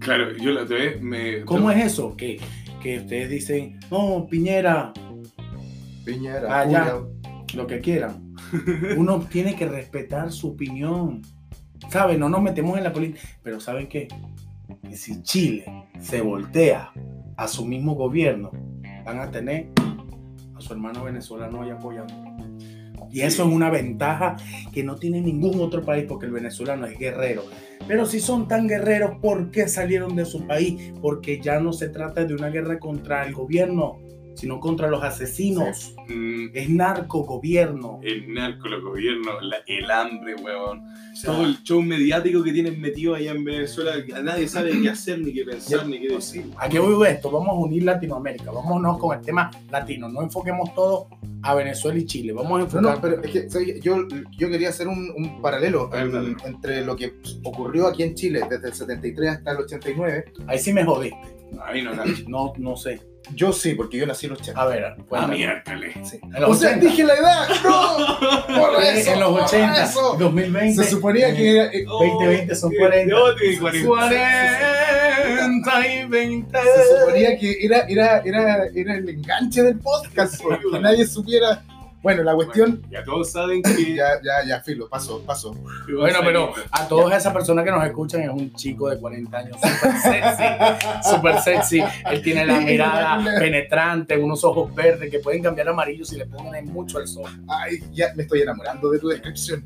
claro, 0.00 0.36
yo 0.36 0.50
la 0.50 0.66
me. 1.00 1.42
¿Cómo 1.44 1.70
es 1.70 1.84
eso? 1.92 2.16
Que, 2.16 2.40
que 2.80 2.98
ustedes 2.98 3.28
dicen, 3.28 3.78
no, 3.90 4.26
Piñera, 4.28 4.92
Piñera, 6.04 6.60
Allá. 6.60 6.92
Cuya. 6.92 7.54
lo 7.54 7.66
que 7.66 7.80
quieran. 7.80 8.34
Uno 8.96 9.20
tiene 9.30 9.54
que 9.54 9.66
respetar 9.66 10.32
su 10.32 10.48
opinión. 10.48 11.22
¿Saben? 11.88 12.20
No 12.20 12.28
nos 12.28 12.42
metemos 12.42 12.76
en 12.78 12.84
la 12.84 12.92
política. 12.92 13.20
Pero 13.42 13.60
¿saben 13.60 13.88
qué? 13.88 14.08
que 14.82 14.96
si 14.96 15.22
Chile 15.22 15.64
se 15.98 16.20
voltea 16.20 16.92
a 17.36 17.48
su 17.48 17.64
mismo 17.66 17.94
gobierno, 17.94 18.50
van 19.04 19.18
a 19.20 19.30
tener 19.30 19.68
a 20.54 20.60
su 20.60 20.72
hermano 20.72 21.04
venezolano 21.04 21.62
ahí 21.62 21.70
apoyando. 21.70 22.14
Y 23.12 23.22
eso 23.22 23.44
es 23.44 23.52
una 23.52 23.70
ventaja 23.70 24.36
que 24.72 24.84
no 24.84 24.96
tiene 24.96 25.20
ningún 25.20 25.60
otro 25.60 25.84
país 25.84 26.04
porque 26.08 26.26
el 26.26 26.32
venezolano 26.32 26.86
es 26.86 26.98
guerrero. 26.98 27.44
Pero 27.88 28.06
si 28.06 28.20
son 28.20 28.46
tan 28.46 28.68
guerreros, 28.68 29.18
¿por 29.20 29.50
qué 29.50 29.68
salieron 29.68 30.14
de 30.14 30.24
su 30.24 30.46
país? 30.46 30.92
Porque 31.00 31.40
ya 31.40 31.60
no 31.60 31.72
se 31.72 31.88
trata 31.88 32.24
de 32.24 32.34
una 32.34 32.50
guerra 32.50 32.78
contra 32.78 33.26
el 33.26 33.34
gobierno, 33.34 33.98
sino 34.34 34.58
contra 34.60 34.88
los 34.88 35.02
asesinos. 35.02 35.94
Mm, 36.08 36.48
Es 36.54 36.68
narco 36.70 37.24
gobierno. 37.24 38.00
el 38.02 38.32
narco, 38.32 38.68
los 38.68 38.82
gobiernos, 38.82 39.34
la- 39.42 39.58
el 39.66 39.90
hambre, 39.90 40.34
weón. 40.36 40.82
Todo 41.24 41.44
el 41.44 41.62
show 41.62 41.82
mediático 41.82 42.42
que 42.42 42.52
tienen 42.52 42.80
metido 42.80 43.14
allá 43.14 43.32
en 43.32 43.44
Venezuela, 43.44 43.92
nadie 44.22 44.48
sabe 44.48 44.80
qué 44.80 44.88
hacer, 44.88 45.18
ni 45.20 45.32
qué 45.32 45.44
pensar, 45.44 45.86
ni 45.86 46.00
qué 46.00 46.08
decir. 46.14 46.46
¿A 46.56 46.68
qué 46.68 46.78
voy 46.78 47.06
esto? 47.08 47.30
Vamos 47.30 47.50
a 47.50 47.52
unir 47.54 47.82
Latinoamérica. 47.84 48.50
Vámonos 48.50 48.98
con 48.98 49.18
el 49.18 49.24
tema 49.24 49.50
latino. 49.70 50.08
No 50.08 50.22
enfoquemos 50.22 50.72
todo 50.74 51.08
a 51.42 51.54
Venezuela 51.54 51.98
y 51.98 52.06
Chile. 52.06 52.32
Vamos 52.32 52.52
a 52.52 52.58
No, 52.58 52.64
enfocar. 52.64 52.82
no, 52.82 53.00
pero 53.00 53.22
es 53.22 53.30
que 53.30 53.50
¿sabes 53.50 53.80
yo, 53.82 54.06
yo 54.38 54.48
quería 54.50 54.70
hacer 54.70 54.88
un, 54.88 55.10
un 55.16 55.42
paralelo 55.42 55.88
ver, 55.90 56.06
en- 56.06 56.36
entre 56.46 56.84
lo 56.84 56.96
que 56.96 57.14
ocurrió 57.44 57.86
aquí 57.88 58.02
en 58.02 58.14
Chile 58.14 58.40
desde 58.48 58.68
el 58.68 58.74
73 58.74 59.30
hasta 59.30 59.52
el 59.52 59.58
89. 59.58 60.24
Ahí 60.46 60.58
sí 60.58 60.72
me 60.72 60.84
jodiste. 60.84 61.18
A 61.66 61.72
mí 61.72 61.82
no. 61.82 61.90
No, 62.28 62.52
no 62.58 62.76
sé. 62.76 63.00
Yo 63.34 63.52
sí, 63.52 63.74
porque 63.74 63.96
yo 63.98 64.06
nací 64.06 64.26
en 64.26 64.30
los 64.32 64.40
80. 64.40 64.60
A 64.60 64.66
ver, 64.66 64.84
Ah, 64.84 64.96
cuéntame. 65.08 65.36
miércoles. 65.36 65.94
Sí. 66.08 66.20
O 66.46 66.54
sea, 66.54 66.70
80. 66.70 66.86
dije 66.86 67.04
la 67.04 67.14
edad. 67.14 67.48
¡No! 67.64 68.18
Por 68.60 68.82
eso, 68.82 69.12
en 69.12 69.20
los 69.20 69.30
por 69.30 69.40
80, 69.42 69.84
eso. 69.84 70.16
2020. 70.18 70.84
Se 70.84 70.90
suponía 70.90 71.34
que 71.34 71.50
era. 71.56 71.64
eh, 71.72 71.84
20, 72.26 72.54
son 72.54 72.72
40. 72.74 73.10
Yo 73.10 73.34
tengo 73.36 73.70
40. 73.88 75.64
40 75.64 75.86
y 75.88 76.08
20. 76.08 76.58
Se 76.58 76.98
suponía 77.00 77.38
que 77.38 77.56
era, 77.64 77.78
era, 77.88 78.18
era, 78.24 78.64
era 78.74 78.94
el 78.96 79.08
enganche 79.08 79.62
del 79.62 79.78
podcast, 79.78 80.40
porque 80.42 80.66
nadie 80.80 81.06
supiera. 81.06 81.62
Bueno, 82.02 82.22
la 82.22 82.34
cuestión. 82.34 82.80
Bueno, 82.80 82.88
ya 82.90 83.04
todos 83.04 83.30
saben 83.30 83.62
que. 83.62 83.80
Ya, 84.00 84.20
ya, 84.22 84.46
ya, 84.46 84.60
filo, 84.60 84.88
paso, 84.88 85.22
paso. 85.26 85.52
Bueno, 85.52 86.20
pero 86.22 86.52
a 86.70 86.86
todas 86.86 87.18
esas 87.18 87.32
personas 87.32 87.64
que 87.64 87.70
nos 87.70 87.84
escuchan 87.84 88.22
es 88.22 88.30
un 88.30 88.52
chico 88.54 88.88
de 88.88 88.98
40 88.98 89.36
años 89.36 89.56
súper 89.56 89.92
sexy, 90.00 90.44
súper 91.10 91.40
sexy. 91.40 91.82
Él 92.10 92.22
tiene 92.22 92.46
la 92.46 92.60
mirada 92.60 93.22
penetrante, 93.38 94.16
unos 94.16 94.44
ojos 94.44 94.74
verdes 94.74 95.10
que 95.10 95.18
pueden 95.18 95.42
cambiar 95.42 95.68
a 95.68 95.70
amarillos 95.72 96.08
si 96.08 96.16
le 96.16 96.26
ponen 96.26 96.66
mucho 96.66 97.00
el 97.00 97.08
sol. 97.08 97.30
Ay, 97.48 97.80
ya 97.92 98.14
me 98.14 98.22
estoy 98.22 98.42
enamorando 98.42 98.90
de 98.90 98.98
tu 98.98 99.08
descripción. 99.08 99.64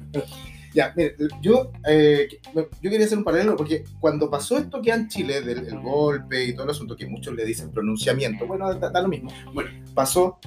Ya, 0.73 0.93
mire, 0.97 1.15
yo, 1.41 1.71
eh, 1.87 2.27
yo 2.55 2.91
quería 2.91 3.07
hacer 3.07 3.19
un 3.19 3.25
paralelo 3.25 3.57
porque 3.57 3.85
cuando 4.01 4.29
pasó 4.29 4.59
esto 4.59 4.83
que 4.83 4.91
en 4.91 5.07
Chile, 5.09 5.41
del 5.43 5.69
el 5.69 5.79
golpe 5.79 6.45
y 6.45 6.53
todo 6.53 6.65
el 6.65 6.71
asunto 6.71 6.97
que 6.97 7.07
muchos 7.07 7.33
le 7.35 7.45
dicen 7.45 7.71
pronunciamiento, 7.71 8.45
bueno, 8.47 8.75
da, 8.75 8.91
da 8.91 9.03
lo 9.03 9.09
mismo. 9.09 9.31
Bueno. 9.53 9.71
pasó, 9.95 10.41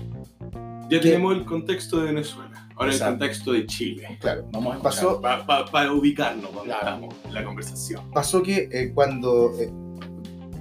Ya 0.89 1.01
tenemos 1.01 1.35
el 1.35 1.45
contexto 1.45 1.99
de 1.99 2.05
Venezuela. 2.07 2.67
Ahora 2.75 2.91
Exacto. 2.91 3.13
el 3.13 3.19
contexto 3.19 3.51
de 3.53 3.65
Chile. 3.65 4.17
claro, 4.21 4.47
Vamos 4.51 4.75
a 4.77 4.81
pasó, 4.81 5.19
Para 5.21 5.91
ubicarnos 5.91 6.45
cuando 6.51 6.63
Claro. 6.63 6.79
estamos 6.87 7.15
en 7.25 7.33
la 7.33 7.43
conversación. 7.43 8.11
pasó 8.11 8.41
que 8.43 8.69
eh, 8.71 8.91
cuando 8.93 9.51
eh, 9.59 9.71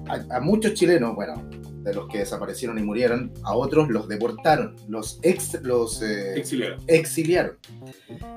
a, 0.09 0.37
a 0.37 0.41
muchos 0.41 0.75
chilenos, 0.75 1.15
bueno, 1.15 1.35
de 1.83 1.95
los 1.95 2.09
que 2.09 2.19
desaparecieron 2.19 2.79
y 2.79 2.83
murieron, 2.83 3.33
a 3.45 3.55
otros 3.55 3.89
los 3.91 4.09
deportaron, 4.09 4.75
los, 4.89 5.21
ex, 5.23 5.63
los 5.63 6.03
eh, 6.03 6.35
Exiliado. 6.39 6.77
exiliaron. 6.89 7.53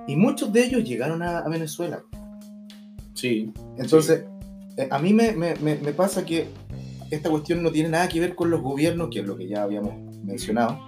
Y 0.08 0.15
muchos 0.15 0.52
de 0.54 0.65
ellos 0.65 0.84
llegaron 0.84 1.23
a, 1.23 1.39
a 1.39 1.49
Venezuela. 1.49 2.04
Sí. 3.15 3.52
Entonces, 3.78 4.25
a 4.91 4.99
mí 4.99 5.13
me, 5.13 5.32
me- 5.32 5.56
me- 5.56 5.75
me 5.78 5.93
pasa 5.93 6.25
que 6.25 6.47
esta 7.12 7.30
cuestión 7.30 7.63
no 7.63 7.71
tiene 7.71 7.89
nada 7.89 8.08
que 8.08 8.19
ver 8.19 8.36
con 8.36 8.49
los 8.52 8.62
gobiernos, 8.62 9.10
que 9.12 9.19
es 9.21 9.25
lo 9.25 9.36
que 9.36 9.47
ya 9.47 9.63
habíamos 9.63 9.93
mencionado, 10.23 10.80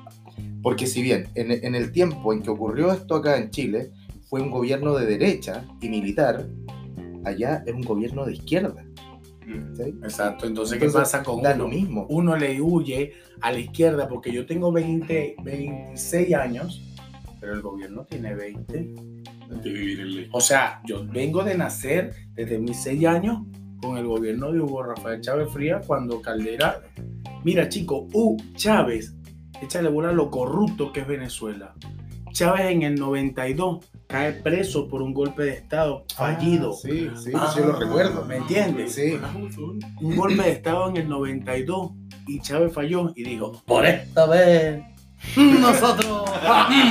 porque 0.62 0.88
si 0.88 1.02
bien 1.02 1.28
en, 1.36 1.52
en 1.52 1.76
el 1.76 1.92
tiempo 1.92 2.34
en 2.34 2.42
que 2.42 2.50
ocurrió 2.50 2.92
esto 2.92 3.16
acá 3.16 3.38
en 3.38 3.50
Chile, 3.50 3.92
fue 4.30 4.42
un 4.42 4.50
gobierno 4.50 4.96
de 4.96 5.06
derecha 5.06 5.66
y 5.82 5.90
militar, 5.90 6.48
allá 7.26 7.64
es 7.66 7.74
un 7.74 7.82
gobierno 7.82 8.26
de 8.26 8.34
izquierda. 8.34 8.86
Mm. 9.46 9.76
¿sí? 9.76 9.84
Exacto. 10.04 10.46
Entonces, 10.46 10.80
¿qué 10.80 10.86
Entonces, 10.86 11.12
pasa 11.12 11.24
con 11.24 11.42
Da 11.42 11.54
uno? 11.54 11.64
lo 11.66 11.70
mismo. 11.70 12.06
Uno 12.10 12.38
le 12.38 12.62
huye 12.62 13.14
a 13.42 13.52
la 13.52 13.60
izquierda 13.60 14.08
porque 14.08 14.32
yo 14.32 14.46
tengo 14.46 14.72
20, 14.72 15.36
26 15.44 16.34
años, 16.34 16.82
pero 17.40 17.54
el 17.54 17.62
gobierno 17.62 18.06
tiene 18.06 18.36
20. 18.36 18.94
De 19.64 19.70
vivir 19.70 20.00
en 20.00 20.16
ley. 20.16 20.30
O 20.32 20.40
sea, 20.40 20.82
yo 20.86 21.06
vengo 21.06 21.44
de 21.44 21.58
nacer 21.58 22.14
desde 22.34 22.58
mis 22.58 22.78
6 22.78 23.06
años 23.06 23.40
con 23.82 23.98
el 23.98 24.06
gobierno 24.06 24.52
de 24.52 24.62
Hugo 24.62 24.84
Rafael 24.84 25.20
Chávez 25.20 25.50
Frías 25.52 25.86
cuando 25.86 26.22
Caldera. 26.22 26.82
Mira, 27.44 27.68
chico, 27.68 28.08
U 28.14 28.38
Chávez, 28.56 29.14
échale 29.62 29.90
bola 29.90 30.10
a 30.10 30.14
lo 30.14 30.30
corrupto 30.30 30.92
que 30.92 31.02
es 31.02 31.08
Venezuela. 31.08 31.74
Chávez 32.32 32.72
en 32.72 32.84
el 32.84 32.96
92 32.96 33.86
cae 34.08 34.32
preso 34.34 34.88
por 34.88 35.02
un 35.02 35.14
golpe 35.14 35.44
de 35.44 35.52
Estado 35.52 36.06
fallido. 36.16 36.72
Ah, 36.74 36.80
sí, 36.82 37.10
sí, 37.16 37.32
Ah, 37.36 37.52
sí, 37.54 37.60
lo 37.62 37.74
recuerdo. 37.74 38.26
¿Me 38.26 38.38
entiendes? 38.38 38.96
Sí. 38.96 39.20
Un 40.02 40.16
golpe 40.16 40.42
de 40.44 40.52
Estado 40.52 40.90
en 40.90 40.98
el 40.98 41.10
92 41.10 41.92
y 42.28 42.40
Chávez 42.40 42.74
falló 42.74 43.12
y 43.16 43.24
dijo, 43.24 43.52
por 43.66 43.86
esta 43.86 44.26
vez 44.28 44.82
nosotros 45.36 46.30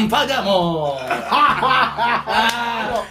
fallamos. 0.08 1.00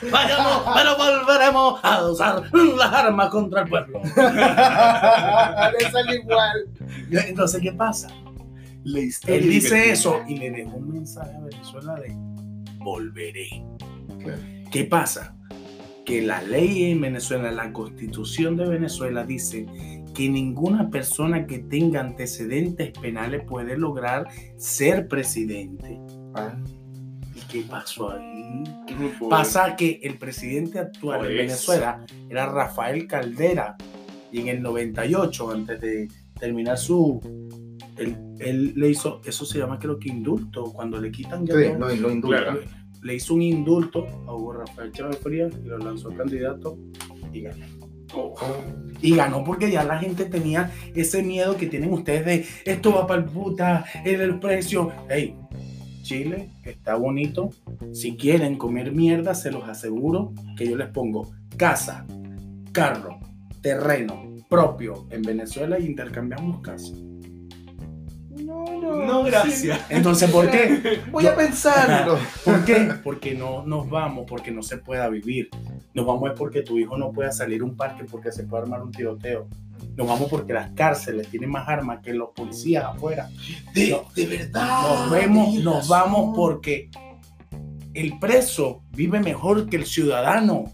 Fallamos, 0.09 0.63
pero 0.75 0.97
volveremos 0.97 1.79
a 1.83 2.05
usar 2.05 2.43
las 2.77 2.93
armas 2.93 3.29
contra 3.29 3.61
el 3.63 3.69
pueblo. 3.69 4.01
Le 4.15 5.91
sale 5.91 6.15
igual. 6.15 6.65
Entonces, 7.11 7.61
¿qué 7.61 7.71
pasa? 7.73 8.07
La 8.91 8.99
historia 8.99 9.37
Él 9.37 9.49
dice 9.49 9.91
eso 9.91 10.21
y 10.27 10.37
le 10.37 10.49
dejó 10.49 10.77
un 10.77 10.93
mensaje 10.93 11.35
a 11.35 11.39
Venezuela 11.41 11.95
de 11.95 12.15
volveré. 12.77 13.63
Claro. 14.19 14.41
¿Qué 14.71 14.83
pasa? 14.85 15.35
Que 16.05 16.21
la 16.23 16.41
ley 16.41 16.91
en 16.91 17.01
Venezuela, 17.01 17.51
la 17.51 17.71
constitución 17.71 18.57
de 18.57 18.67
Venezuela 18.67 19.23
dice 19.23 19.67
que 20.15 20.27
ninguna 20.27 20.89
persona 20.89 21.45
que 21.45 21.59
tenga 21.59 22.01
antecedentes 22.01 22.91
penales 22.99 23.43
puede 23.45 23.77
lograr 23.77 24.27
ser 24.57 25.07
presidente. 25.07 25.99
Ah, 26.33 26.57
¿Y 27.35 27.39
qué 27.41 27.61
pasó 27.69 28.11
ahí? 28.11 28.63
Pasa 29.29 29.75
que 29.75 29.99
el 30.01 30.17
presidente 30.17 30.79
actual 30.79 31.25
en 31.25 31.25
eso. 31.25 31.37
Venezuela 31.37 32.05
era 32.27 32.47
Rafael 32.47 33.05
Caldera 33.05 33.77
y 34.31 34.41
en 34.41 34.47
el 34.47 34.61
98, 34.63 35.51
antes 35.51 35.79
de 35.79 36.07
terminar 36.39 36.77
su... 36.77 37.19
Él, 37.99 38.17
él 38.39 38.73
le 38.75 38.89
hizo, 38.89 39.21
eso 39.25 39.45
se 39.45 39.59
llama 39.59 39.79
creo 39.79 39.99
que 39.99 40.09
indulto, 40.09 40.71
cuando 40.73 40.99
le 40.99 41.11
quitan 41.11 41.45
ya 41.45 41.55
sí, 41.55 41.63
todo. 41.65 41.79
lo, 41.79 41.95
lo 41.95 42.11
indulta. 42.11 42.43
Claro. 42.43 42.59
le 43.03 43.15
hizo 43.15 43.33
un 43.33 43.41
indulto 43.41 44.07
a 44.27 44.33
Hugo 44.33 44.53
Rafael 44.53 44.91
Chávez 44.91 45.19
Frías 45.19 45.53
y 45.63 45.67
lo 45.67 45.77
lanzó 45.77 46.09
candidato 46.09 46.77
y 47.33 47.41
ganó. 47.41 47.65
Oh. 48.13 48.33
Y 49.01 49.15
ganó 49.15 49.43
porque 49.43 49.71
ya 49.71 49.83
la 49.83 49.99
gente 49.99 50.25
tenía 50.25 50.71
ese 50.95 51.21
miedo 51.21 51.55
que 51.57 51.67
tienen 51.67 51.93
ustedes 51.93 52.25
de 52.25 52.71
esto 52.71 52.91
va 52.91 53.05
para 53.05 53.21
el 53.21 53.27
puta, 53.27 53.85
el, 54.03 54.21
el 54.21 54.39
precio. 54.39 54.91
Hey, 55.07 55.35
Chile 56.01 56.49
está 56.63 56.95
bonito. 56.95 57.51
Si 57.93 58.17
quieren 58.17 58.57
comer 58.57 58.91
mierda, 58.91 59.35
se 59.35 59.51
los 59.51 59.69
aseguro 59.69 60.33
que 60.57 60.67
yo 60.67 60.75
les 60.75 60.87
pongo 60.87 61.29
casa, 61.55 62.07
carro, 62.71 63.19
terreno 63.61 64.29
propio 64.49 65.07
en 65.11 65.21
Venezuela 65.21 65.79
y 65.79 65.85
intercambiamos 65.85 66.61
casa. 66.61 66.93
No, 68.45 69.05
No, 69.05 69.23
gracias. 69.23 69.79
Entonces, 69.89 70.29
¿por 70.31 70.49
qué? 70.49 71.01
Voy 71.11 71.25
a 71.27 71.35
pensarlo. 71.35 72.17
¿Por 72.45 72.63
qué? 72.65 72.89
Porque 73.03 73.33
no 73.35 73.63
nos 73.65 73.89
vamos, 73.89 74.25
porque 74.27 74.51
no 74.51 74.61
se 74.63 74.77
pueda 74.77 75.09
vivir. 75.09 75.49
Nos 75.93 76.05
vamos 76.05 76.29
es 76.31 76.37
porque 76.37 76.61
tu 76.61 76.77
hijo 76.77 76.97
no 76.97 77.11
pueda 77.11 77.31
salir 77.31 77.61
a 77.61 77.65
un 77.65 77.75
parque 77.75 78.03
porque 78.05 78.31
se 78.31 78.43
puede 78.43 78.63
armar 78.63 78.81
un 78.81 78.91
tiroteo. 78.91 79.47
Nos 79.95 80.07
vamos 80.07 80.29
porque 80.29 80.53
las 80.53 80.71
cárceles 80.71 81.27
tienen 81.29 81.49
más 81.49 81.67
armas 81.67 81.99
que 82.01 82.13
los 82.13 82.29
policías 82.29 82.85
afuera. 82.85 83.29
De, 83.73 83.89
No. 83.89 84.03
de 84.15 84.25
verdad. 84.25 84.81
Nos 84.81 85.11
vemos, 85.11 85.53
nos 85.55 85.75
razón. 85.75 85.89
vamos 85.89 86.35
porque 86.35 86.89
el 87.93 88.19
preso 88.19 88.83
vive 88.91 89.19
mejor 89.19 89.67
que 89.69 89.77
el 89.77 89.85
ciudadano. 89.85 90.65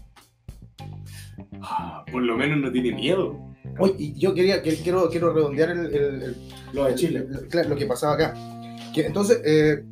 Ah, 1.62 2.04
por 2.10 2.22
lo 2.22 2.36
menos 2.36 2.58
no 2.58 2.70
tiene 2.70 2.92
miedo. 2.92 3.38
Oye, 3.78 3.94
y 3.98 4.14
yo 4.18 4.34
quería, 4.34 4.62
que, 4.62 4.74
quiero, 4.76 5.08
quiero 5.10 5.32
redondear 5.32 5.70
el, 5.70 5.86
el- 5.86 6.22
el- 6.22 6.36
Lo 6.72 6.84
de 6.84 6.94
Chile. 6.94 7.26
lo 7.68 7.76
que 7.76 7.86
pasaba 7.86 8.14
acá. 8.14 8.34
Que, 8.94 9.06
entonces, 9.06 9.40
eh, 9.44 9.84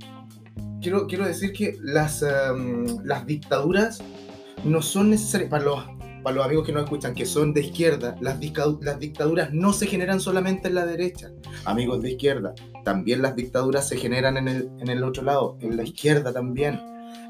quiero, 0.81 1.07
quiero 1.07 1.27
decir 1.27 1.53
que 1.53 1.77
las, 1.83 2.23
em, 2.23 2.87
las 3.05 3.27
dictaduras 3.27 4.03
no 4.65 4.81
son 4.83 5.11
necesarias, 5.11 5.51
para 5.51 5.65
los, 5.65 5.85
para 6.23 6.37
los 6.37 6.47
amigos 6.47 6.65
que 6.67 6.73
nos 6.73 6.85
escuchan, 6.85 7.15
que 7.15 7.27
son 7.27 7.53
de 7.53 7.61
izquierda, 7.61 8.17
las, 8.23 8.39
las 8.81 8.99
dictaduras 8.99 9.53
no 9.53 9.73
se 9.75 9.87
generan 9.87 10.21
solamente 10.21 10.69
en 10.69 10.75
la 10.77 10.87
derecha. 10.87 11.31
Amigos 11.67 12.01
de 12.03 12.13
izquierda, 12.13 12.55
también 12.85 13.21
las 13.21 13.37
dictaduras 13.37 13.87
se 13.87 13.99
generan 13.99 14.39
en 14.39 14.49
el, 14.49 14.71
en 14.81 14.89
el 14.89 15.05
otro 15.05 15.23
lado, 15.23 15.59
en 15.61 15.77
la 15.77 15.83
izquierda 15.83 16.33
también. 16.33 16.81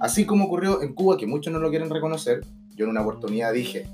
Así 0.01 0.25
como 0.25 0.45
ocurrió 0.45 0.81
en 0.83 0.95
Cuba, 0.95 1.17
que 1.17 1.27
muchos 1.27 1.53
no 1.53 1.59
lo 1.59 1.71
quieren 1.71 1.91
reconocer, 1.91 2.43
yo 2.77 2.85
en 2.85 2.91
una 2.93 3.03
oportunidad 3.03 3.53
dije, 3.53 3.87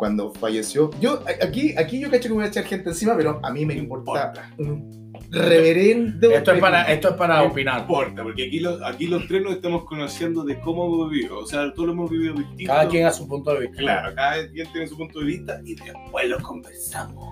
cuando 0.00 0.32
falleció. 0.32 0.88
Yo, 0.98 1.22
a- 1.26 1.44
aquí, 1.44 1.74
aquí 1.76 2.00
yo 2.00 2.10
cacho 2.10 2.22
que 2.22 2.28
me 2.30 2.34
voy 2.36 2.44
a 2.44 2.48
echar 2.48 2.64
gente 2.64 2.88
encima, 2.88 3.14
pero 3.18 3.38
a 3.42 3.50
mí 3.52 3.66
me 3.66 3.74
importa 3.74 4.32
importa. 4.32 4.50
un 4.58 5.12
reverendo. 5.30 6.30
Esto 6.30 6.52
es 6.52 6.58
para, 6.58 6.82
esto 6.84 7.10
es 7.10 7.14
para 7.16 7.42
No 7.42 7.48
opinar. 7.50 7.80
importa, 7.82 8.22
porque 8.22 8.46
aquí, 8.46 8.60
lo- 8.60 8.84
aquí 8.86 9.06
los 9.06 9.28
tres 9.28 9.42
nos 9.42 9.52
estamos 9.52 9.84
conociendo 9.84 10.42
de 10.42 10.58
cómo 10.60 10.86
hemos 10.86 11.10
vivido. 11.10 11.38
O 11.40 11.46
sea, 11.46 11.70
todos 11.74 11.88
lo 11.88 11.92
hemos 11.92 12.10
vivido 12.10 12.32
distinto. 12.32 12.72
Cada 12.72 12.88
quien 12.88 13.04
a 13.06 13.12
su 13.12 13.28
punto 13.28 13.52
de 13.52 13.60
vista. 13.60 13.76
Claro, 13.76 14.14
cada 14.14 14.48
quien 14.50 14.72
tiene 14.72 14.86
su 14.86 14.96
punto 14.96 15.18
de 15.20 15.26
vista 15.26 15.60
y 15.66 15.74
después 15.74 16.28
lo 16.30 16.38
conversamos. 16.40 17.28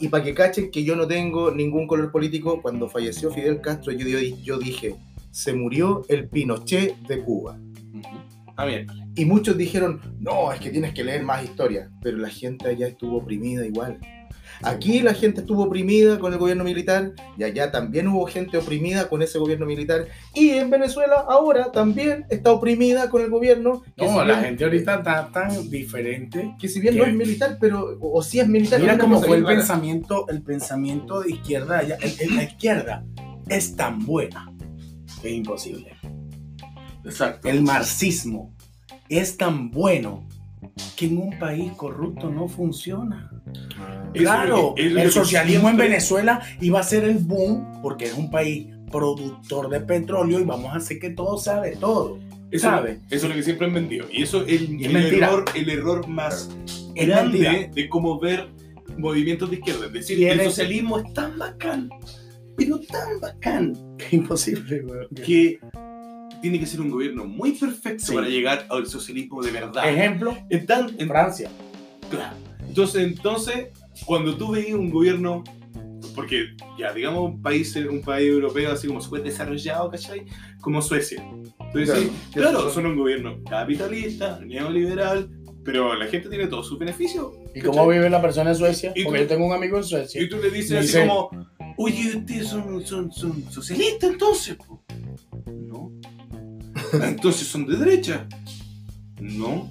Y 0.00 0.08
para 0.08 0.22
que 0.22 0.34
cachen 0.34 0.70
que 0.70 0.84
yo 0.84 0.96
no 0.96 1.06
tengo 1.06 1.50
ningún 1.50 1.86
color 1.86 2.12
político, 2.12 2.60
cuando 2.60 2.90
falleció 2.90 3.30
Fidel 3.30 3.62
Castro, 3.62 3.90
yo, 3.92 4.06
yo, 4.06 4.18
yo 4.42 4.58
dije, 4.58 4.96
se 5.30 5.54
murió 5.54 6.02
el 6.10 6.28
Pinochet 6.28 6.94
de 7.08 7.22
Cuba. 7.22 7.56
A 8.56 8.64
ver, 8.64 8.86
Y 9.14 9.24
muchos 9.24 9.56
dijeron, 9.56 10.00
no, 10.20 10.52
es 10.52 10.60
que 10.60 10.70
tienes 10.70 10.92
que 10.94 11.02
leer 11.04 11.22
más 11.22 11.42
historia. 11.44 11.90
Pero 12.02 12.18
la 12.18 12.28
gente 12.28 12.68
allá 12.68 12.86
estuvo 12.86 13.16
oprimida 13.18 13.64
igual. 13.66 13.98
Aquí 14.62 15.00
la 15.00 15.12
gente 15.12 15.40
estuvo 15.40 15.64
oprimida 15.64 16.18
con 16.18 16.32
el 16.32 16.38
gobierno 16.38 16.64
militar 16.64 17.12
y 17.36 17.42
allá 17.44 17.70
también 17.70 18.08
hubo 18.08 18.24
gente 18.26 18.56
oprimida 18.56 19.08
con 19.08 19.20
ese 19.20 19.38
gobierno 19.38 19.66
militar. 19.66 20.06
Y 20.34 20.50
en 20.50 20.70
Venezuela 20.70 21.24
ahora 21.28 21.70
también 21.72 22.24
está 22.30 22.52
oprimida 22.52 23.10
con 23.10 23.20
el 23.22 23.28
gobierno. 23.30 23.82
Que 23.96 24.04
No, 24.06 24.12
si 24.12 24.16
la 24.18 24.24
bien- 24.24 24.40
gente 24.40 24.64
ahorita 24.64 24.94
está 24.96 25.28
tan 25.30 25.68
diferente. 25.70 26.54
Que 26.58 26.68
si 26.68 26.80
bien 26.80 26.96
no 26.96 27.04
¿Qué? 27.04 27.10
es 27.10 27.16
militar, 27.16 27.58
pero 27.60 27.98
o, 28.00 28.18
o 28.18 28.22
sí 28.22 28.40
es 28.40 28.48
militar. 28.48 28.80
Mira 28.80 28.96
cómo 28.96 29.20
fue 29.20 29.36
el 29.36 29.44
rara. 29.44 29.56
pensamiento, 29.56 30.26
el 30.28 30.42
pensamiento 30.42 31.20
de 31.20 31.32
izquierda 31.32 31.78
allá. 31.80 31.98
El- 32.00 32.14
el- 32.30 32.36
la 32.36 32.42
izquierda 32.44 33.04
es 33.48 33.76
tan 33.76 34.06
buena 34.06 34.50
que 35.20 35.28
es 35.28 35.34
imposible. 35.34 35.92
Exacto. 37.06 37.48
El 37.48 37.62
marxismo 37.62 38.52
es 39.08 39.36
tan 39.36 39.70
bueno 39.70 40.26
que 40.96 41.06
en 41.06 41.18
un 41.18 41.38
país 41.38 41.72
corrupto 41.72 42.30
no 42.30 42.48
funciona. 42.48 43.30
Ah. 43.78 44.10
Claro, 44.12 44.74
es 44.76 44.82
que- 44.82 44.86
el 44.88 44.98
es 44.98 45.04
que 45.04 45.10
socialismo 45.12 45.68
en 45.70 45.76
Venezuela 45.76 46.42
iba 46.60 46.80
a 46.80 46.82
ser 46.82 47.04
el 47.04 47.18
boom 47.18 47.80
porque 47.82 48.06
es 48.06 48.14
un 48.14 48.30
país 48.30 48.66
productor 48.90 49.68
de 49.68 49.80
petróleo 49.80 50.40
y 50.40 50.44
vamos 50.44 50.72
a 50.72 50.76
hacer 50.76 50.98
que 50.98 51.10
todo 51.10 51.38
sea 51.38 51.60
de 51.60 51.76
todo. 51.76 52.18
Eso, 52.50 52.68
¿sabe? 52.68 53.00
eso 53.10 53.26
es 53.26 53.30
lo 53.30 53.34
que 53.34 53.42
siempre 53.42 53.66
han 53.66 53.74
vendido. 53.74 54.06
Y 54.12 54.22
eso 54.22 54.42
es 54.46 54.60
el, 54.62 54.84
el 54.84 54.96
error, 54.96 55.44
el 55.54 55.68
error 55.68 56.06
más 56.08 56.48
grande 56.94 57.38
mentira. 57.40 57.72
de 57.74 57.88
cómo 57.88 58.20
ver 58.20 58.48
movimientos 58.96 59.50
de 59.50 59.56
izquierda. 59.56 59.86
Es 59.86 59.92
decir, 59.92 60.26
el 60.28 60.40
socialismo 60.42 60.98
es 60.98 61.12
tan 61.12 61.36
bacán, 61.38 61.90
pero 62.56 62.78
tan 62.80 63.20
bacán, 63.20 63.76
Es 63.98 64.12
imposible, 64.12 64.80
güey. 64.82 65.08
que 65.24 65.58
tiene 66.46 66.60
que 66.60 66.66
ser 66.66 66.80
un 66.80 66.90
gobierno 66.90 67.24
muy 67.24 67.52
perfecto 67.52 68.06
Sí. 68.06 68.14
para 68.14 68.28
llegar 68.28 68.66
al 68.70 68.86
socialismo 68.86 69.42
de 69.42 69.50
verdad. 69.50 69.88
Ejemplo, 69.88 70.36
En 70.48 70.64
tan- 70.64 70.94
en- 70.96 71.08
Francia. 71.08 71.50
claro. 72.08 72.36
Entonces, 72.68 73.02
entonces, 73.02 73.68
cuando 74.04 74.36
tú 74.36 74.52
veías 74.52 74.74
un 74.74 74.90
gobierno, 74.90 75.42
porque 76.14 76.54
ya, 76.78 76.92
digamos, 76.92 77.24
un 77.32 77.42
país, 77.42 77.74
un 77.76 78.00
país 78.00 78.28
europeo 78.28 78.70
así 78.70 78.86
como 78.86 79.00
súper 79.00 79.24
desarrollado, 79.24 79.90
¿cachai? 79.90 80.24
Como 80.60 80.80
Suecia. 80.82 81.20
Entonces, 81.20 81.84
Claro. 81.84 82.00
sí, 82.00 82.10
claro, 82.32 82.70
son 82.70 82.86
un 82.86 82.96
gobierno 82.96 83.42
capitalista, 83.50 84.38
neoliberal, 84.44 85.28
pero 85.64 85.94
la 85.96 86.06
gente 86.06 86.28
tiene 86.28 86.46
todos 86.46 86.68
sus 86.68 86.78
beneficios. 86.78 87.32
¿Y 87.56 87.60
cómo 87.60 87.88
vive 87.88 88.08
la 88.08 88.22
persona 88.22 88.50
en 88.50 88.56
Suecia? 88.56 88.92
¿Y 88.94 89.02
Porque 89.02 89.18
tú? 89.20 89.24
yo 89.24 89.28
tengo 89.30 89.46
un 89.46 89.52
amigo 89.52 89.78
en 89.78 89.84
Suecia. 89.84 90.22
Y 90.22 90.28
tú 90.28 90.36
le 90.36 90.50
dices 90.50 90.78
así 90.96 91.06
como, 91.08 91.28
oye, 91.76 92.16
ustedes 92.18 92.46
son, 92.46 92.86
son, 92.86 93.10
son 93.10 93.42
socialistas 93.50 94.10
entonces, 94.10 94.54
po?". 94.56 94.80
No. 96.98 97.04
Entonces 97.04 97.46
son 97.48 97.66
de 97.66 97.76
derecha. 97.76 98.26
No. 99.20 99.68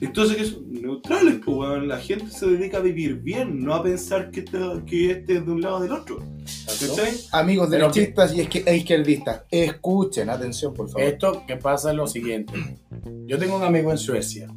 Entonces 0.00 0.36
que 0.36 0.44
son 0.44 0.72
neutrales, 0.72 1.36
pues 1.44 1.56
weón. 1.56 1.88
La 1.88 1.98
gente 1.98 2.30
se 2.30 2.46
dedica 2.46 2.78
a 2.78 2.80
vivir 2.80 3.16
bien, 3.16 3.64
no 3.64 3.74
a 3.74 3.82
pensar 3.82 4.30
que, 4.30 4.40
este- 4.40 4.58
que 4.86 5.10
este 5.10 5.36
es 5.38 5.46
de 5.46 5.52
un 5.52 5.60
lado 5.62 5.76
o 5.76 5.80
del 5.80 5.92
otro. 5.92 6.18
¿Cachai? 6.66 7.12
Amigos 7.32 7.70
derechistas 7.70 8.34
y 8.34 8.40
izquier- 8.40 8.64
e 8.66 8.76
izquierdistas, 8.76 9.42
escuchen, 9.50 10.28
atención 10.30 10.74
por 10.74 10.88
favor. 10.88 11.02
Esto 11.02 11.42
que 11.46 11.56
pasa 11.56 11.90
es 11.90 11.96
lo 11.96 12.06
siguiente. 12.06 12.52
Yo 13.26 13.38
tengo 13.38 13.56
un 13.56 13.62
amigo 13.64 13.90
en 13.90 13.98
Suecia 13.98 14.48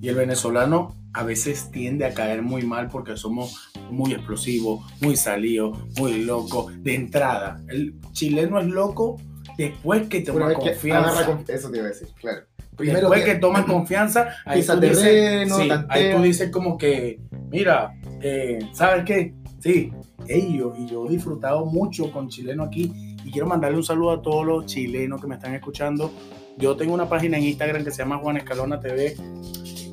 y 0.00 0.08
el 0.08 0.14
venezolano 0.14 0.94
a 1.12 1.24
veces 1.24 1.70
tiende 1.72 2.04
a 2.04 2.14
caer 2.14 2.42
muy 2.42 2.62
mal 2.62 2.88
porque 2.88 3.16
somos 3.16 3.70
muy 3.90 4.12
explosivos, 4.12 4.84
muy 5.00 5.16
salidos, 5.16 5.76
muy 5.98 6.22
locos 6.24 6.72
de 6.82 6.94
entrada. 6.94 7.60
El 7.68 7.94
chileno 8.12 8.60
es 8.60 8.66
loco 8.68 9.20
después 9.58 10.08
que 10.08 10.20
toma 10.22 10.48
que 10.48 10.54
confianza. 10.54 11.38
Eso 11.48 11.70
te 11.70 11.76
iba 11.76 11.86
a 11.86 11.88
decir, 11.90 12.08
claro. 12.18 12.42
Primero 12.76 13.00
Después 13.00 13.24
que- 13.24 13.32
que 13.32 13.38
toma 13.40 13.66
confianza, 13.66 14.28
ahí 14.46 14.62
tú, 14.64 14.78
dices, 14.80 15.02
terreno, 15.02 15.56
sí, 15.58 15.68
tantea. 15.68 15.96
ahí 16.10 16.14
tú 16.14 16.22
dices 16.22 16.50
como 16.50 16.78
que, 16.78 17.18
mira, 17.50 17.92
eh, 18.22 18.60
¿sabes 18.72 19.04
qué? 19.04 19.34
Sí, 19.58 19.92
ellos 20.28 20.74
y 20.78 20.86
yo 20.86 21.06
he 21.06 21.10
disfrutado 21.10 21.66
mucho 21.66 22.12
con 22.12 22.28
chileno 22.28 22.62
aquí 22.62 23.16
y 23.24 23.30
quiero 23.32 23.48
mandarle 23.48 23.76
un 23.78 23.82
saludo 23.84 24.12
a 24.12 24.22
todos 24.22 24.46
los 24.46 24.66
chilenos 24.66 25.20
que 25.20 25.26
me 25.26 25.34
están 25.34 25.54
escuchando. 25.54 26.12
Yo 26.56 26.76
tengo 26.76 26.94
una 26.94 27.08
página 27.08 27.36
en 27.36 27.44
Instagram 27.44 27.82
que 27.84 27.90
se 27.90 27.98
llama 27.98 28.18
Juan 28.18 28.36
Escalona 28.36 28.78
TV. 28.78 29.16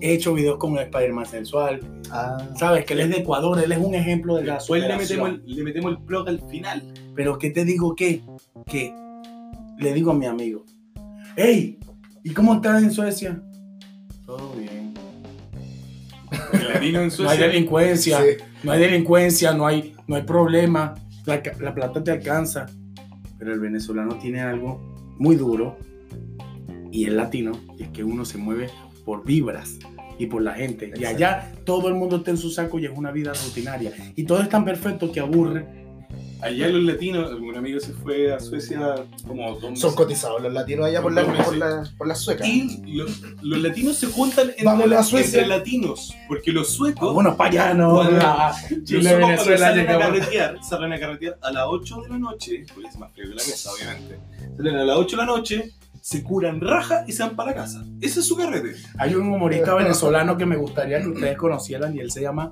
He 0.02 0.14
hecho 0.14 0.34
videos 0.36 0.58
con 0.58 0.74
el 0.78 0.84
Spider-Man 0.84 1.26
sensual. 1.26 1.80
Ah, 2.12 2.38
Sabes 2.58 2.86
que 2.86 2.94
él 2.94 3.00
es 3.02 3.10
de 3.10 3.18
Ecuador, 3.18 3.60
él 3.64 3.72
es 3.72 3.80
un 3.80 3.96
ejemplo 3.96 4.36
de 4.36 4.44
la 4.46 4.56
Después 4.56 4.84
le 4.84 4.96
metemos, 4.96 5.30
el, 5.30 5.42
le 5.46 5.64
metemos 5.64 5.92
el 5.92 5.98
plug 6.04 6.28
al 6.28 6.40
final. 6.50 6.84
Pero 7.16 7.40
¿qué 7.40 7.50
te 7.50 7.66
digo 7.66 7.96
qué? 7.96 8.22
Que 8.68 8.94
le 9.80 9.94
digo 9.94 10.12
a 10.12 10.14
mi 10.14 10.26
amigo, 10.26 10.66
hey, 11.36 11.80
¿y 12.24 12.32
cómo 12.32 12.56
estás 12.56 12.84
en 12.84 12.92
Suecia? 12.92 13.42
Todo 14.26 14.54
bien. 14.54 14.94
En 16.32 16.94
No 16.94 17.00
hay 17.00 17.12
Suecia. 17.12 17.48
delincuencia, 17.48 18.20
sí. 18.20 18.44
no 18.64 18.72
hay 18.72 18.80
delincuencia, 18.80 19.54
no 19.54 19.68
hay, 19.68 19.96
no 20.08 20.16
hay 20.16 20.24
problema, 20.24 20.96
la, 21.26 21.74
plata 21.74 22.04
te 22.04 22.12
alcanza. 22.12 22.68
Pero 23.38 23.54
el 23.54 23.60
venezolano 23.60 24.18
tiene 24.18 24.42
algo 24.42 24.80
muy 25.18 25.36
duro 25.36 25.78
y 26.92 27.06
el 27.06 27.18
latino, 27.18 27.52
y 27.78 27.84
es 27.84 27.90
que 27.90 28.04
uno 28.04 28.24
se 28.24 28.38
mueve 28.38 28.70
por 29.04 29.26
vibras 29.26 29.78
y 30.18 30.28
por 30.28 30.42
la 30.42 30.54
gente. 30.54 30.86
Y 30.88 31.04
Exacto. 31.04 31.08
allá 31.10 31.52
todo 31.66 31.90
el 31.90 31.96
mundo 31.96 32.18
está 32.18 32.32
en 32.32 32.38
su 32.38 32.50
saco 32.50 32.80
y 32.80 32.86
es 32.86 32.92
una 32.96 33.12
vida 33.12 33.34
rutinaria. 33.34 33.92
Y 34.16 34.24
todo 34.24 34.42
es 34.42 34.50
tan 34.50 34.64
perfecto 34.64 35.12
que 35.12 35.20
aburre. 35.20 35.85
Allá 36.42 36.68
los 36.70 36.84
latinos, 36.84 37.32
un 37.40 37.56
amigo 37.56 37.80
se 37.80 37.94
fue 37.94 38.32
a 38.34 38.40
Suecia 38.40 38.96
como 39.26 39.52
dos 39.54 39.64
meses. 39.64 39.80
Son 39.80 39.96
cotizados 39.96 40.42
los 40.42 40.54
latinos 40.54 40.86
allá 40.86 41.02
por 41.02 41.12
la, 41.14 41.24
por 41.26 41.56
la, 41.58 41.90
por 41.98 42.08
la 42.08 42.16
sueca. 42.16 42.46
Y 42.46 42.94
los, 42.94 43.22
los 43.42 43.60
latinos 43.60 43.98
se 43.98 44.08
juntan 44.08 44.50
entre, 44.50 44.66
Vámonos 44.66 45.00
a 45.00 45.04
Suecia. 45.04 45.40
entre 45.42 45.58
latinos, 45.58 46.14
porque 46.28 46.52
los 46.52 46.70
suecos 46.70 47.08
la- 48.12 48.54
los 48.70 48.84
Chile, 48.84 49.16
Venezuela, 49.16 49.58
salen 49.70 49.90
a 49.90 49.98
carretear, 50.00 50.60
salen 50.64 50.94
a 50.94 51.00
carretear 51.00 51.38
a 51.42 51.52
las 51.52 51.64
8 51.68 52.02
de 52.02 52.10
la 52.10 52.18
noche, 52.20 52.66
porque 52.74 52.90
es 52.90 52.98
más 53.00 53.12
frío 53.14 53.26
que 53.30 53.36
la 53.36 53.44
mesa, 53.44 53.70
obviamente. 53.72 54.20
Salen 54.58 54.76
a 54.76 54.84
las 54.84 54.98
8 54.98 55.16
de 55.16 55.22
la 55.22 55.26
noche, 55.26 55.72
se 56.02 56.22
curan 56.22 56.62
raja 56.62 57.04
y 57.08 57.14
se 57.14 57.24
van 57.24 57.36
para 57.36 57.52
la 57.52 57.56
casa. 57.58 57.84
Ese 58.02 58.20
es 58.20 58.28
su 58.28 58.36
carrete. 58.36 58.76
Hay 59.00 59.16
un 59.16 59.28
humorista 59.28 59.74
venezolano 59.74 60.38
que 60.38 60.46
me 60.46 60.56
gustaría 60.58 61.02
que 61.02 61.08
ustedes 61.08 61.38
conocieran 61.38 61.96
y 61.96 62.00
él 62.00 62.12
se 62.12 62.22
llama 62.22 62.52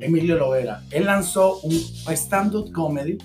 Emilio 0.00 0.36
Lovera. 0.36 0.82
Él 0.90 1.06
lanzó 1.06 1.60
un 1.60 1.72
stand-up 1.72 2.72
comedy 2.72 3.18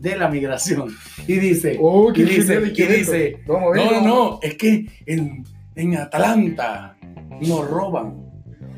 de 0.00 0.16
la 0.16 0.28
migración 0.28 0.94
y 1.26 1.34
dice, 1.34 1.78
Oh, 1.80 2.12
y 2.14 2.22
dice, 2.22 2.62
y 2.74 3.48
no, 3.48 3.74
no, 3.74 4.00
no, 4.00 4.38
es 4.42 4.54
que 4.54 4.86
en, 5.06 5.44
en 5.74 5.96
Atalanta 5.96 6.96
nos 7.40 7.68
roban. 7.68 8.32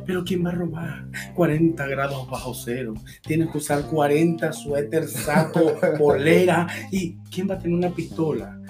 Pero 0.06 0.22
¿quién 0.22 0.44
va 0.44 0.50
a 0.50 0.54
robar? 0.54 1.06
40 1.34 1.86
grados 1.86 2.28
bajo 2.28 2.52
cero. 2.52 2.92
Tienes 3.22 3.50
que 3.50 3.56
usar 3.58 3.86
40 3.86 4.52
suéter, 4.52 5.08
saco, 5.08 5.76
polera. 5.98 6.66
¿Y 6.90 7.16
quién 7.30 7.48
va 7.48 7.54
a 7.54 7.58
tener 7.58 7.76
una 7.76 7.90
pistola? 7.90 8.60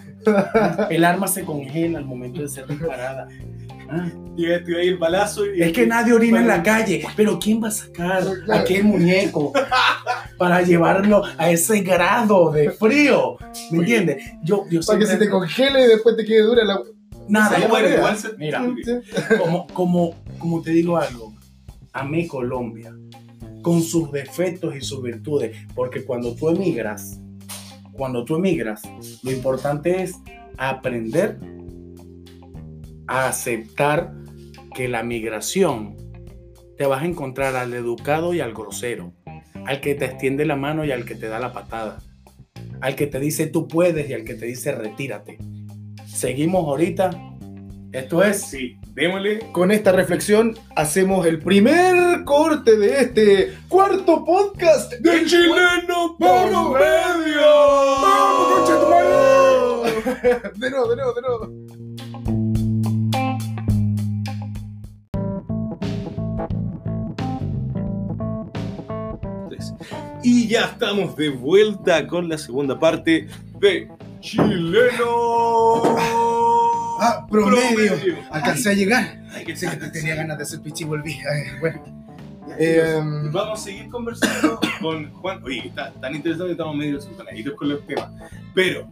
El 0.91 1.05
arma 1.05 1.27
se 1.27 1.45
congela 1.45 1.99
al 1.99 2.05
momento 2.05 2.41
de 2.41 2.49
ser 2.49 2.67
disparada. 2.67 3.29
Ah, 3.97 4.11
ahí 4.37 4.89
el 4.89 4.99
balazo 4.99 5.47
y. 5.47 5.63
Es 5.63 5.73
que 5.73 5.87
nadie 5.87 6.13
orina 6.13 6.41
en 6.41 6.49
la 6.49 6.63
calle, 6.63 7.05
pero 7.17 7.39
¿quién 7.39 7.63
va 7.63 7.69
a 7.69 7.71
sacar 7.71 8.25
aquel 8.53 8.85
muñeco 8.85 9.53
para 10.39 10.63
llevarlo 10.63 11.23
a 11.39 11.51
ese 11.51 11.81
grado 11.81 12.51
de 12.51 12.71
frío? 12.71 13.37
¿Me 13.71 13.79
entiendes? 13.79 14.25
Yo, 14.43 14.65
yo 14.69 14.81
Para 14.87 14.99
que 14.99 15.07
se 15.07 15.17
te 15.17 15.31
congele 15.31 15.85
y 15.85 15.89
después 15.89 16.17
te 16.17 16.25
quede 16.25 16.43
dura 16.43 16.65
la. 16.65 16.81
Nada, 17.29 17.59
igual 17.59 18.17
se- 18.19 18.37
Mira, 18.37 18.67
como, 19.39 19.67
como, 19.69 20.15
como 20.39 20.61
te 20.61 20.73
digo 20.73 20.97
algo, 20.97 21.33
amé 21.93 22.27
Colombia 22.27 22.93
con 23.63 23.83
sus 23.83 24.13
defectos 24.13 24.77
y 24.77 24.83
sus 24.83 25.03
virtudes, 25.03 25.57
porque 25.75 26.05
cuando 26.05 26.35
tú 26.35 26.51
emigras, 26.51 27.19
cuando 27.93 28.25
tú 28.25 28.37
emigras, 28.37 28.83
lo 29.23 29.31
importante 29.31 30.03
es 30.03 30.17
aprender 30.59 31.39
a 33.07 33.29
aceptar 33.29 34.13
que 34.75 34.89
la 34.89 35.03
migración 35.03 35.97
te 36.77 36.87
vas 36.87 37.03
a 37.03 37.07
encontrar 37.07 37.55
al 37.57 37.73
educado 37.75 38.35
y 38.35 38.41
al 38.41 38.53
grosero, 38.53 39.13
al 39.67 39.81
que 39.81 39.95
te 39.95 40.07
extiende 40.07 40.45
la 40.45 40.57
mano 40.57 40.85
y 40.85 40.93
al 40.93 41.05
que 41.05 41.15
te 41.15 41.29
da 41.29 41.39
la 41.39 41.53
patada, 41.53 41.99
al 42.81 42.97
que 42.97 43.07
te 43.07 43.21
dice 43.21 43.47
tú 43.47 43.69
puedes 43.69 44.11
y 44.11 44.15
al 44.15 44.25
que 44.25 44.35
te 44.35 44.47
dice 44.47 44.73
retírate. 44.73 45.39
Seguimos 46.07 46.65
ahorita 46.67 47.11
Esto 47.93 48.23
es 48.23 48.43
Sí, 48.43 48.77
démosle. 48.93 49.41
Con 49.53 49.73
esta 49.73 49.91
reflexión 49.93 50.57
hacemos 50.77 51.27
el 51.27 51.41
primer 51.41 52.25
corte 52.25 52.77
de 52.77 53.01
este 53.01 53.55
cuarto 53.69 54.25
podcast 54.25 54.93
¡De 54.95 55.25
chileno 55.25 56.17
¡Vamos, 56.19 56.73
medio! 56.73 57.41
¡Vamos, 58.01 58.47
concha 58.53 58.81
tu 58.81 58.91
madre! 58.91 60.51
De 60.59 60.71
nuevo, 60.71 60.89
de 60.89 60.97
nuevo, 60.97 61.13
de 61.15 61.21
nuevo. 61.21 61.64
Y 70.45 70.49
ya 70.49 70.67
estamos 70.67 71.17
de 71.17 71.31
vuelta 71.31 72.07
con 72.07 72.29
la 72.29 72.37
segunda 72.37 72.79
parte 72.79 73.29
de 73.61 73.89
Chileno. 74.21 75.97
Ah, 77.01 77.27
promedio. 77.31 77.95
Alcancé 78.31 78.69
a 78.69 78.73
llegar. 78.75 79.23
Ay, 79.33 79.47
que 79.47 79.57
Sí, 79.57 79.67
tenía 79.91 80.15
ganas 80.17 80.37
de 80.37 80.43
hacer 80.43 80.61
pichi 80.61 80.85
y 80.85 80.87
volví. 80.87 81.13
Ay, 81.15 81.59
Bueno, 81.61 81.83
Eh, 82.59 82.83
chicos, 82.85 83.33
Vamos 83.33 83.59
a 83.59 83.65
seguir 83.65 83.89
conversando 83.89 84.61
con 84.83 85.11
Juan. 85.13 85.43
Oye, 85.45 85.67
está 85.69 85.91
tan 85.95 86.15
interesante 86.15 86.49
que 86.49 86.53
estamos 86.53 86.77
medio 86.77 87.01
sultanaditos 87.01 87.55
con 87.55 87.71
los 87.71 87.87
temas. 87.87 88.11
Pero 88.55 88.87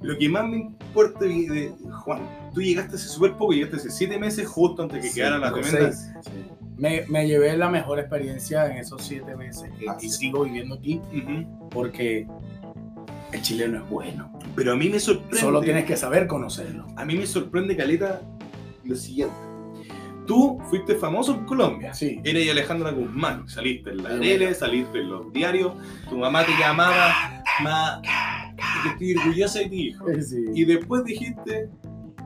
lo 0.00 0.16
que 0.16 0.26
más 0.30 0.48
me 0.48 0.56
importa 0.56 1.26
de, 1.26 1.28
de- 1.50 1.72
Juan, 2.02 2.22
tú 2.54 2.62
llegaste 2.62 2.96
hace 2.96 3.08
súper 3.08 3.32
poco, 3.32 3.52
llegaste 3.52 3.76
hace 3.76 3.90
siete 3.90 4.16
meses, 4.18 4.48
justo 4.48 4.84
antes 4.84 5.02
que 5.02 5.08
Sí, 5.10 5.16
quedaran 5.16 5.42
las 5.42 5.52
con 5.52 5.60
tremendas. 5.60 6.08
Me, 6.78 7.04
me 7.08 7.26
llevé 7.26 7.56
la 7.56 7.68
mejor 7.68 7.98
experiencia 7.98 8.66
en 8.70 8.78
esos 8.78 9.02
siete 9.02 9.36
meses 9.36 9.70
que, 9.78 9.86
y 10.00 10.08
sí. 10.08 10.16
sigo 10.16 10.44
viviendo 10.44 10.76
aquí 10.76 11.00
Ujú. 11.12 11.68
porque 11.70 12.26
el 13.32 13.42
chileno 13.42 13.78
es 13.84 13.90
bueno. 13.90 14.32
Pero 14.54 14.72
a 14.72 14.76
mí 14.76 14.88
me 14.88 14.98
sorprende. 14.98 15.38
Solo 15.38 15.60
tienes 15.60 15.84
que 15.84 15.96
saber 15.96 16.26
conocerlo. 16.26 16.86
A 16.96 17.04
mí 17.04 17.14
me 17.16 17.26
sorprende, 17.26 17.76
Caleta, 17.76 18.22
lo 18.84 18.96
siguiente. 18.96 19.34
Tú 20.26 20.58
fuiste 20.68 20.94
famoso 20.94 21.34
en 21.34 21.44
Colombia. 21.46 21.94
Sí. 21.94 22.20
Eres 22.22 22.50
Alejandra 22.50 22.90
Guzmán. 22.90 23.48
Saliste 23.48 23.90
en 23.90 24.02
la 24.02 24.10
Sí, 24.14 24.20
tele, 24.20 24.54
saliste 24.54 24.98
en 25.00 25.08
los 25.10 25.32
diarios. 25.32 25.72
Tu 26.08 26.18
mamá 26.18 26.44
te 26.44 26.52
llamaba, 26.58 27.42
ma, 27.62 28.02
que 28.82 28.88
estoy 28.90 29.16
orgullosa 29.16 29.60
de 29.60 29.68
ti, 29.70 29.88
hijo. 29.88 30.04
Y 30.54 30.64
después 30.66 31.04
dijiste, 31.04 31.70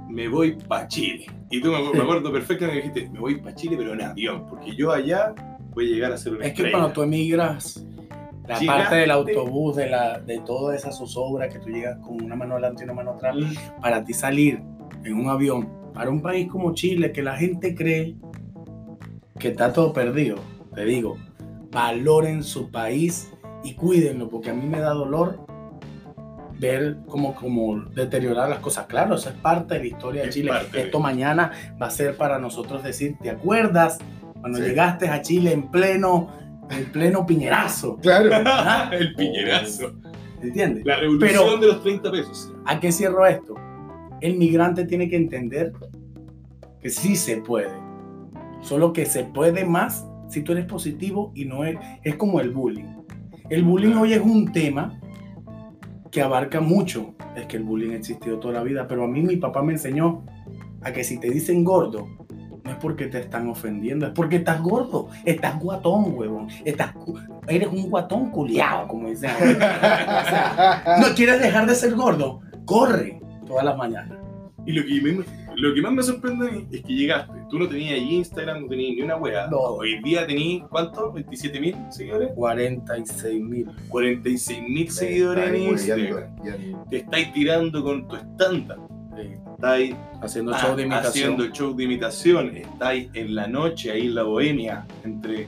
me 0.09 0.27
voy 0.29 0.57
para 0.69 0.89
Chile. 0.89 1.27
Y 1.53 1.61
tú 1.61 1.71
me, 1.71 1.93
me 1.93 2.03
acuerdo 2.03 2.33
perfectamente 2.33 2.83
que 2.83 2.89
dijiste, 2.89 3.11
me 3.13 3.21
voy 3.21 3.37
para 3.41 3.55
Chile, 3.55 3.77
pero 3.79 3.93
en 3.93 4.03
avión, 4.03 4.47
porque 4.49 4.75
yo 4.75 4.91
allá 4.91 5.35
voy 5.75 5.87
a 5.93 5.95
llegar 5.95 6.13
a 6.13 6.17
ser 6.17 6.33
una 6.33 6.47
Es 6.47 6.53
que 6.55 6.63
estrella. 6.63 6.73
cuando 6.73 6.93
tú 6.93 7.03
emigras, 7.03 7.87
la 8.49 8.59
parte 8.67 8.97
del 8.97 9.11
autobús, 9.11 9.77
de, 9.77 9.89
la, 9.89 10.19
de 10.19 10.41
toda 10.41 10.75
esa 10.75 10.91
zozobra 10.91 11.49
que 11.49 11.59
tú 11.59 11.69
llegas 11.69 11.99
con 11.99 12.23
una 12.23 12.35
mano 12.35 12.55
adelante 12.55 12.83
y 12.83 12.85
una 12.85 12.95
mano 12.95 13.13
atrás, 13.13 13.37
Mm, 13.37 13.81
para 13.81 14.03
ti 14.05 14.13
salir 14.15 14.61
en 15.05 15.15
un 15.15 15.29
avión 15.29 15.69
para 15.95 16.09
un 16.11 16.23
país 16.23 16.49
como 16.51 16.73
Chile, 16.75 17.13
que 17.13 17.23
la 17.23 17.37
gente 17.37 17.75
cree 17.75 18.17
que 19.39 19.49
está 19.49 19.73
todo 19.73 19.93
perdido, 19.93 20.37
te 20.75 20.85
digo, 20.87 21.19
valoren 21.71 22.43
su 22.43 22.71
país 22.71 23.31
y 23.63 23.75
cuídenlo, 23.75 24.29
porque 24.31 24.51
a 24.51 24.55
mí 24.55 24.67
me 24.67 24.81
da 24.81 24.91
dolor 24.95 25.42
ver 26.63 26.99
cómo, 27.09 27.35
como 27.35 27.81
deteriorar 27.95 28.49
las 28.49 28.61
cosas. 28.61 28.87
Claro, 28.87 29.17
eso 29.17 29.29
es 29.29 29.35
parte 29.35 29.75
de 29.75 29.81
la 29.81 29.87
historia 29.87 30.23
de 30.23 30.29
Es 30.29 30.35
Chile. 30.35 30.49
parte 30.51 30.77
de- 30.79 30.85
Esto 30.85 31.01
mañana 31.01 31.51
va 31.81 31.87
a 31.87 31.91
ser 31.91 32.17
para 32.17 32.39
nosotros 32.39 32.83
decir, 32.85 33.17
¿te 33.21 33.29
acuerdas 33.31 33.99
cuando 34.41 34.59
Sí. 34.59 34.65
llegaste 34.67 35.09
a 35.09 35.21
Chile 35.21 35.53
en 35.53 35.71
pleno, 35.71 36.29
en 36.71 36.85
pleno 36.93 37.27
piñerazo? 37.27 37.97
claro. 37.97 38.31
¿Ah? 38.47 38.89
El 38.93 39.15
piñerazo. 39.15 39.93
¿Entiendes? 40.41 40.85
La 40.87 40.97
revolución 40.97 41.31
Pero- 41.47 41.57
de 41.59 41.67
los 41.67 41.83
30 41.83 42.11
pesos. 42.11 42.53
¿A 42.65 42.79
qué 42.81 42.91
cierro 42.93 43.27
esto? 43.27 43.55
El 44.21 44.39
migrante 44.39 44.85
tiene 44.87 45.09
que 45.11 45.17
entender 45.17 45.73
que 46.81 46.91
sí 46.91 47.17
se 47.17 47.39
puede. 47.39 47.71
Solo 48.61 48.93
que 48.93 49.05
se 49.07 49.25
puede 49.25 49.65
más 49.65 50.07
si 50.29 50.43
tú 50.43 50.53
eres 50.53 50.67
positivo 50.67 51.33
y 51.35 51.45
no 51.45 51.65
es, 51.65 51.77
es 52.05 52.15
como 52.15 52.41
el 52.41 52.51
bullying. 52.51 53.03
El 53.51 53.65
bullying 53.65 53.95
hoy 53.97 54.13
es 54.15 54.21
un 54.21 54.53
tema 54.53 54.99
que 56.13 56.23
abarca 56.23 56.61
mucho. 56.61 57.15
Es 57.35 57.47
que 57.47 57.57
el 57.57 57.65
bullying 57.65 57.91
ha 57.91 57.97
existido 57.97 58.39
toda 58.39 58.55
la 58.55 58.63
vida, 58.63 58.87
pero 58.87 59.03
a 59.05 59.09
mí 59.09 59.21
mi 59.23 59.37
papá 59.37 59.63
me 59.63 59.73
enseñó 59.73 60.23
a 60.83 60.93
que 60.93 61.03
si 61.03 61.19
te 61.19 61.31
dicen 61.31 61.65
gordo, 61.65 62.07
no 62.65 62.71
es 62.71 62.77
porque 62.77 63.07
te 63.07 63.19
están 63.19 63.49
ofendiendo, 63.49 64.07
es 64.07 64.13
porque 64.13 64.37
estás 64.37 64.61
gordo, 64.63 65.09
estás 65.25 65.59
guatón, 65.59 66.15
huevón, 66.15 66.47
estás, 66.65 66.95
eres 67.49 67.69
un 67.69 67.91
guatón 67.91 68.31
culiao, 68.31 68.87
como 68.87 69.09
dicen. 69.09 69.31
O 69.31 69.39
sea, 70.29 70.97
no 71.01 71.15
quieres 71.17 71.41
dejar 71.41 71.67
de 71.67 71.75
ser 71.75 71.95
gordo, 71.95 72.41
corre 72.65 73.21
todas 73.47 73.65
las 73.65 73.77
mañanas. 73.77 74.19
Y 74.67 74.73
lo 74.73 74.85
que, 74.85 75.01
me- 75.01 75.25
lo 75.63 75.73
que 75.73 75.81
más 75.81 75.93
me 75.93 76.03
sorprende 76.03 76.49
a 76.49 76.51
mí 76.51 76.67
es 76.73 76.83
que 76.83 76.93
llegaste. 76.93 77.35
Tú 77.49 77.57
no 77.57 77.69
tenías 77.69 77.97
Instagram, 77.97 78.63
no 78.63 78.69
tenías 78.69 78.97
ni 78.97 79.03
una 79.03 79.15
wea. 79.15 79.47
No. 79.47 79.59
Hoy 79.59 80.03
día 80.03 80.27
tenías, 80.27 80.67
¿cuántos? 80.69 81.15
¿27 81.15 81.61
mil 81.61 81.77
seguidores? 81.89 82.31
46 82.35 83.41
mil. 83.41 83.71
46 83.89 84.61
mil 84.61 84.91
seguidores 84.91 85.49
en 85.49 85.63
Instagram. 85.63 86.89
Te 86.91 86.97
estáis 86.97 87.33
tirando 87.33 87.81
con 87.85 88.09
tu 88.09 88.17
estándar. 88.17 88.79
Estáis 89.55 89.95
Haciendo 90.21 90.53
ah, 90.53 90.59
show 90.61 90.75
de 90.75 90.83
imitación. 90.83 91.09
haciendo 91.09 91.47
show 91.55 91.77
de 91.77 91.85
imitación. 91.85 92.57
Estáis 92.57 93.09
en 93.15 93.35
la 93.37 93.47
noche 93.47 93.93
ahí 93.93 94.07
en 94.07 94.17
la 94.17 94.25
bohemia. 94.25 94.85
Entre 95.05 95.47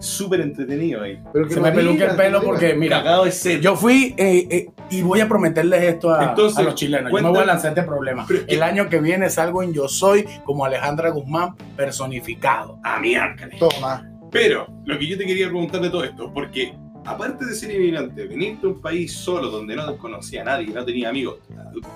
súper 0.00 0.40
entretenido 0.40 1.02
ahí. 1.02 1.20
Pero 1.32 1.48
que 1.48 1.54
Se 1.54 1.60
me 1.60 1.72
peluca 1.72 1.92
digas, 1.94 2.10
el 2.12 2.16
pelo 2.16 2.42
porque, 2.42 2.74
mira, 2.74 2.98
Cagado 2.98 3.24
de 3.24 3.32
sed. 3.32 3.60
yo 3.60 3.74
fui 3.76 4.14
eh, 4.16 4.46
eh, 4.50 4.70
y 4.90 5.02
voy 5.02 5.20
a 5.20 5.28
prometerles 5.28 5.82
esto 5.82 6.14
a, 6.14 6.30
Entonces, 6.30 6.58
a 6.58 6.62
los 6.62 6.74
chilenos. 6.76 7.10
Yo 7.10 7.16
me 7.16 7.22
cuenta- 7.22 7.30
voy 7.30 7.38
a 7.40 7.46
lanzar 7.46 7.70
este 7.70 7.82
problema. 7.82 8.24
Pero 8.28 8.40
El 8.46 8.62
año 8.62 8.88
que 8.88 9.00
viene 9.00 9.28
salgo 9.30 9.62
en 9.62 9.72
Yo 9.72 9.88
Soy 9.88 10.24
como 10.44 10.64
Alejandra 10.64 11.10
Guzmán 11.10 11.54
personificado. 11.76 12.78
A 12.84 13.00
miércoles. 13.00 13.58
Toma. 13.58 14.08
Pero 14.30 14.66
lo 14.84 14.98
que 14.98 15.06
yo 15.06 15.18
te 15.18 15.26
quería 15.26 15.46
preguntar 15.48 15.80
de 15.80 15.90
todo 15.90 16.04
esto, 16.04 16.30
porque 16.32 16.74
aparte 17.04 17.44
de 17.46 17.54
ser 17.54 17.70
inmigrante, 17.74 18.26
venirte 18.26 18.66
a 18.66 18.70
un 18.70 18.80
país 18.80 19.12
solo 19.16 19.48
donde 19.50 19.74
no 19.74 19.96
conocía 19.96 20.42
a 20.42 20.44
nadie, 20.44 20.68
no 20.68 20.84
tenía 20.84 21.08
amigos, 21.08 21.38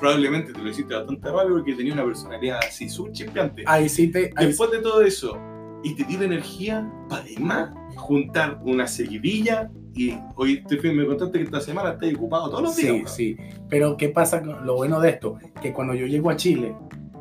probablemente 0.01 0.53
te 0.53 0.59
lo 0.59 0.69
hiciste 0.71 0.95
bastante 0.95 1.29
rápido 1.31 1.57
porque 1.59 1.75
tenía 1.75 1.93
una 1.93 2.05
personalidad 2.05 2.59
así 2.67 2.89
súper 2.89 3.13
chispeante. 3.13 3.65
Ahí 3.67 3.89
sí 3.89 4.11
te. 4.11 4.33
ahí 4.37 4.47
Después 4.47 4.71
de 4.71 4.79
todo 4.79 5.03
eso, 5.03 5.39
y 5.85 5.95
te 5.95 6.05
dio 6.05 6.23
energía 6.23 6.89
para 7.09 7.23
además 7.23 7.75
juntar 8.03 8.61
una 8.65 8.87
seguidilla 8.87 9.71
y 9.95 10.15
hoy 10.35 10.65
te 10.65 10.77
me 10.93 11.07
contaste 11.07 11.39
que 11.39 11.45
esta 11.45 11.61
semana 11.61 11.93
estás 11.93 12.13
ocupado 12.15 12.51
todos 12.51 12.63
los 12.63 12.77
días. 12.77 13.11
Sí, 13.15 13.37
sí. 13.37 13.57
Pero 13.69 13.97
¿qué 13.97 14.09
pasa? 14.09 14.41
Lo 14.41 14.77
bueno 14.77 15.01
de 15.01 15.11
esto, 15.11 15.39
que 15.61 15.73
cuando 15.73 15.95
yo 15.95 16.07
llego 16.07 16.31
a 16.31 16.37
Chile, 16.37 16.75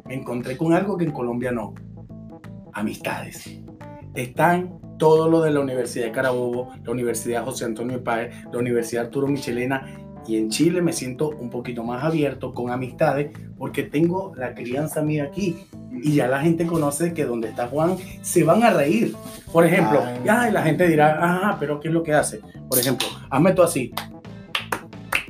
me 0.06 0.16
encontré 0.16 0.58
con 0.58 0.74
algo 0.74 0.98
que 0.98 1.06
en 1.06 1.12
Colombia 1.12 1.52
no. 1.52 1.74
Amistades. 2.74 3.62
Están 4.16 4.80
todo 4.98 5.30
lo 5.30 5.42
de 5.42 5.52
la 5.52 5.60
Universidad 5.60 6.06
de 6.06 6.12
Carabobo, 6.12 6.70
la 6.84 6.92
Universidad 6.92 7.46
José 7.46 7.66
Antonio 7.66 8.04
Páez, 8.04 8.34
la 8.52 8.60
Universidad 8.60 9.06
Arturo 9.06 9.28
Michelena. 9.28 9.86
Y 10.28 10.38
en 10.38 10.50
Chile 10.50 10.82
me 10.82 10.94
siento 10.94 11.30
un 11.30 11.50
poquito 11.50 11.84
más 11.84 12.04
abierto 12.04 12.54
con 12.54 12.72
amistades 12.72 13.32
porque 13.58 13.84
tengo 13.84 14.34
la 14.36 14.54
crianza 14.54 15.02
mía 15.02 15.26
aquí. 15.26 15.58
Y 15.92 16.16
ya 16.16 16.28
la 16.28 16.42
gente 16.42 16.66
conoce 16.66 17.14
que 17.14 17.26
donde 17.26 17.50
está 17.50 17.68
Juan 17.68 17.98
se 18.22 18.44
van 18.44 18.64
a 18.64 18.70
reír. 18.70 19.16
Por 19.52 19.66
ejemplo, 19.66 20.02
Ay. 20.06 20.22
ya 20.26 20.50
la 20.50 20.64
gente 20.64 20.88
dirá, 20.88 21.18
ah, 21.22 21.58
pero 21.60 21.80
¿qué 21.80 21.88
es 21.88 21.94
lo 21.94 22.04
que 22.04 22.14
hace? 22.14 22.42
Por 22.70 22.80
ejemplo, 22.80 23.08
hazme 23.30 23.54
tú 23.54 23.64
así. 23.64 23.92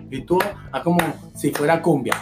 Y 0.10 0.22
tú, 0.24 0.38
haz 0.72 0.84
como 0.84 1.00
si 1.34 1.52
fuera 1.52 1.82
cumbia. 1.82 2.14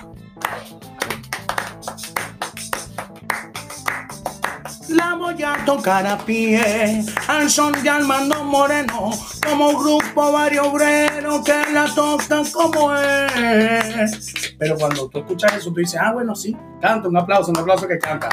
La 4.90 5.16
voy 5.16 5.42
a 5.44 5.66
tocar 5.66 6.06
a 6.08 6.18
pie, 6.18 7.04
al 7.28 7.50
son 7.50 7.74
de 7.84 7.90
Armando 7.90 8.44
Moreno, 8.44 9.12
como 9.48 9.70
grupo 9.78 10.32
varios 10.32 10.72
que 11.44 11.54
la 11.74 11.86
tocan 11.94 12.46
como 12.52 12.94
es. 12.96 14.54
Pero 14.58 14.76
cuando 14.78 15.08
tú 15.10 15.20
escuchas 15.20 15.54
eso, 15.58 15.70
tú 15.72 15.80
dices, 15.80 16.00
ah, 16.02 16.12
bueno, 16.14 16.36
sí, 16.36 16.56
canta, 16.82 17.08
un 17.08 17.18
aplauso, 17.18 17.52
un 17.52 17.58
aplauso 17.60 17.88
que 17.88 17.98
canta. 18.00 18.30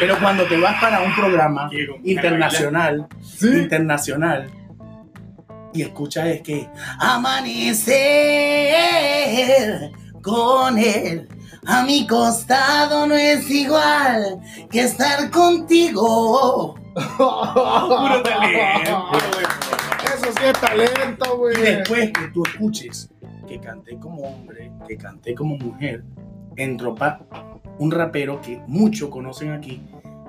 Pero 0.00 0.18
cuando 0.20 0.44
te 0.44 0.56
vas 0.58 0.80
para 0.80 1.00
un 1.00 1.14
programa 1.14 1.68
Quiero- 1.70 1.96
internacional, 2.04 3.06
Sí. 3.22 3.48
internacional, 3.48 4.50
y 5.72 5.82
escuchas 5.82 6.26
es 6.28 6.42
que 6.42 6.68
amanecer 8.54 9.90
con 10.22 10.78
él 10.78 11.28
a 11.66 11.82
mi 11.84 12.06
costado 12.06 13.06
no 13.06 13.14
es 13.14 13.50
igual 13.50 14.38
que 14.70 14.80
estar 14.82 15.30
contigo. 15.30 16.76
Puro 17.16 18.22
talento. 18.22 19.08
Eso 20.04 20.32
sí 20.38 20.44
es 20.44 20.60
talento, 20.60 21.24
Y 21.34 21.36
güey. 21.38 21.56
después 21.62 22.12
que 22.12 22.28
tú 22.32 22.42
escuches 22.46 23.10
que 23.48 23.58
canté 23.60 23.96
como 23.98 24.22
hombre, 24.22 24.70
que 24.88 24.96
canté 24.96 25.34
como 25.34 25.56
mujer, 25.56 26.04
entró 26.56 26.94
un 27.78 27.90
rapero 27.90 28.40
que 28.40 28.60
muchos 28.66 29.08
conocen 29.10 29.52
aquí, 29.52 29.82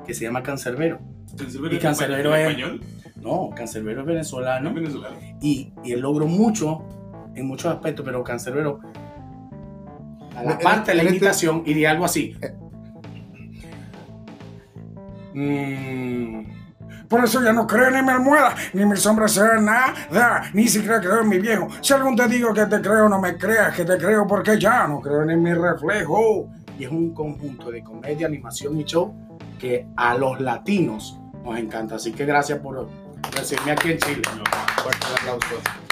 que 0.06 0.14
se 0.14 0.26
llama 0.26 0.42
Cancerbero. 0.44 1.00
Cancerbero 1.38 1.76
Y 1.76 1.80
Cancerbero 1.80 2.36
en 2.36 2.42
es- 2.42 2.48
español, 2.50 2.82
No, 3.18 3.50
Cancerbero 3.56 4.02
es 4.02 4.06
no 4.08 4.12
venezolano. 4.14 4.70
es 4.70 4.76
venezolano. 4.76 5.16
y, 5.42 5.72
y 5.84 5.92
él 5.94 6.00
logró 6.02 6.26
mucho 6.28 6.84
en 7.36 7.48
muchos 7.48 7.72
aspectos, 7.74 8.04
pero 8.06 8.24
Cancerbero, 8.24 8.80
a 10.36 10.44
la 10.44 10.58
parte 10.60 10.92
de 10.92 11.04
la 11.04 11.10
imitación, 11.10 11.64
iría 11.66 11.92
algo 11.92 12.06
así. 12.06 12.36
Mm, 15.34 16.46
por 17.08 17.24
eso 17.24 17.42
ya 17.42 17.54
no 17.54 17.68
creo 17.68 17.92
ni 17.92 17.98
en 17.98 18.06
mi 18.06 18.12
almohada, 18.12 18.56
ni 18.74 18.82
en 18.82 18.90
mi 18.90 18.98
sombra 18.98 19.28
será 19.28 19.60
nada, 19.60 20.50
ni 20.54 20.68
siquiera 20.68 21.00
creo 21.00 21.22
en 21.22 21.30
mi 21.30 21.40
viejo. 21.40 21.68
Si 21.82 21.94
algún 21.94 22.16
te 22.16 22.28
digo 22.28 22.54
que 22.54 22.66
te 22.66 22.82
creo, 22.82 23.10
no 23.10 23.20
me 23.20 23.38
creas 23.38 23.76
que 23.76 23.86
te 23.86 23.98
creo 23.98 24.28
porque 24.28 24.60
ya 24.60 24.88
no 24.88 25.00
creo 25.00 25.26
ni 25.26 25.34
en 25.34 25.44
mi 25.44 25.54
reflejo. 25.54 26.50
Y 26.78 26.84
es 26.84 26.92
un 26.92 27.14
conjunto 27.14 27.72
de 27.72 27.84
comedia, 27.84 28.28
animación 28.28 28.80
y 28.80 28.84
show 28.84 29.14
que 29.60 29.88
a 29.96 30.16
los 30.16 30.42
latinos 30.42 31.18
nos 31.44 31.58
encanta. 31.58 31.96
Así 31.96 32.12
que 32.12 32.26
gracias 32.26 32.60
por 32.60 32.88
recibirme 33.32 33.72
aquí 33.72 33.92
en 33.92 33.98
Chile. 34.00 34.22
Fuerte 34.84 35.08
el 35.08 35.30
aplauso. 35.30 35.85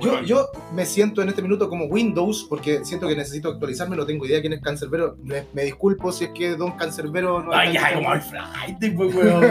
Yo, 0.00 0.22
yo 0.22 0.48
me 0.72 0.86
siento 0.86 1.22
en 1.22 1.28
este 1.28 1.42
minuto 1.42 1.68
como 1.68 1.86
Windows 1.86 2.46
porque 2.48 2.84
siento 2.84 3.08
que 3.08 3.16
necesito 3.16 3.48
actualizarme, 3.50 3.96
no 3.96 4.06
tengo 4.06 4.26
idea 4.26 4.40
quién 4.40 4.52
es 4.52 4.60
Cancerbero. 4.60 5.16
Me, 5.22 5.44
me 5.52 5.64
disculpo 5.64 6.12
si 6.12 6.24
es 6.24 6.30
que 6.30 6.56
Don 6.56 6.72
Cancerbero 6.72 7.42
no 7.42 7.52
Ay, 7.52 7.76
como 7.94 8.14
el 8.14 8.22
flight, 8.22 8.96
pues, 8.96 9.14
weón. 9.14 9.40
No 9.40 9.48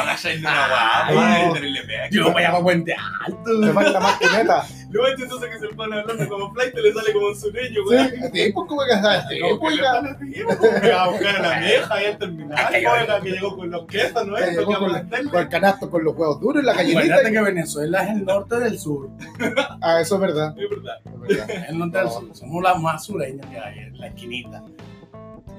hagáis 0.00 0.24
una 0.38 0.68
guapa, 0.68 1.08
pega. 1.08 2.10
Yo 2.10 2.32
voy 2.32 2.42
a 2.42 2.60
Puente 2.60 2.94
Alto. 3.26 3.58
Me 3.58 3.72
falta 3.72 4.00
más 4.00 4.16
cuneta. 4.16 4.66
Lo 4.90 5.02
más 5.02 5.14
chistoso 5.16 5.44
es 5.46 5.52
que 5.52 5.68
se 5.68 5.74
pone 5.74 6.00
hablando 6.00 6.28
como 6.28 6.52
flight 6.52 6.74
le 6.74 6.92
sale 6.92 7.12
como 7.12 7.28
un 7.28 7.36
sureño, 7.36 7.84
güey. 7.84 8.08
sí, 8.32 8.52
pues 8.52 8.68
como 8.68 8.80
que 8.82 8.94
sí, 8.94 9.40
No, 9.40 9.58
pues, 9.60 9.76
que 9.76 9.82
ya. 9.82 10.96
va 10.96 11.04
a 11.04 11.08
buscar 11.10 11.36
a 11.36 11.42
la 11.42 11.60
vieja 11.60 11.94
ahí 11.94 12.06
al 12.06 12.18
terminar, 12.18 12.72
oiga, 12.72 13.20
que 13.20 13.30
llegó 13.30 13.56
con 13.56 13.70
los 13.70 13.86
quesos, 13.86 14.26
¿no 14.26 14.36
es? 14.36 14.56
Con, 14.60 15.40
el 15.40 15.48
canasto 15.48 15.90
con 15.90 16.04
los 16.04 16.16
huevos 16.16 16.40
duros 16.40 16.62
y 16.62 16.66
la 16.66 16.74
gallinita. 16.74 17.00
Acuérdate 17.00 17.32
que 17.32 17.42
Venezuela 17.42 18.02
es 18.02 18.10
el 18.10 18.24
norte 18.24 18.58
del 18.58 18.78
sur. 18.78 19.10
Ah, 19.82 20.00
eso 20.00 20.16
es 20.16 20.20
verdad. 20.20 20.54
Es 20.58 20.68
verdad. 20.68 21.50
El 21.68 21.78
norte 21.78 21.98
del 21.98 22.10
sur. 22.10 22.28
Somos 22.34 22.62
las 22.62 22.80
más 22.80 23.04
sureñas 23.04 23.46
que 23.46 23.58
hay 23.58 23.78
en 23.78 23.98
la 23.98 24.08
esquinita. 24.08 24.62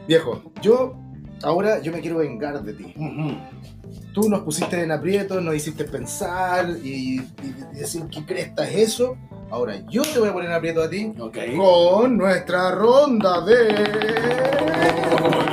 Viejo, 0.07 0.41
yo 0.61 0.95
ahora 1.43 1.81
yo 1.81 1.91
me 1.91 1.99
quiero 2.01 2.17
vengar 2.17 2.61
de 2.63 2.73
ti. 2.73 2.93
Ujú. 2.95 3.37
Tú 4.13 4.29
nos 4.29 4.41
pusiste 4.41 4.81
en 4.81 4.91
aprietos, 4.91 5.41
nos 5.41 5.55
hiciste 5.55 5.85
pensar 5.85 6.69
y, 6.83 7.19
y- 7.19 7.29
y 7.73 7.77
decir 7.77 8.03
qué 8.11 8.25
cresta 8.25 8.67
es 8.69 8.89
eso. 8.93 9.17
Ahora 9.49 9.75
yo 9.89 10.01
te 10.03 10.19
voy 10.19 10.29
a 10.29 10.33
poner 10.33 10.49
en 10.49 10.55
aprieto 10.55 10.81
a 10.83 10.89
ti 10.89 11.13
Ok. 11.19 11.37
con 11.57 12.17
nuestra 12.17 12.71
ronda 12.71 13.41
de. 13.41 13.73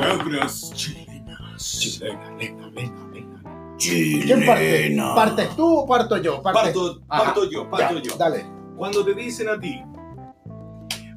Logros 0.00 0.72
chilenos. 0.74 1.98
Venga, 2.00 2.30
venga, 2.38 2.70
venga, 2.74 3.04
venga. 3.12 3.76
Chilena. 3.76 4.24
¿Quién 4.24 4.46
parte? 4.46 4.96
¿Partes 5.14 5.56
tú 5.56 5.78
o 5.78 5.86
parto 5.86 6.16
yo? 6.18 6.42
Parte- 6.42 6.60
Parto, 6.62 7.00
Ajá. 7.08 7.24
parto 7.24 7.50
yo, 7.50 7.64
Ya, 7.64 7.70
parto 7.70 7.98
yo. 8.00 8.16
Dale. 8.16 8.46
Cuando 8.76 9.04
te 9.04 9.14
dicen 9.14 9.48
a 9.48 9.58
ti, 9.58 9.82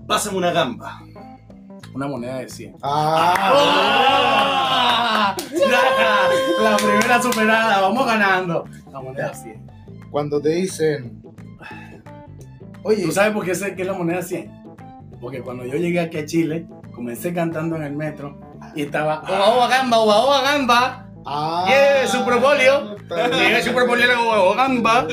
pásame 0.08 0.38
una 0.38 0.52
gamba. 0.52 1.02
Una 1.94 2.08
moneda 2.08 2.38
de 2.40 2.50
100. 2.50 2.76
Ah, 2.82 3.36
¡Ah! 4.34 5.36
Ya, 5.52 5.82
La 6.72 6.78
primera 6.78 7.22
superada, 7.22 7.82
vamos 7.82 8.06
ganando. 8.06 8.66
La 8.92 9.02
moneda 9.02 9.30
de 9.30 9.36
100. 9.36 9.72
Cuando 10.10 10.42
te 10.42 10.50
dicen. 10.50 11.22
Oye, 12.84 13.04
¿Tú 13.04 13.12
sabes 13.12 13.34
por 13.34 13.46
qué 13.46 13.54
sé 13.56 13.76
que 13.76 13.82
es 13.84 13.88
la 13.88 13.94
moneda 13.94 14.22
100? 14.22 14.52
Porque 15.20 15.42
cuando 15.42 15.66
yo 15.66 15.76
llegué 15.78 16.00
aquí 16.00 16.18
a 16.18 16.26
Chile, 16.26 16.66
comencé 16.96 17.34
cantando 17.34 17.76
en 17.76 17.84
el 17.84 17.94
metro 17.94 18.40
y 18.76 18.82
estaba 18.84 19.22
Oba 19.22 19.50
Oba 19.50 19.68
Gamba, 19.68 20.00
Oba 20.00 20.18
Oba 20.26 20.42
Gamba. 20.42 21.08
ah, 21.26 21.66
Yeah, 21.68 22.08
su 22.08 22.26
propolio. 22.26 22.96
está 22.98 23.28
bien. 23.28 23.40
Llegué 23.50 23.62
super 23.64 23.86
por 23.86 24.00
la 24.00 24.20
Oba 24.20 24.56
Gamba. 24.56 25.08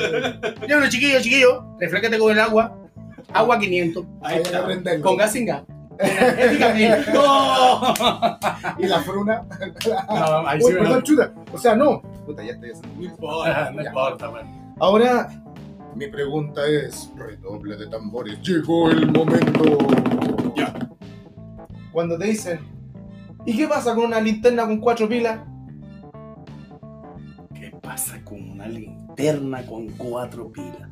Yo 0.67 0.79
no, 0.79 0.89
chiquillo, 0.89 1.21
chiquillo, 1.21 1.75
refrescate 1.79 2.17
con 2.17 2.31
el 2.31 2.39
agua. 2.39 2.75
Agua 3.33 3.59
500. 3.59 4.05
Ahí 4.23 4.41
aprenderlo. 4.55 5.05
Con 5.05 5.17
gas 5.17 5.31
sin 5.33 5.45
gas. 5.45 5.61
Energéticamente. 6.01 7.11
¡No! 7.11 7.93
Y 8.77 8.87
la 8.87 9.01
fruna. 9.01 9.43
No, 10.07 10.47
ahí 10.47 10.61
sí 10.61 10.71
perdón, 10.71 11.03
chuta. 11.03 11.33
O 11.51 11.57
sea, 11.57 11.75
no. 11.75 12.01
Puta, 12.25 12.41
ya 12.41 12.53
estoy 12.53 12.71
haciendo. 12.71 12.95
No 12.97 13.03
importa. 13.03 13.71
No 13.71 13.81
importa, 13.81 14.27
bueno. 14.29 14.75
Ahora, 14.79 15.27
mi 15.95 16.07
pregunta 16.07 16.65
es: 16.65 17.11
redoble 17.17 17.75
de 17.75 17.87
tambores. 17.87 18.39
Llegó 18.41 18.89
el 18.89 19.11
momento. 19.11 19.77
Ya. 20.55 20.73
Cuando 21.91 22.17
te 22.17 22.27
dicen, 22.27 22.61
¿y 23.45 23.57
qué 23.57 23.67
pasa 23.67 23.93
con 23.93 24.05
una 24.05 24.21
linterna 24.21 24.65
con 24.67 24.79
cuatro 24.79 25.09
pilas? 25.09 25.39
¿Qué 27.53 27.71
pasa 27.81 28.23
con 28.23 28.51
una 28.51 28.67
linterna 28.67 29.65
con 29.65 29.89
cuatro 29.97 30.49
pilas? 30.49 30.89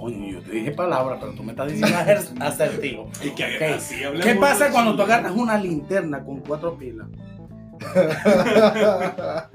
Coño, 0.00 0.26
yo 0.32 0.40
te 0.42 0.52
dije 0.52 0.70
palabras, 0.72 1.18
pero 1.20 1.32
tú 1.34 1.42
me 1.42 1.50
estás 1.52 1.70
diciendo 1.70 1.96
acer- 1.98 2.42
acertijo. 2.42 3.08
Así 3.76 4.02
hablamos 4.04 4.26
¿Qué 4.26 4.34
pasa 4.36 4.66
de 4.66 4.72
cuando 4.72 4.96
tú 4.96 5.02
agarras 5.02 5.32
una 5.32 5.58
linterna 5.58 6.24
con 6.24 6.40
cuatro 6.40 6.76
pilas? 6.76 7.06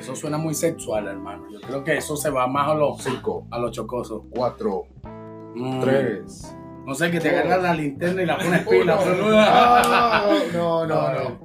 Eso 0.00 0.16
suena 0.16 0.36
muy 0.38 0.54
sexual, 0.54 1.06
hermano. 1.06 1.44
Yo 1.52 1.60
creo 1.60 1.84
que 1.84 1.96
eso 1.96 2.16
se 2.16 2.28
va 2.30 2.46
más 2.48 2.68
a 2.70 2.74
los, 2.74 3.00
Cinco, 3.02 3.46
a 3.50 3.58
los 3.58 3.70
chocosos. 3.70 4.22
cuatro, 4.30 4.84
Mm. 5.54 5.80
tres. 5.80 6.56
No 6.84 6.94
sé, 6.94 7.10
que 7.12 7.20
te 7.20 7.28
agarras 7.30 7.62
la 7.62 7.74
linterna 7.74 8.22
y 8.22 8.26
la 8.26 8.38
pones 8.38 8.66
pila. 8.68 8.98
No, 10.52 10.86
no, 10.86 11.12
no. 11.12 11.38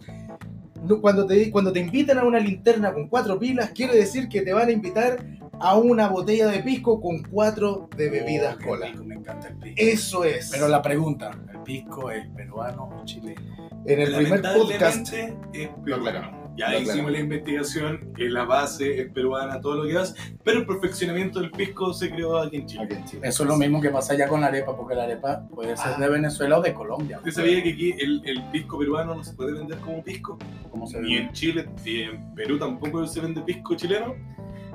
No, 0.83 1.01
Cuando 1.01 1.25
te, 1.27 1.51
cuando 1.51 1.71
te 1.71 1.79
invitan 1.81 2.17
a 2.17 2.23
una 2.23 2.39
linterna 2.39 2.91
con 2.93 3.07
cuatro 3.07 3.37
pilas, 3.37 3.69
quiere 3.71 3.95
decir 3.95 4.27
que 4.29 4.41
te 4.41 4.53
van 4.53 4.69
a 4.69 4.71
invitar 4.71 5.17
a 5.59 5.75
una 5.77 6.07
botella 6.09 6.47
de 6.47 6.59
pisco 6.59 6.99
con 7.01 7.23
cuatro 7.23 7.89
de 7.97 8.09
bebidas 8.09 8.57
Oh, 8.61 8.65
cola. 8.67 8.87
rico, 8.87 9.03
Me 9.03 9.15
encanta 9.15 9.47
el 9.49 9.55
pisco. 9.57 9.75
Eso 9.77 10.23
es. 10.23 10.49
Pero 10.51 10.67
la 10.67 10.81
pregunta, 10.81 11.31
¿el 11.51 11.59
pisco 11.61 12.11
es 12.11 12.27
peruano 12.29 12.89
o 13.01 13.05
chileno? 13.05 13.41
en 13.85 14.01
el 14.01 14.13
primer 14.15 14.41
podcast. 14.41 15.13
Es 15.13 15.69
Lo 15.69 15.83
peruano. 15.83 16.07
aclaramos. 16.07 16.47
Ya 16.57 16.71
Lo 16.71 16.79
hicimos 16.81 17.11
la 17.11 17.19
investigación, 17.19 18.13
que 18.15 18.27
la 18.29 18.43
base 18.43 19.01
es 19.01 19.11
peruana, 19.11 19.61
todo 19.61 19.75
lo 19.75 19.87
que 19.87 19.91
hagas, 19.95 20.15
pero 20.43 20.57
el 20.61 20.65
perfeccionamiento 20.65 21.39
del 21.39 21.51
pisco 21.51 21.93
se 21.93 22.09
creó 22.09 22.39
aquí 22.39 22.57
en 22.57 22.65
Chile. 22.65 22.83
Aquí 22.85 22.95
en 22.95 23.05
Chile. 23.05 23.21
Eso 23.27 23.43
es 23.43 23.49
lo 23.49 23.55
mismo 23.57 23.79
que 23.79 23.91
pasa 23.91 24.13
allá 24.13 24.27
con 24.27 24.41
la 24.41 24.47
arepa, 24.47 24.75
porque 24.75 24.95
la 24.95 25.03
arepa 25.03 25.47
puede 25.53 25.77
ser 25.77 25.93
Ah. 25.95 25.99
de 25.99 26.09
Venezuela 26.09 26.57
o 26.57 26.61
de 26.63 26.73
Colombia. 26.73 27.17
¿Usted 27.19 27.31
sabía 27.31 27.61
que 27.61 27.69
aquí 27.73 27.91
el, 27.99 28.23
el 28.25 28.43
pisco 28.51 28.79
peruano 28.79 29.13
no 29.13 29.23
se 29.23 29.33
puede 29.33 29.53
vender 29.53 29.77
como 29.77 30.03
pisco? 30.03 30.39
¿Cómo 30.71 30.87
se 30.87 30.99
Ni 30.99 31.13
ve? 31.15 31.21
en 31.21 31.31
Chile, 31.33 31.69
ni 31.85 32.01
en 32.01 32.33
Perú 32.33 32.57
tampoco 32.57 33.05
se 33.05 33.21
vende 33.21 33.41
pisco 33.41 33.75
chileno. 33.75 34.15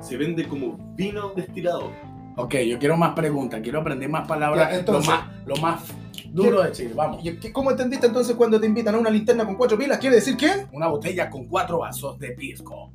Se 0.03 0.17
vende 0.17 0.47
como 0.47 0.77
vino 0.95 1.29
destilado. 1.35 1.91
Ok, 2.35 2.55
yo 2.67 2.79
quiero 2.79 2.97
más 2.97 3.13
preguntas, 3.13 3.61
quiero 3.61 3.79
aprender 3.79 4.09
más 4.09 4.27
palabras, 4.27 4.71
Ya, 4.71 4.79
entonces- 4.79 5.07
lo, 5.07 5.15
más, 5.15 5.27
lo 5.45 5.55
más 5.57 5.83
duro 6.31 6.63
de 6.63 6.71
Chile. 6.71 6.91
Vamos. 6.95 7.23
¿Y 7.23 7.37
qué- 7.37 7.51
¿Cómo 7.53 7.71
entendiste 7.71 8.07
entonces 8.07 8.35
cuando 8.35 8.59
te 8.59 8.65
invitan 8.65 8.95
a 8.95 8.97
una 8.97 9.09
linterna 9.11 9.45
con 9.45 9.55
cuatro 9.55 9.77
pilas? 9.77 9.99
¿Quiere 9.99 10.15
decir 10.17 10.35
qué? 10.35 10.49
Una 10.71 10.87
botella 10.87 11.29
con 11.29 11.45
cuatro 11.45 11.79
vasos 11.79 12.17
de 12.19 12.31
pisco. 12.31 12.91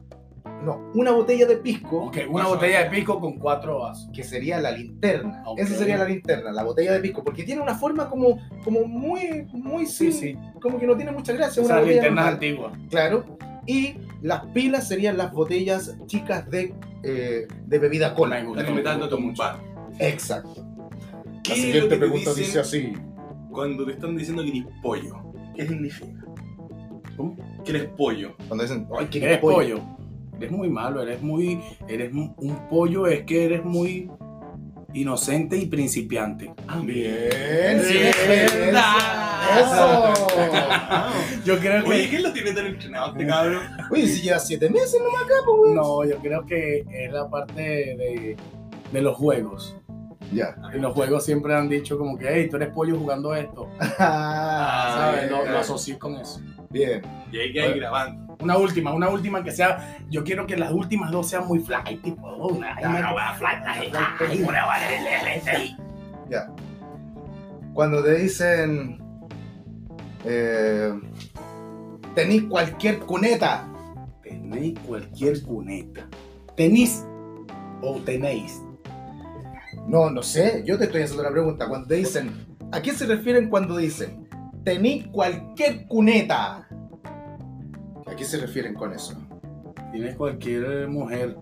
No, 0.65 0.91
una 0.95 1.13
botella 1.13 1.47
de 1.47 1.57
pisco, 1.59 2.07
Ok, 2.07 2.17
una 2.29 2.49
botella 2.49 2.83
de 2.85 2.91
pisco 2.91 3.21
con 3.21 3.39
cuatro 3.39 3.79
vasos. 3.81 4.11
que 4.13 4.25
sería 4.25 4.61
la 4.61 4.73
linterna. 4.73 5.43
Ok. 5.47 5.61
Esa 5.61 5.75
sería 5.77 5.97
la 5.99 6.05
linterna, 6.05 6.51
la 6.51 6.65
botella 6.65 6.93
de 6.95 7.01
pisco, 7.01 7.23
porque 7.23 7.45
tiene 7.45 7.61
una 7.63 7.77
forma 7.77 8.09
como, 8.11 8.39
como 8.65 8.85
muy, 8.87 9.47
muy 9.53 9.87
Sí, 9.87 10.11
sin- 10.11 10.35
sí. 10.35 10.39
como 10.61 10.79
que 10.81 10.87
no 10.87 10.97
tiene 10.97 11.13
mucha 11.13 11.33
gracia. 11.33 11.63
Una 11.63 11.75
Esas 11.75 11.81
botella 11.81 12.03
linternas 12.03 12.25
normal. 12.25 12.35
antiguas. 12.35 12.73
Claro. 12.91 13.25
Y 13.69 13.97
las 14.23 14.47
pilas 14.47 14.89
serían 14.89 15.19
las 15.19 15.31
botellas 15.33 15.95
chicas 16.07 16.51
de, 16.51 16.75
eh, 17.03 17.47
de 17.67 17.79
bebida 17.79 18.15
cola. 18.15 18.39
Están 18.39 18.75
me 18.75 18.81
a 18.89 18.97
gusta 18.97 19.17
un 19.17 19.35
bar. 19.35 19.61
Exacto. 19.99 20.67
¿Qué 21.45 21.51
La 21.51 21.55
es 21.55 21.59
lo 21.59 21.65
siguiente 21.67 21.89
que 21.89 21.89
te 21.89 21.99
pregunta 21.99 22.35
dice 22.35 22.61
así. 22.61 22.93
Cuando 23.51 23.85
te 23.85 23.93
están 23.93 24.17
diciendo 24.17 24.43
que 24.43 24.51
eres 24.51 24.67
pollo, 24.83 25.19
¿qué 25.55 25.69
significa? 25.69 26.25
¿Cómo? 27.17 27.37
Que 27.63 27.71
eres 27.73 27.85
pollo. 27.97 28.35
Cuando 28.47 28.65
dicen, 28.65 28.89
ay, 28.99 29.07
¿quién 29.11 29.25
Eres 29.25 29.37
es 29.37 29.43
pollo? 29.43 29.57
pollo. 29.57 29.83
Eres 30.39 30.51
muy 30.51 30.71
malo, 30.71 31.03
eres 31.03 31.21
muy. 31.21 31.61
Eres 31.89 32.13
un 32.15 32.69
pollo, 32.71 33.07
es 33.07 33.25
que 33.25 33.45
eres 33.45 33.65
muy 33.65 34.11
inocente 35.01 35.57
y 35.57 35.67
principiante. 35.67 36.53
Ah, 36.67 36.81
Bien, 36.85 37.81
sí, 37.83 37.95
Bien. 37.99 38.75
Eso. 39.59 40.13
Yo 41.45 41.59
creo 41.59 41.85
que. 41.85 41.91
Oye, 41.91 42.09
¿quién 42.09 42.23
lo 42.23 42.33
tiene 42.33 42.53
tan 42.53 42.67
entrenado 42.67 43.13
este 43.13 43.27
cabrón? 43.27 43.63
Oye, 43.91 44.07
si 44.07 44.23
lleva 44.23 44.39
siete 44.39 44.69
meses 44.69 45.01
nomás 45.03 45.23
acá, 45.25 45.35
pues, 45.45 45.59
weón. 45.61 45.75
No, 45.77 46.05
yo 46.05 46.19
creo 46.19 46.45
que 46.45 46.85
es 46.91 47.13
la 47.13 47.29
parte 47.29 47.61
de, 47.63 48.37
de 48.93 49.03
los 49.03 49.17
juegos. 49.17 49.77
Ya. 50.33 50.55
En 50.75 50.83
los 50.83 50.93
juegos 50.93 51.25
siempre 51.25 51.55
han 51.55 51.69
dicho 51.69 51.97
como 51.97 52.19
que, 52.19 52.27
hey, 52.31 52.49
tú 52.51 52.57
eres 52.57 52.69
pollo 52.69 52.99
jugando 52.99 53.35
esto. 53.35 53.69
Ah, 53.99 55.13
¿Sabes? 55.15 55.31
Lo, 55.31 55.41
bien. 55.41 55.53
lo 55.53 55.59
asocié 55.59 55.99
con 55.99 56.17
eso. 56.17 56.41
Bien. 56.71 57.01
Y 57.33 57.39
hay 57.39 57.53
que 57.53 57.69
ir 57.69 57.77
grabando. 57.77 58.28
Una 58.41 58.57
última, 58.57 58.93
una 58.93 59.09
última 59.09 59.43
que 59.43 59.51
sea. 59.51 59.99
Yo 60.09 60.23
quiero 60.23 60.47
que 60.47 60.57
las 60.57 60.71
últimas 60.73 61.11
dos 61.11 61.29
sean 61.29 61.47
muy 61.49 61.59
fly, 61.61 61.97
tipo. 62.03 62.29
Una, 62.37 62.81
Ya, 62.81 62.89
una- 62.91 63.01
no, 63.01 63.15
una 63.15 63.35
fly, 63.35 63.49
ay, 63.67 63.93
ay, 64.31 64.43
una 64.43 64.65
vale, 64.67 65.77
Ya. 66.31 66.49
Cuando 67.75 68.03
te 68.03 68.15
dicen. 68.17 68.99
Eh, 70.25 70.93
Tenís 72.15 72.45
cualquier 72.45 72.99
cuneta. 73.01 73.69
Tenéis 74.23 74.79
cualquier 74.81 75.43
cuneta. 75.43 76.07
¿Tenís 76.57 77.05
o 77.83 77.97
tenéis? 78.05 78.61
No, 79.87 80.11
no 80.11 80.23
sé. 80.23 80.63
Yo 80.67 80.77
te 80.79 80.85
estoy 80.85 81.03
haciendo 81.03 81.23
la 81.23 81.31
pregunta. 81.31 81.69
Cuando 81.69 81.87
te 81.89 81.95
dicen. 81.95 82.31
¿A 82.73 82.83
qué 82.83 82.93
se 82.93 83.07
refieren 83.07 83.49
cuando 83.49 83.77
dicen? 83.77 84.29
Tení 84.65 85.05
cualquier 85.11 85.87
cuneta. 85.87 86.68
Qué 88.19 88.25
se 88.25 88.39
refieren 88.39 88.75
con 88.75 88.93
eso? 88.93 89.15
Tienes 89.93 90.17
cualquier 90.17 90.89
mujer. 90.89 91.37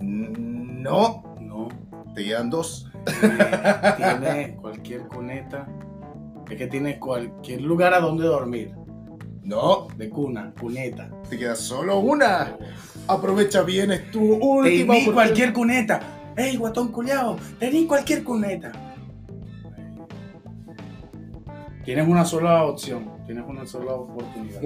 No, 0.00 1.34
No. 1.40 1.68
te 2.14 2.24
quedan 2.24 2.48
dos. 2.50 2.90
Tiene, 3.20 3.36
tiene 3.96 4.56
cualquier 4.56 5.02
cuneta. 5.08 5.66
Es 6.50 6.56
que 6.56 6.66
tienes 6.68 6.98
cualquier 6.98 7.60
lugar 7.62 7.92
a 7.94 8.00
donde 8.00 8.24
dormir. 8.26 8.74
No, 9.42 9.88
De 9.98 10.08
cuna, 10.08 10.54
cuneta. 10.58 11.10
te 11.28 11.36
queda 11.38 11.54
solo 11.54 11.98
una. 11.98 12.56
Aprovecha 13.08 13.62
bien, 13.62 13.90
es 13.92 14.10
tu 14.10 14.22
última 14.22 14.94
Tení 14.94 15.12
cualquier 15.12 15.52
cuneta. 15.52 16.00
¡Ey, 16.36 16.56
guatón 16.56 16.88
culiao! 16.88 17.36
Tení 17.58 17.86
cualquier 17.86 18.24
cuneta. 18.24 18.72
Tienes 21.84 22.08
una 22.08 22.24
sola 22.24 22.64
opción. 22.64 23.10
Tienes 23.26 23.44
una 23.46 23.66
sola 23.66 23.92
oportunidad. 23.92 24.60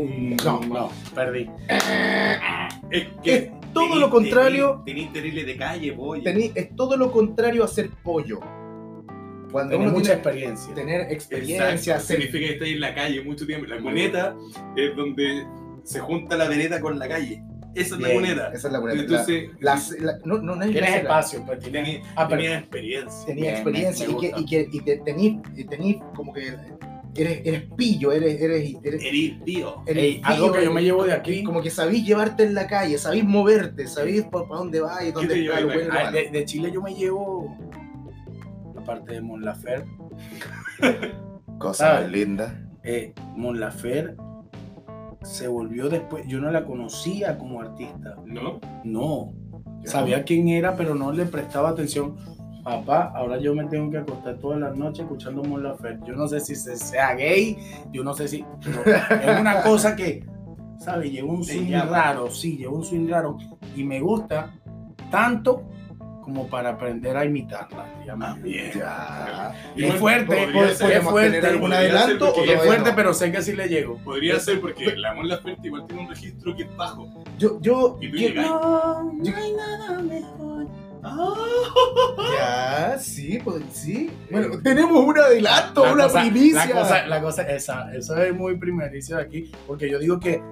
No. 0.44 0.60
No, 0.66 0.90
perdí. 1.14 1.48
Es 2.90 3.06
Es 3.24 3.50
todo 3.72 3.96
lo 3.96 4.10
contrario. 4.10 4.82
Tenís 4.84 5.12
terrible 5.12 5.44
de 5.44 5.56
calle, 5.56 5.92
pollo. 5.92 6.22
Tení- 6.22 6.52
es 6.54 6.74
todo 6.74 6.96
lo 6.96 7.12
contrario 7.12 7.64
a 7.64 7.68
ser 7.68 7.90
pollo. 8.02 8.40
Cuando 9.52 9.70
Tienes 9.70 9.88
uno 9.88 9.98
mucha 9.98 10.02
tiene 10.02 10.14
experiencia. 10.20 10.74
tener 10.74 11.00
Exacto, 11.02 11.14
experiencia, 11.14 12.00
ser 12.00 12.16
significa 12.18 12.46
que 12.48 12.52
estáis 12.54 12.74
en 12.74 12.80
la 12.80 12.94
calle 12.94 13.22
mucho 13.24 13.46
tiempo. 13.46 13.66
La 13.66 13.78
cuneta 13.80 14.34
es 14.76 14.94
donde 14.96 15.46
se 15.84 16.00
junta 16.00 16.36
la 16.36 16.48
vereda 16.48 16.80
con 16.80 16.98
la 16.98 17.08
calle. 17.08 17.42
Esa 17.74 17.94
es 17.94 18.00
la 18.00 18.08
Bien, 18.08 18.20
cuneta. 18.20 18.48
Esa 18.52 18.66
es 18.68 18.72
la 18.72 18.80
buena. 18.80 19.00
Entonces, 19.00 19.50
La- 19.60 19.80
la- 20.00 20.18
no, 20.24 20.38
no, 20.38 20.56
no 20.56 20.62
es 20.64 20.72
Tienes 20.72 20.90
la- 20.90 20.96
espacio, 20.96 21.44
pues 21.46 21.60
tienes. 21.60 21.84
tenía, 21.84 22.02
Ah, 22.16 22.26
pero- 22.28 22.42
tenía 22.42 22.58
experiencia. 22.58 23.26
Tenía 23.26 23.50
experiencia 23.52 24.06
y 24.08 24.16
que, 24.16 24.32
y 24.36 24.44
que 24.46 24.68
y 24.72 24.80
te 24.80 24.96
tení, 24.98 25.40
tení 25.68 26.00
como 26.14 26.32
que 26.32 26.54
eres, 27.16 27.40
eres 27.44 27.62
pillo, 27.76 28.12
eres, 28.12 28.40
eres, 28.40 28.74
eres, 28.82 29.02
Eres 29.02 29.44
tío. 29.44 29.82
eres 29.86 30.04
Ey, 30.04 30.20
algo 30.24 30.52
que 30.52 30.64
yo 30.64 30.72
me 30.72 30.82
llevo 30.82 31.04
de 31.04 31.12
aquí. 31.12 31.42
Como 31.44 31.60
que 31.62 31.70
sabís 31.70 32.04
llevarte 32.04 32.44
en 32.44 32.54
la 32.54 32.66
calle, 32.66 32.98
sabís 32.98 33.24
moverte, 33.24 33.86
sabís 33.86 34.22
por, 34.22 34.48
para 34.48 34.58
dónde 34.60 34.80
vas 34.80 35.04
y 35.04 35.12
dónde 35.12 35.44
está 35.44 35.58
Ah, 35.90 36.10
de, 36.10 36.30
de 36.30 36.44
Chile 36.44 36.70
yo 36.72 36.82
me 36.82 36.94
llevo. 36.94 37.56
Aparte 38.76 39.14
de 39.14 39.20
Mon 39.20 39.44
Lafer. 39.44 39.84
Cosa 41.58 41.96
¿sabes? 41.96 42.10
linda. 42.10 42.64
Eh, 42.84 43.12
Mon 43.36 43.58
Lafer 43.58 44.16
se 45.22 45.48
volvió 45.48 45.88
después. 45.88 46.24
Yo 46.28 46.40
no 46.40 46.50
la 46.50 46.64
conocía 46.64 47.36
como 47.38 47.60
artista. 47.60 48.16
¿No? 48.24 48.60
No. 48.84 49.32
Sabía 49.84 50.24
quién 50.24 50.48
era, 50.48 50.76
pero 50.76 50.94
no 50.94 51.12
le 51.12 51.24
prestaba 51.26 51.70
atención. 51.70 52.16
Papá, 52.64 53.12
ahora 53.14 53.38
yo 53.38 53.54
me 53.54 53.64
tengo 53.64 53.90
que 53.90 53.98
acostar 53.98 54.36
todas 54.38 54.60
las 54.60 54.76
noches 54.76 55.00
escuchando 55.00 55.42
Mon 55.42 55.62
Laferte. 55.62 56.06
Yo 56.06 56.14
no 56.14 56.26
sé 56.28 56.40
si 56.40 56.54
se- 56.54 56.76
sea 56.76 57.14
gay, 57.14 57.56
yo 57.92 58.02
no 58.04 58.12
sé 58.14 58.28
si. 58.28 58.44
pero 58.62 58.82
es 59.34 59.40
una 59.40 59.62
cosa 59.62 59.96
que, 59.96 60.24
¿sabes? 60.78 61.10
Llevo 61.10 61.32
un 61.32 61.44
swing 61.44 61.66
llama. 61.68 61.90
raro, 61.90 62.30
sí, 62.30 62.56
llevo 62.56 62.76
un 62.76 62.84
swing 62.84 63.08
raro. 63.08 63.38
Y 63.76 63.84
me 63.84 64.00
gusta 64.00 64.52
tanto 65.10 65.62
como 66.22 66.46
para 66.48 66.70
aprender 66.70 67.16
a 67.16 67.24
imitarla. 67.24 67.86
Ah, 68.20 68.36
bien. 68.42 68.70
Ya. 68.74 69.54
Y 69.74 69.84
es 69.84 69.94
fuerte, 69.94 70.42
es 70.44 70.76
ser- 70.76 70.88
¿Podemos 70.88 71.10
fuerte. 71.12 71.46
algún 71.46 71.72
adelanto 71.72 72.34
o 72.34 72.44
es 72.44 72.62
fuerte, 72.64 72.90
no? 72.90 72.96
pero 72.96 73.14
sé 73.14 73.32
que 73.32 73.40
sí 73.40 73.54
le 73.54 73.66
llego. 73.68 73.96
Podría 74.04 74.38
ser 74.38 74.60
porque 74.60 74.94
la 74.94 75.14
Mon 75.14 75.26
Laferte 75.26 75.68
igual 75.68 75.86
tiene 75.86 76.02
un 76.02 76.08
registro 76.10 76.54
que 76.54 76.64
es 76.64 76.76
bajo. 76.76 77.08
Yo, 77.38 77.58
yo, 77.62 77.96
Y 78.02 78.10
tú 78.10 78.16
yo-. 78.18 78.42
No, 78.42 79.02
no 79.04 79.36
hay 79.36 79.52
nada 79.52 80.02
mejor. 80.02 80.66
Ya, 81.02 82.98
sí, 82.98 83.38
pues 83.42 83.62
sí. 83.70 84.10
Bueno, 84.30 84.60
tenemos 84.62 85.04
un 85.04 85.18
adelanto, 85.18 85.84
La 85.84 85.92
una 85.92 86.04
cosa- 86.04 86.20
primicia. 86.20 86.66
La 86.66 86.80
cosa, 86.80 87.06
la 87.06 87.20
cosa 87.22 87.42
esa, 87.42 87.94
eso 87.94 88.16
es 88.16 88.34
muy 88.34 88.56
primericio 88.56 89.16
de 89.16 89.22
aquí, 89.22 89.50
porque 89.66 89.90
yo 89.90 89.98
digo 89.98 90.18
que 90.18 90.42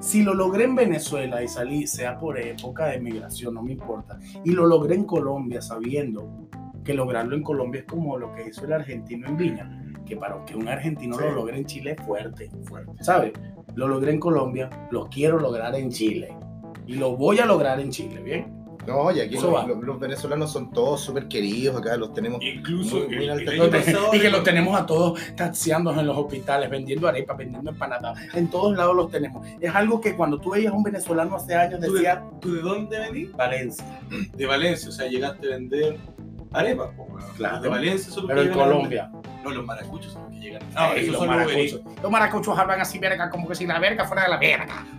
si 0.00 0.22
lo 0.22 0.34
logré 0.34 0.64
en 0.64 0.74
Venezuela 0.76 1.42
y 1.42 1.48
salí, 1.48 1.86
sea 1.86 2.18
por 2.18 2.38
época 2.38 2.86
de 2.86 3.00
migración, 3.00 3.54
no 3.54 3.62
me 3.62 3.72
importa, 3.72 4.18
y 4.44 4.52
lo 4.52 4.66
logré 4.66 4.94
en 4.94 5.04
Colombia 5.04 5.60
sabiendo 5.60 6.48
que 6.84 6.94
lograrlo 6.94 7.36
en 7.36 7.42
Colombia 7.42 7.80
es 7.80 7.86
como 7.86 8.16
lo 8.16 8.32
que 8.32 8.48
hizo 8.48 8.64
el 8.64 8.72
argentino 8.72 9.28
en 9.28 9.36
Viña, 9.36 9.84
que 10.06 10.16
para 10.16 10.42
que 10.44 10.56
un 10.56 10.68
argentino 10.68 11.16
Sí. 11.16 11.24
lo 11.24 11.32
logre 11.32 11.58
en 11.58 11.66
Chile 11.66 11.96
es 11.98 12.06
fuerte, 12.06 12.50
fuerte, 12.64 13.02
¿sabes? 13.04 13.32
Lo 13.74 13.88
logré 13.88 14.12
en 14.12 14.20
Colombia, 14.20 14.70
lo 14.90 15.08
quiero 15.08 15.38
lograr 15.38 15.74
en 15.74 15.90
Chile. 15.90 16.34
Y 16.86 16.94
lo 16.94 17.16
voy 17.16 17.38
a 17.38 17.44
lograr 17.44 17.78
en 17.80 17.90
Chile, 17.90 18.22
¿bien? 18.22 18.57
No, 18.88 19.10
y 19.12 19.20
aquí 19.20 19.34
los, 19.36 19.52
va. 19.52 19.66
los- 19.66 19.82
los 19.82 20.00
venezolanos 20.00 20.50
son 20.52 20.70
todos 20.72 21.00
súper 21.02 21.28
queridos, 21.28 21.76
acá 21.76 21.96
los 21.96 22.12
tenemos. 22.14 22.42
Incluso 22.42 22.96
Muy- 22.96 23.06
muy 23.16 23.24
el, 23.28 23.48
el 23.48 23.70
y 24.14 24.20
que 24.20 24.30
los 24.30 24.42
tenemos 24.42 24.78
a 24.80 24.86
todos 24.86 25.20
taxiando 25.36 25.90
en 25.98 26.06
los 26.06 26.16
hospitales, 26.16 26.70
vendiendo 26.70 27.06
arepas, 27.06 27.36
vendiendo 27.36 27.70
empanadas. 27.70 28.18
En 28.34 28.48
todos 28.48 28.76
lados 28.76 28.96
los 28.96 29.10
tenemos. 29.10 29.46
Es 29.60 29.74
algo 29.74 30.00
que 30.00 30.16
cuando 30.16 30.38
tú 30.40 30.50
veías 30.50 30.72
a 30.72 30.76
un 30.76 30.82
venezolano 30.82 31.36
hace 31.36 31.54
años 31.54 31.80
¿Tú 31.80 31.92
de, 31.92 31.98
decía 31.98 32.24
tú 32.40 32.54
de 32.54 32.60
dónde 32.62 32.98
venís? 32.98 33.32
Valencia. 33.32 34.00
De 34.34 34.46
Valencia, 34.46 34.88
o 34.88 34.92
sea, 34.92 35.06
llegaste 35.08 35.46
a 35.46 35.50
vender 35.56 35.96
arepas. 36.52 36.88
Claro. 37.36 37.60
De 37.60 37.68
Valencia 37.68 38.12
son 38.12 38.22
los 38.24 38.28
Pero 38.28 38.40
que 38.42 38.46
en 38.48 38.52
llegan 38.54 38.68
Colombia. 38.68 39.10
No, 39.44 39.50
los 39.50 39.64
maracuchos 39.64 40.12
son 40.12 40.22
los 40.24 40.32
que 40.32 40.38
llegan. 40.40 40.62
Ah, 40.74 40.92
esos 40.96 41.08
los 41.08 41.18
son 41.18 41.28
maracuchos. 41.28 41.80
Los 42.02 42.10
maracuchos 42.10 42.58
hablan 42.58 42.80
así, 42.80 42.98
verga, 42.98 43.30
como 43.30 43.48
que 43.48 43.54
si 43.54 43.66
la 43.66 43.78
verga 43.78 44.04
fuera 44.04 44.24
de 44.24 44.28
la 44.30 44.36
verga. 44.38 44.86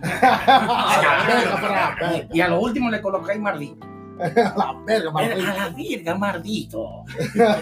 la 1.62 2.26
y 2.32 2.40
a 2.40 2.48
lo 2.48 2.60
último 2.60 2.90
le 2.90 3.00
colocáis 3.00 3.40
mardito. 3.40 3.86
verga, 4.20 4.84
Ver- 4.86 5.12
maldito. 5.12 5.50
A 5.50 5.54
la 5.54 5.68
verga, 5.70 6.14
mardito. 6.14 7.04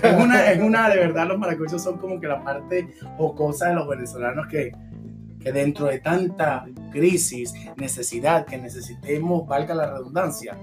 es, 0.03 0.15
una, 0.17 0.51
es 0.51 0.61
una, 0.61 0.89
de 0.89 0.97
verdad, 0.97 1.27
los 1.29 1.39
maracuchos 1.39 1.83
son 1.83 1.99
como 1.99 2.21
que 2.21 2.27
la 2.27 2.43
parte 2.43 2.89
jocosa 3.17 3.69
de 3.69 3.75
los 3.75 3.89
venezolanos 3.89 4.47
que, 4.49 4.73
que 5.41 5.53
dentro 5.53 5.87
de 5.87 6.01
tanta 6.01 6.65
crisis, 6.91 7.55
necesidad 7.77 8.45
que 8.45 8.59
necesitemos, 8.59 9.47
valga 9.47 9.75
la 9.75 9.91
redundancia, 9.93 10.57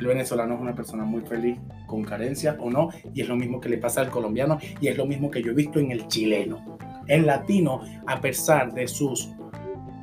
el 0.00 0.06
venezolano 0.06 0.54
es 0.54 0.60
una 0.60 0.74
persona 0.74 1.04
muy 1.04 1.22
feliz, 1.22 1.58
con 1.86 2.02
carencia 2.02 2.56
o 2.58 2.70
no, 2.70 2.88
y 3.14 3.20
es 3.20 3.28
lo 3.28 3.36
mismo 3.36 3.60
que 3.60 3.68
le 3.68 3.78
pasa 3.78 4.00
al 4.00 4.10
colombiano, 4.10 4.58
y 4.80 4.88
es 4.88 4.96
lo 4.96 5.06
mismo 5.06 5.30
que 5.30 5.42
yo 5.42 5.52
he 5.52 5.54
visto 5.54 5.78
en 5.78 5.90
el 5.92 6.08
chileno. 6.08 6.78
El 7.06 7.26
latino, 7.26 7.80
a 8.06 8.20
pesar 8.20 8.72
de 8.72 8.86
sus 8.88 9.30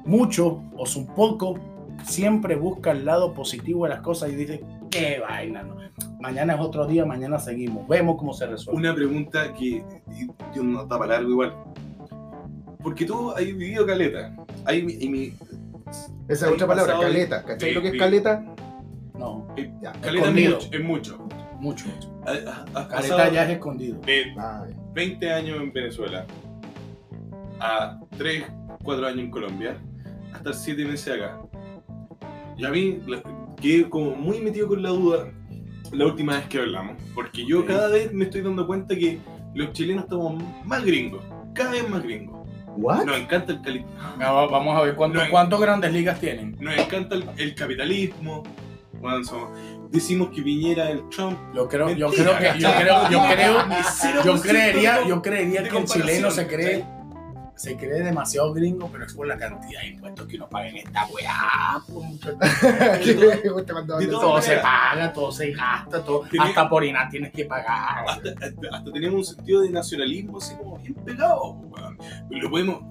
mucho 0.05 0.63
o 0.77 0.85
su 0.85 1.05
poco, 1.07 1.55
siempre 2.03 2.55
busca 2.55 2.91
el 2.91 3.05
lado 3.05 3.33
positivo 3.33 3.83
de 3.85 3.89
las 3.89 4.01
cosas 4.01 4.31
y 4.31 4.35
dice, 4.35 4.63
qué 4.89 5.19
vaina, 5.19 5.63
no. 5.63 5.75
mañana 6.19 6.53
es 6.53 6.59
otro 6.59 6.85
día, 6.85 7.05
mañana 7.05 7.39
seguimos, 7.39 7.87
vemos 7.87 8.17
cómo 8.17 8.33
se 8.33 8.45
resuelve. 8.47 8.79
Una 8.79 8.93
pregunta 8.95 9.53
que 9.53 9.83
yo 10.55 10.63
no 10.63 10.83
está 10.83 10.97
para 10.97 11.13
largo 11.15 11.29
igual. 11.31 11.53
Porque 12.83 13.05
tú 13.05 13.31
has 13.31 13.43
vivido 13.43 13.85
caleta. 13.85 14.33
Hay, 14.65 14.83
mi- 14.83 14.97
y 14.99 15.09
mi, 15.09 15.33
Esa 16.27 16.47
Ahí 16.47 16.53
otra 16.53 16.67
palabra, 16.67 16.99
caleta. 16.99 17.43
¿Cachai 17.43 17.73
lo 17.73 17.81
que 17.81 17.89
es 17.89 17.97
caleta? 17.97 18.45
No, 19.17 19.47
Ya. 19.81 19.91
caleta 19.93 20.07
es 20.09 20.15
Escondido. 20.15 20.55
mucho, 20.55 20.69
es 20.71 20.83
mucho. 20.83 21.27
mucho, 21.59 21.85
mucho. 21.87 22.21
Has 22.25 22.37
Careta 22.43 22.87
pasado 22.89 23.31
ya 23.33 23.43
es 23.45 23.49
escondido. 23.51 23.99
de 24.01 24.25
Ay, 24.37 24.75
20 24.93 25.33
años 25.33 25.61
en 25.61 25.71
Venezuela 25.73 26.25
a 27.59 27.99
3, 28.17 28.45
4 28.83 29.07
años 29.07 29.19
en 29.19 29.31
Colombia 29.31 29.77
a 30.33 30.37
estar 30.37 30.53
7 30.53 30.85
meses 30.85 31.15
acá. 31.15 31.39
Y 32.57 32.65
a 32.65 32.69
mí 32.69 32.99
la- 33.07 33.23
quedé 33.59 33.89
como 33.89 34.11
muy 34.15 34.39
metido 34.39 34.67
con 34.67 34.83
la 34.83 34.89
duda 34.89 35.31
la 35.91 36.05
última 36.05 36.35
vez 36.37 36.45
que 36.47 36.59
hablamos. 36.59 36.97
Porque 37.15 37.45
yo 37.45 37.65
cada 37.65 37.87
vez 37.87 38.11
me 38.13 38.25
estoy 38.25 38.41
dando 38.41 38.67
cuenta 38.67 38.95
que 38.95 39.19
los 39.55 39.71
chilenos 39.73 40.03
estamos 40.03 40.43
más 40.65 40.83
gringos. 40.85 41.23
Cada 41.53 41.71
vez 41.71 41.89
más 41.89 42.03
gringos. 42.03 42.37
¿What? 42.75 43.05
Nos 43.05 43.17
encanta 43.17 43.53
el, 43.53 43.61
cali- 43.61 43.85
No, 44.19 44.47
vamos 44.49 44.77
a 44.77 44.81
ver 44.83 44.93
cuánto- 44.95 45.23
No, 45.23 45.29
cuántas 45.31 45.59
grandes 45.59 45.91
ligas 45.91 46.19
tienen. 46.19 46.55
nos 46.59 46.77
encanta 46.77 47.15
el, 47.15 47.25
el 47.37 47.55
capitalismo. 47.55 48.43
Bueno, 49.01 49.23
somos- 49.23 49.49
decimos 49.91 50.29
que 50.29 50.41
viniera 50.41 50.89
el 50.89 51.07
Trump. 51.09 51.37
Yo 51.55 51.67
creo, 51.67 51.89
yo 51.91 52.09
Mentira, 52.09 52.37
creo 52.37 52.53
que, 52.53 52.59
yo 52.59 52.69
creo, 52.77 53.09
yo 53.09 53.21
creo, 53.31 54.23
yo 54.23 54.41
creería, 54.41 55.07
yo 55.07 55.21
creería 55.21 55.63
que 55.63 55.77
el 55.77 55.85
chileno 55.85 56.31
se 56.31 56.47
cree, 56.47 56.85
se 57.55 57.75
cree 57.75 58.03
demasiado 58.03 58.53
gringo, 58.53 58.87
pero 58.91 59.05
es 59.05 59.13
por 59.13 59.25
la 59.27 59.37
cantidad 59.37 59.81
de 59.81 59.87
impuestos 59.87 60.27
que 60.27 60.35
uno 60.35 60.47
paga 60.47 60.67
en 60.69 60.77
esta 60.77 61.05
weá. 61.07 61.81
pues, 61.87 62.19
todo- 64.09 64.41
se 64.41 64.57
paga, 64.57 65.13
todo 65.13 65.31
se 65.31 65.51
gasta, 65.51 66.03
todo, 66.03 66.21
Tiene- 66.29 66.47
hasta 66.47 66.69
por 66.69 66.83
INA 66.83 67.07
tienes 67.09 67.31
que 67.31 67.45
pagar. 67.45 68.05
hasta, 68.07 68.29
hasta- 68.29 68.77
hasta 68.77 68.91
tenemos 68.91 69.29
un 69.29 69.35
sentido 69.35 69.61
de 69.61 69.69
nacionalismo 69.71 70.37
así 70.37 70.55
como 70.55 70.77
bien 70.79 70.93
pegado. 70.95 71.51
weón. 71.53 71.97
Lo 72.29 72.49
podemos, 72.49 72.81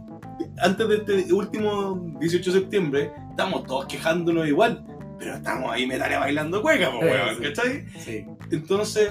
antes 0.61 0.89
de 0.89 0.97
este 0.97 1.33
último 1.33 2.01
18 2.19 2.53
de 2.53 2.59
septiembre, 2.61 3.13
estamos 3.31 3.65
todos 3.65 3.87
quejándonos 3.87 4.47
igual, 4.49 4.85
pero 5.19 5.35
estamos 5.37 5.73
ahí 5.73 5.87
metales 5.87 6.19
bailando 6.19 6.63
cueca, 6.63 6.91
po, 6.91 6.99
weón, 7.01 7.37
sí. 7.37 7.43
¿cachai? 7.43 7.85
Sí. 7.99 8.25
Entonces, 8.51 9.11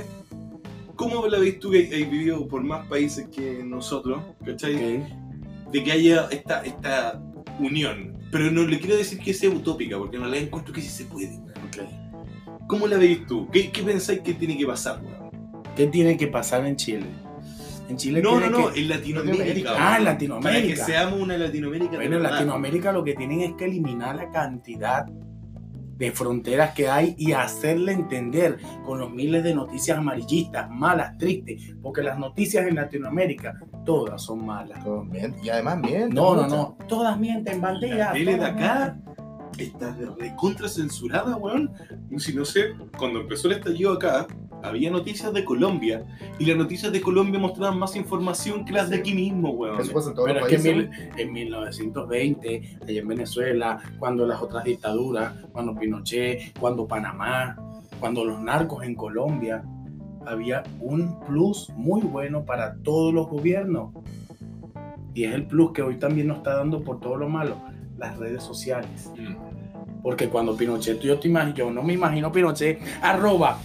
¿cómo 0.96 1.26
la 1.28 1.40
ves 1.40 1.60
tú 1.60 1.72
que 1.72 1.80
has 1.84 2.10
vivido 2.12 2.48
por 2.48 2.64
más 2.64 2.86
países 2.88 3.28
que 3.34 3.64
nosotros, 3.64 4.22
¿cachai? 4.46 5.04
De 5.72 5.84
que 5.84 5.92
haya 5.92 6.28
esta, 6.32 6.62
esta 6.64 7.22
unión. 7.60 8.14
Pero 8.32 8.52
no 8.52 8.64
le 8.64 8.80
quiero 8.80 8.98
decir 8.98 9.20
que 9.20 9.34
sea 9.34 9.50
utópica, 9.50 9.98
porque 9.98 10.18
no 10.18 10.26
la 10.28 10.38
encuentro 10.38 10.74
que 10.74 10.82
sí 10.82 10.90
se 10.90 11.06
puede. 11.06 11.28
weón. 11.38 12.68
¿Cómo 12.68 12.88
la 12.88 12.98
veis 12.98 13.26
tú? 13.28 13.50
¿Qué, 13.52 13.72
qué 13.72 13.84
pensáis 13.84 14.22
que 14.22 14.34
tiene 14.34 14.58
que 14.58 14.66
pasar, 14.66 15.02
weón? 15.04 15.64
¿Qué 15.76 15.88
tiene 15.88 16.18
que 16.18 16.28
pasar 16.28 16.66
en 16.66 16.76
Chile? 16.76 17.06
En 17.88 17.98
Chile 17.98 18.22
No, 18.22 18.40
no, 18.40 18.50
no, 18.50 18.74
que- 18.74 18.80
en 18.82 18.90
Latinoamérica. 18.90 19.44
Latinoamérica. 19.46 19.70
Ah, 19.72 19.76
en 19.76 19.82
Para 19.84 19.98
que 20.00 20.04
Latinoamérica. 20.06 20.86
seamos 20.86 21.20
una 21.22 21.38
Latinoamérica. 21.38 21.96
Bueno, 21.98 22.18
en. 22.18 22.24
Latinoamérica 22.24 22.92
lo 22.92 23.04
que 23.04 23.14
tienen 23.14 23.42
es 23.42 23.54
que 23.54 23.66
eliminar 23.66 24.16
la 24.16 24.32
cantidad 24.32 25.06
de 25.98 26.12
fronteras 26.12 26.74
que 26.74 26.88
hay 26.90 27.16
y 27.18 27.32
hacerle 27.32 27.94
entender 27.94 28.60
con 28.86 29.00
los 29.00 29.12
miles 29.12 29.44
de 29.44 29.56
noticias 29.56 29.98
amarillistas, 29.98 30.70
malas, 30.70 31.18
tristes, 31.18 31.74
porque 31.82 32.04
las 32.04 32.20
noticias 32.20 32.68
en 32.68 32.76
Latinoamérica 32.76 33.60
todas 33.86 34.22
son 34.22 34.46
malas. 34.46 34.80
Y 35.42 35.50
además 35.50 35.78
mienten. 35.80 36.10
No, 36.14 36.36
no, 36.36 36.48
no, 36.48 36.78
todas 36.88 37.18
mienten, 37.20 37.62
La 37.62 37.72
banderas. 37.72 38.14
tele 38.14 38.38
de 38.38 38.46
acá 38.46 38.98
está 39.58 39.92
de 39.94 40.08
recontra 40.20 40.68
censurada, 40.68 41.38
weón. 41.38 41.72
Si 42.18 42.34
no 42.34 42.44
sé, 42.44 42.74
cuando 42.98 43.22
empezó 43.22 43.48
el 43.48 43.54
estallido 43.54 43.94
acá, 43.94 44.28
había 44.68 44.92
noticias 44.92 45.32
de 45.34 45.44
Colombia. 45.46 46.04
Y 46.40 46.46
las 46.46 46.58
noticias 46.58 46.92
de 46.92 47.02
Colombia 47.02 47.40
mostraban 47.40 47.78
más 47.80 47.96
información 47.96 48.66
que 48.66 48.74
las 48.74 48.90
de 48.90 48.98
aquí 48.98 49.14
mismo, 49.14 49.50
weón. 49.52 49.80
Eso 49.80 49.94
pasa 49.94 50.10
en 50.10 50.16
todos 50.16 50.28
Pero 50.28 50.40
los 50.42 50.52
es 50.52 50.62
que 50.64 50.70
países. 50.72 50.90
en, 51.00 51.10
mil- 51.16 51.20
en 51.20 51.34
1920, 51.34 52.78
allá 52.84 53.00
en 53.02 53.08
Venezuela, 53.08 53.80
cuando 54.00 54.26
las 54.26 54.42
otras 54.42 54.64
dictaduras, 54.64 55.34
cuando 55.52 55.76
Pinochet, 55.76 56.58
cuando 56.60 56.88
Panamá, 56.88 57.56
cuando 58.00 58.26
los 58.26 58.40
narcos 58.42 58.84
en 58.84 58.96
Colombia, 58.96 59.64
había 60.26 60.64
un 60.80 61.20
plus 61.22 61.70
muy 61.76 62.02
bueno 62.02 62.44
para 62.46 62.76
todos 62.84 63.14
los 63.14 63.28
gobiernos. 63.28 63.92
Y 65.14 65.24
es 65.24 65.34
el 65.34 65.46
plus 65.48 65.72
que 65.72 65.82
hoy 65.82 65.96
también 65.98 66.28
nos 66.28 66.38
está 66.38 66.56
dando 66.58 66.82
por 66.84 67.00
todo 67.00 67.16
lo 67.16 67.30
malo, 67.30 67.58
las 67.98 68.18
redes 68.18 68.44
sociales. 68.44 69.12
Mm. 69.18 69.36
Porque 70.06 70.30
cuando 70.30 70.56
Pinochet, 70.56 71.00
yo, 71.02 71.18
te 71.20 71.28
imagino, 71.30 71.56
yo 71.56 71.72
no 71.72 71.82
me 71.82 71.94
imagino 71.94 72.32
Pinochet, 72.32 72.80
arroba, 73.02 73.58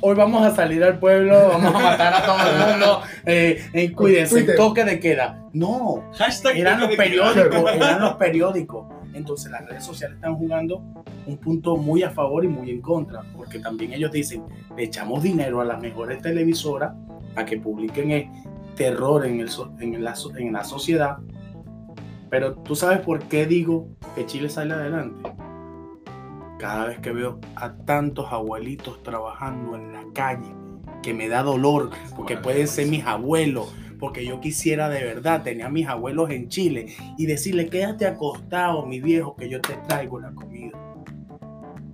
hoy 0.00 0.14
vamos 0.16 0.42
a 0.42 0.50
salir 0.56 0.82
al 0.82 0.98
pueblo, 0.98 1.48
vamos 1.50 1.74
a 1.74 1.78
matar 1.78 2.14
a 2.14 2.24
todo 2.24 2.38
el 2.38 2.70
mundo, 2.70 3.00
eh, 3.26 3.62
eh, 3.74 3.92
cuídense, 3.92 4.36
Twitter. 4.36 4.56
toque 4.56 4.84
de 4.84 4.98
queda. 4.98 5.44
No, 5.52 6.02
Hashtag 6.14 6.56
eran 6.56 6.80
los 6.80 6.96
periódicos, 6.96 7.72
eran 7.74 8.00
los 8.00 8.14
periódicos. 8.14 8.86
Entonces 9.12 9.50
las 9.52 9.66
redes 9.66 9.84
sociales 9.84 10.16
están 10.16 10.34
jugando 10.36 10.82
un 11.26 11.36
punto 11.36 11.76
muy 11.76 12.02
a 12.02 12.08
favor 12.10 12.42
y 12.42 12.48
muy 12.48 12.70
en 12.70 12.80
contra, 12.80 13.20
porque 13.36 13.58
también 13.58 13.92
ellos 13.92 14.10
dicen, 14.12 14.44
le 14.74 14.84
echamos 14.84 15.22
dinero 15.22 15.60
a 15.60 15.66
las 15.66 15.78
mejores 15.78 16.22
televisoras 16.22 16.94
para 17.34 17.44
que 17.44 17.58
publiquen 17.58 18.12
el 18.12 18.28
terror 18.76 19.26
en, 19.26 19.40
el 19.40 19.50
so- 19.50 19.70
en, 19.78 20.02
la, 20.02 20.14
so- 20.14 20.34
en 20.38 20.54
la 20.54 20.64
sociedad. 20.64 21.18
Pero 22.30 22.54
tú 22.54 22.74
sabes 22.74 23.00
por 23.00 23.24
qué 23.24 23.44
digo 23.44 23.88
que 24.14 24.24
Chile 24.24 24.48
sale 24.48 24.72
adelante. 24.72 25.20
Cada 26.62 26.86
vez 26.86 27.00
que 27.00 27.10
veo 27.10 27.40
a 27.56 27.72
tantos 27.72 28.32
abuelitos 28.32 29.02
trabajando 29.02 29.74
en 29.74 29.92
la 29.92 30.04
calle, 30.14 30.54
que 31.02 31.12
me 31.12 31.26
da 31.26 31.42
dolor, 31.42 31.90
porque 32.14 32.36
pueden 32.36 32.68
ser 32.68 32.86
mis 32.86 33.04
abuelos, 33.04 33.74
porque 33.98 34.24
yo 34.24 34.38
quisiera 34.38 34.88
de 34.88 35.02
verdad 35.02 35.42
tener 35.42 35.66
a 35.66 35.70
mis 35.70 35.88
abuelos 35.88 36.30
en 36.30 36.48
Chile 36.48 36.94
y 37.18 37.26
decirle, 37.26 37.68
quédate 37.68 38.06
acostado, 38.06 38.86
mi 38.86 39.00
viejo, 39.00 39.34
que 39.34 39.48
yo 39.48 39.60
te 39.60 39.74
traigo 39.88 40.20
la 40.20 40.30
comida. 40.30 40.78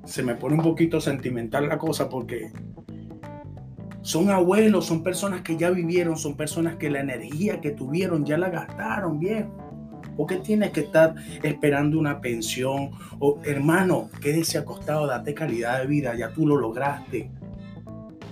Se 0.04 0.22
me 0.22 0.34
pone 0.34 0.56
un 0.56 0.62
poquito 0.62 1.00
sentimental 1.00 1.66
la 1.66 1.78
cosa 1.78 2.10
porque 2.10 2.52
son 4.02 4.28
abuelos, 4.28 4.84
son 4.84 5.02
personas 5.02 5.40
que 5.40 5.56
ya 5.56 5.70
vivieron, 5.70 6.18
son 6.18 6.36
personas 6.36 6.76
que 6.76 6.90
la 6.90 7.00
energía 7.00 7.62
que 7.62 7.70
tuvieron 7.70 8.26
ya 8.26 8.36
la 8.36 8.50
gastaron, 8.50 9.18
viejo. 9.18 9.67
¿Por 10.18 10.26
qué 10.26 10.36
tienes 10.38 10.70
que 10.72 10.80
estar 10.80 11.14
esperando 11.44 11.96
una 11.96 12.20
pensión? 12.20 12.90
O, 13.20 13.38
hermano, 13.44 14.10
quédese 14.20 14.58
acostado, 14.58 15.06
date 15.06 15.32
calidad 15.32 15.78
de 15.80 15.86
vida, 15.86 16.16
ya 16.16 16.30
tú 16.30 16.44
lo 16.44 16.56
lograste. 16.56 17.30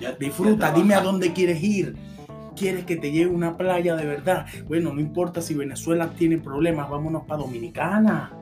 Ya- 0.01 0.13
Disfruta, 0.13 0.71
ya 0.71 0.75
dime 0.75 0.95
a 0.95 1.01
dónde 1.01 1.33
quieres 1.33 1.63
ir. 1.63 1.95
¿Quieres 2.57 2.85
que 2.87 2.97
te 2.97 3.13
lleve 3.13 3.31
una 3.31 3.57
playa 3.57 3.95
de 3.95 4.05
verdad? 4.05 4.47
Bueno, 4.67 4.93
no 4.93 5.01
importa 5.01 5.41
si 5.41 5.55
Venezuela 5.55 6.11
tiene 6.11 6.39
problemas, 6.39 6.91
vámonos 6.91 7.23
para 7.25 7.43
Dominicana. 7.43 8.33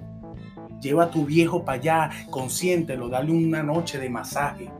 Lleva 0.81 1.05
a 1.05 1.11
tu 1.11 1.27
viejo 1.27 1.65
para 1.67 1.79
allá, 1.79 2.11
consiéntelo, 2.31 3.09
dale 3.11 3.31
una 3.31 3.63
noche 3.63 3.99
de 3.99 4.09
masaje. 4.09 4.71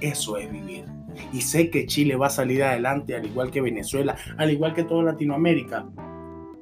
Eso 0.00 0.38
es 0.38 0.50
vivir. 0.50 0.84
Y 1.34 1.42
sé 1.42 1.68
que 1.68 1.84
Chile 1.86 2.16
va 2.16 2.28
a 2.28 2.30
salir 2.30 2.62
adelante, 2.64 3.14
al 3.14 3.26
igual 3.26 3.50
que 3.50 3.60
Venezuela, 3.60 4.16
al 4.38 4.50
igual 4.52 4.72
que 4.72 4.84
toda 4.84 5.02
Latinoamérica. 5.02 5.84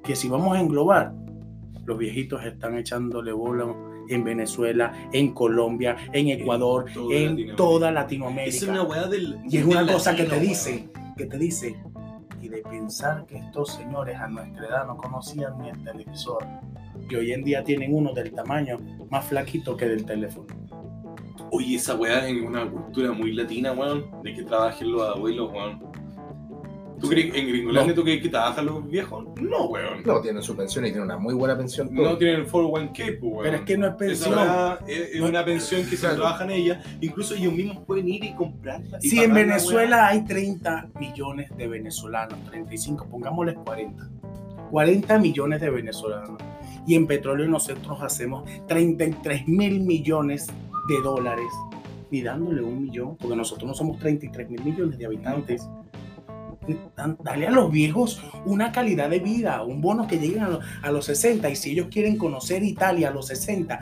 Que 0.03 0.17
si 0.17 0.29
vamos 0.29 0.57
a 0.57 0.61
englobar, 0.61 1.13
los 1.87 1.99
viejitos 1.99 2.45
están 2.45 2.77
echándole 2.77 3.33
bola 3.33 3.75
en 4.09 4.25
Venezuela, 4.25 4.93
en 5.13 5.33
Colombia, 5.33 5.97
en 6.13 6.29
Ecuador, 6.29 6.87
toda 6.93 7.15
en 7.15 7.23
Latinoamérica. 7.23 7.57
toda 7.57 7.91
Latinoamérica. 7.91 8.57
Es 8.57 8.63
una 8.63 8.83
weá 8.83 9.07
del. 9.07 9.39
Y 9.45 9.59
es 9.59 9.67
del 9.67 9.77
una 9.77 9.93
cosa 9.93 10.15
que 10.15 10.25
te 10.25 10.31
weón. 10.31 10.43
dice, 10.43 10.89
que 11.17 11.27
te 11.27 11.39
dice, 11.39 11.77
y 12.41 12.49
de 12.49 12.59
pensar 12.63 13.25
que 13.27 13.39
estos 13.39 13.73
señores 13.75 14.17
a 14.19 14.29
nuestra 14.29 14.67
edad 14.67 14.87
no 14.87 14.97
conocían 14.97 15.59
ni 15.59 15.71
el 15.71 15.83
televisor, 15.83 16.45
que 17.09 17.17
hoy 17.17 17.33
en 17.33 17.43
día 17.43 17.65
tienen 17.65 17.95
uno 17.95 18.13
del 18.13 18.33
tamaño 18.33 18.79
más 19.11 19.25
flaquito 19.25 19.77
que 19.77 19.87
del 19.87 20.05
teléfono. 20.05 20.47
Oye, 21.51 21.77
esa 21.77 21.95
weá 21.95 22.29
en 22.29 22.45
una 22.45 22.69
cultura 22.69 23.13
muy 23.13 23.33
latina, 23.33 23.73
weón, 23.73 24.11
de 24.23 24.35
que 24.35 24.43
trabajen 24.43 24.93
los 24.93 25.03
abuelos, 25.09 25.51
weón. 25.53 25.95
¿Tú 27.05 27.11
crees 27.11 27.33
que 27.33 27.39
en 27.41 27.49
Gringolandia 27.49 27.95
tú 27.95 28.03
crees 28.03 28.23
que 28.23 28.29
trabajan 28.29 28.67
los 28.67 28.89
viejos? 28.89 29.27
No, 29.41 29.67
weón. 29.67 30.03
No, 30.05 30.21
tienen 30.21 30.43
su 30.43 30.57
pensión 30.57 30.85
y 30.85 30.89
tienen 30.89 31.05
una 31.05 31.17
muy 31.19 31.35
buena 31.35 31.57
pensión. 31.57 31.89
No 31.93 32.17
tienen 32.19 32.41
el 32.41 32.47
401k, 32.47 33.19
pues, 33.21 33.23
weón. 33.23 33.43
Pero 33.45 33.57
es 33.57 33.63
que 33.63 33.77
no 33.79 33.87
es 33.89 33.95
pensión. 33.95 34.39
es, 34.87 34.99
es 35.15 35.21
No- 35.21 35.29
una 35.29 35.45
pensión 35.45 35.83
que 35.83 35.91
se 35.97 35.97
Claro. 35.99 36.17
trabajan 36.17 36.51
ellas. 36.51 36.85
Incluso 37.01 37.35
ellos 37.35 37.53
mismos 37.53 37.85
pueden 37.87 38.09
ir 38.09 38.25
y 38.25 38.35
comprarla. 38.35 38.99
y 39.03 39.09
Si 39.09 39.19
en 39.21 39.35
Venezuela 39.35 40.09
hay 40.09 40.25
30 40.25 40.89
millones 40.99 41.51
de 41.57 41.69
venezolanos, 41.69 42.39
35, 42.51 43.07
pongámosles 43.11 43.55
40. 43.65 44.09
40 44.71 45.19
millones 45.19 45.61
de 45.61 45.71
venezolanos. 45.71 46.41
Y 46.87 46.95
en 46.97 47.07
petróleo 47.07 47.47
nosotros 47.49 47.99
hacemos 48.03 48.45
33 48.67 49.47
mil 49.49 49.81
millones 49.81 50.47
de 50.89 51.01
dólares. 51.03 51.47
Y 52.11 52.23
dándole 52.23 52.63
un 52.63 52.83
millón, 52.83 53.17
porque 53.17 53.35
nosotros 53.35 53.67
no 53.67 53.75
somos 53.75 53.99
33 53.99 54.49
mil 54.51 54.63
millones 54.63 54.99
de 54.99 55.07
habitantes. 55.07 55.69
Dale 57.23 57.47
a 57.47 57.51
los 57.51 57.71
viejos 57.71 58.23
una 58.47 58.73
calidad 58.73 59.11
de 59.11 59.19
vida, 59.19 59.63
un 59.63 59.81
bono 59.81 60.07
que 60.07 60.19
lleguen 60.19 60.43
a, 60.43 60.49
lo- 60.49 60.61
a 60.83 60.91
los 60.91 61.05
60. 61.07 61.49
Y 61.51 61.57
si 61.57 61.73
ellos 61.73 61.89
quieren 61.91 62.17
conocer 62.17 62.63
Italia 62.63 63.09
a 63.09 63.11
los 63.13 63.27
60, 63.29 63.79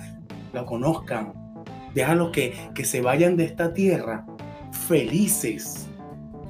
lo 0.52 0.66
conozcan. 0.66 1.32
Déjalos 1.94 2.30
que, 2.30 2.54
que 2.74 2.84
se 2.84 3.00
vayan 3.02 3.36
de 3.36 3.44
esta 3.44 3.72
tierra 3.74 4.26
felices. 4.86 5.88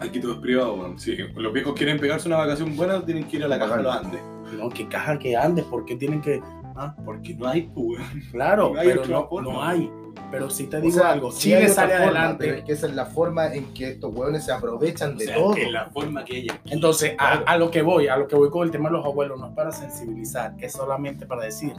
Aquí 0.01 0.21
todo 0.21 0.33
es 0.33 0.39
privado, 0.39 0.75
weón. 0.75 0.99
Si 0.99 1.17
los 1.17 1.53
viejos 1.53 1.75
quieren 1.75 1.99
pegarse 1.99 2.27
una 2.29 2.39
vacación 2.39 2.77
buena, 2.77 3.05
tienen 3.05 3.25
que 3.25 3.37
ir 3.37 3.45
a 3.45 3.49
la 3.49 3.59
caja 3.59 3.77
de 3.77 3.83
los 3.85 3.95
Andes. 3.97 4.21
No, 4.59 4.69
que 4.69 4.87
caja 4.89 5.19
que 5.19 5.37
andes, 5.37 5.65
porque 5.71 5.97
tienen 5.97 6.21
que. 6.21 6.41
Ah, 6.75 6.95
Porque 7.05 7.35
no 7.35 7.47
hay, 7.49 7.63
pues, 7.75 8.01
claro, 8.31 8.73
No 8.75 8.81
hay 8.81 8.89
pero 8.89 9.29
no 9.43 9.63
hay. 9.63 9.91
Pero 10.31 10.49
sí 10.51 10.67
te 10.67 10.79
O 10.79 10.81
digo 10.81 10.99
sea, 10.99 11.11
algo, 11.11 11.31
Chile 11.33 11.57
otra 11.65 11.69
sale 11.75 11.93
forma, 11.93 12.05
adelante. 12.07 12.45
pero 12.47 12.57
es 12.59 12.65
que 12.65 12.73
esa 12.73 12.87
es 12.87 12.95
la 12.95 13.07
forma 13.07 13.53
en 13.55 13.75
que 13.75 13.89
estos 13.91 14.15
hueones 14.15 14.45
se 14.45 14.53
aprovechan 14.53 15.15
O 15.15 15.19
de 15.19 15.25
sea, 15.27 15.35
todo. 15.35 15.55
que 15.55 15.71
la 15.71 15.87
forma 15.91 16.25
que 16.25 16.39
ella. 16.39 16.59
Entonces, 16.67 17.13
a, 17.19 17.31
Claro. 17.33 17.45
a 17.47 17.57
lo 17.59 17.71
que 17.71 17.83
voy, 17.83 18.09
a 18.09 18.17
lo 18.17 18.27
que 18.29 18.37
voy 18.37 18.49
con 18.51 18.65
el 18.65 18.71
tema 18.71 18.89
de 18.89 18.97
los 18.97 19.05
abuelos, 19.05 19.39
no 19.39 19.49
es 19.49 19.55
para 19.55 19.73
sensibilizar, 19.73 20.55
es 20.59 20.73
solamente 20.73 21.27
para 21.27 21.45
decir, 21.45 21.75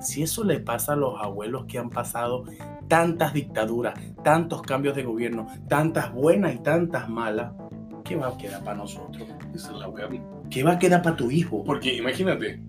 si 0.00 0.22
eso 0.22 0.44
le 0.44 0.60
pasa 0.60 0.92
a 0.92 0.96
los 0.96 1.20
abuelos 1.20 1.64
que 1.66 1.78
han 1.78 1.90
pasado 1.90 2.44
tantas 2.88 3.32
dictaduras, 3.32 3.94
tantos 4.22 4.62
cambios 4.62 4.94
de 4.94 5.02
gobierno, 5.02 5.46
tantas 5.68 6.12
buenas 6.12 6.54
y 6.54 6.58
tantas 6.58 7.08
malas, 7.08 7.52
¿qué 8.04 8.14
va 8.16 8.28
a 8.28 8.36
quedar 8.36 8.62
para 8.62 8.76
nosotros? 8.76 9.26
Esa 9.54 9.72
es 9.72 9.78
la 9.78 9.88
weá. 9.88 10.08
¿Qué 10.50 10.62
va 10.62 10.72
a 10.72 10.78
quedar 10.78 11.00
para 11.02 11.16
tu 11.16 11.30
hijo? 11.30 11.64
Porque 11.64 11.94
imagínate, 11.94 12.60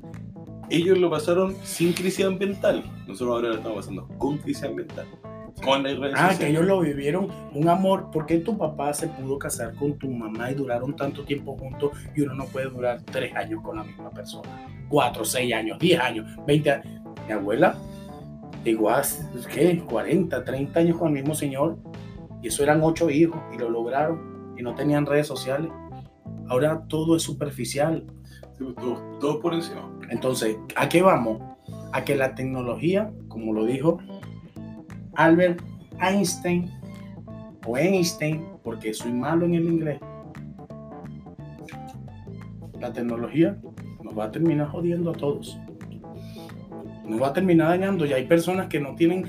ellos 0.70 0.98
lo 0.98 1.10
pasaron 1.10 1.56
sin 1.64 1.94
crisis 1.94 2.26
ambiental. 2.26 2.84
Nosotros 3.08 3.36
ahora 3.36 3.50
lo 3.50 3.56
estamos 3.56 3.78
pasando 3.78 4.08
con 4.18 4.38
crisis 4.38 4.64
ambiental. 4.64 5.06
Con 5.64 5.84
redes 5.84 6.14
Ah, 6.18 6.36
que 6.38 6.48
ellos 6.48 6.66
lo 6.66 6.82
vivieron 6.82 7.30
un 7.54 7.70
amor. 7.70 8.12
¿Por 8.12 8.26
qué 8.26 8.40
tu 8.40 8.58
papá 8.58 8.94
se 8.94 9.08
pudo 9.08 9.40
casar 9.40 9.74
con 9.76 9.98
tu 9.98 10.10
mamá 10.10 10.52
y 10.52 10.56
duraron 10.56 10.96
tanto 10.96 11.24
tiempo 11.24 11.58
juntos 11.58 11.92
y 12.16 12.22
uno 12.22 12.34
no 12.36 12.46
puede 12.46 12.70
durar 12.70 13.02
tres 13.04 13.34
años 13.36 13.62
con 13.64 13.78
la 13.78 13.84
misma 13.84 14.10
persona? 14.10 14.68
Cuatro, 14.90 15.24
seis 15.24 15.54
años, 15.54 15.80
diez 15.80 16.00
años, 16.00 16.28
veinte 16.46 16.72
años. 16.72 17.02
Mi 17.26 17.34
abuela, 17.34 17.78
igual, 18.66 19.04
¿qué? 19.54 19.82
40, 19.88 20.44
30 20.44 20.80
años 20.80 20.98
con 20.98 21.08
el 21.10 21.14
mismo 21.14 21.34
señor. 21.34 21.78
Y 22.44 22.50
eso 22.50 22.62
eran 22.62 22.82
ocho 22.84 23.10
hijos 23.10 23.42
y 23.54 23.58
lo 23.58 23.70
lograron 23.70 24.54
y 24.58 24.62
no 24.62 24.76
tenían 24.76 25.06
redes 25.06 25.28
sociales. 25.28 25.72
Ahora 26.50 26.84
todo 26.88 27.16
es 27.16 27.24
superficial. 27.24 28.06
Pues, 28.58 28.76
Todos 28.76 29.20
todos 29.20 29.38
por 29.38 29.54
encima. 29.54 29.90
Entonces, 30.10 30.58
¿a 30.76 30.88
qué 30.90 31.02
vamos? 31.02 31.42
A 31.94 32.04
que 32.04 32.16
la 32.16 32.36
tecnología, 32.36 33.12
como 33.28 33.54
lo 33.54 33.66
dijo 33.66 34.00
Albert 35.16 35.62
Einstein, 36.02 36.70
o 37.66 37.78
Einstein, 37.78 38.46
porque 38.64 38.94
soy 38.94 39.12
malo 39.12 39.46
en 39.46 39.56
el 39.56 39.66
inglés, 39.66 40.00
la 42.80 42.92
tecnología 42.94 43.58
nos 44.04 44.18
va 44.18 44.26
a 44.26 44.32
terminar 44.32 44.68
jodiendo 44.68 45.12
a 45.12 45.14
todos. 45.14 45.58
Nos 47.06 47.22
va 47.22 47.28
a 47.28 47.34
terminar 47.34 47.70
dañando. 47.70 48.06
Y 48.06 48.14
hay 48.14 48.26
personas 48.26 48.68
que 48.68 48.80
no 48.80 48.96
tienen 48.96 49.26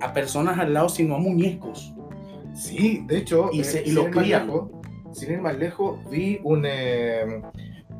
a 0.00 0.12
personas 0.12 0.58
al 0.58 0.74
lado, 0.74 0.88
sino 0.88 1.14
a 1.14 1.18
muñecos. 1.18 1.94
Sí, 2.54 3.04
de 3.06 3.18
hecho, 3.18 3.50
Y 3.52 3.60
eh, 3.60 3.64
se- 3.64 3.82
y 3.82 3.86
sin 3.86 3.94
lo 3.94 4.08
ir 4.08 4.14
más 4.14 4.28
lejos, 4.28 4.70
sin 5.12 5.32
ir 5.32 5.40
más 5.40 5.56
lejos, 5.56 5.98
vi 6.10 6.40
un, 6.42 6.64
eh, 6.66 7.42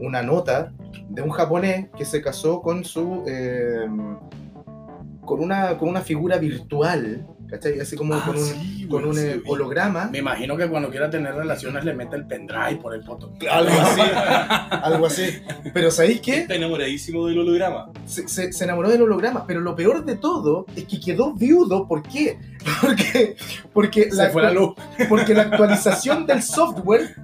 una 0.00 0.22
nota 0.22 0.72
de 1.08 1.22
un 1.22 1.30
japonés 1.30 1.88
que 1.96 2.04
se 2.04 2.20
casó 2.22 2.60
con 2.62 2.84
su. 2.84 3.24
eh, 3.26 3.86
con, 5.24 5.40
una, 5.40 5.78
con 5.78 5.88
una 5.88 6.00
figura 6.00 6.38
virtual, 6.38 7.24
¿cachai? 7.48 7.78
Así 7.78 7.94
como 7.96 8.14
Ah, 8.14 8.22
con 8.26 8.36
un, 8.36 8.42
sí, 8.44 8.88
con 8.90 9.04
un 9.04 9.14
sí, 9.14 9.20
eh, 9.26 9.40
holograma. 9.46 10.08
Me 10.10 10.18
imagino 10.18 10.56
que 10.56 10.68
cuando 10.68 10.90
quiera 10.90 11.08
tener 11.08 11.34
relaciones 11.34 11.84
le 11.84 11.94
mete 11.94 12.16
el 12.16 12.26
pendrive 12.26 12.76
por 12.82 12.94
el 12.94 13.04
foto. 13.04 13.32
Algo 13.48 13.70
así, 13.80 14.00
algo 14.82 15.06
así. 15.06 15.22
Pero 15.72 15.90
¿sabéis 15.92 16.20
qué? 16.20 16.38
Está 16.40 16.54
enamoradísimo 16.56 17.26
del 17.28 17.38
holograma. 17.38 17.90
se, 18.06 18.26
se- 18.26 18.52
se 18.52 18.64
enamoró 18.64 18.88
del 18.88 19.02
holograma, 19.02 19.46
pero 19.46 19.60
lo 19.60 19.76
peor 19.76 20.04
de 20.04 20.16
todo 20.16 20.66
es 20.74 20.84
que 20.84 20.98
quedó 20.98 21.32
viudo. 21.34 21.86
¿Por 21.86 22.02
qué? 22.02 22.38
Porque, 22.82 23.36
porque, 23.72 24.10
Se 24.10 24.28
fue 24.30 24.42
la 24.42 24.50
luz. 24.52 24.74
porque 25.08 25.32
la 25.34 25.42
actualización 25.42 26.26
del 26.26 26.42
software 26.42 27.14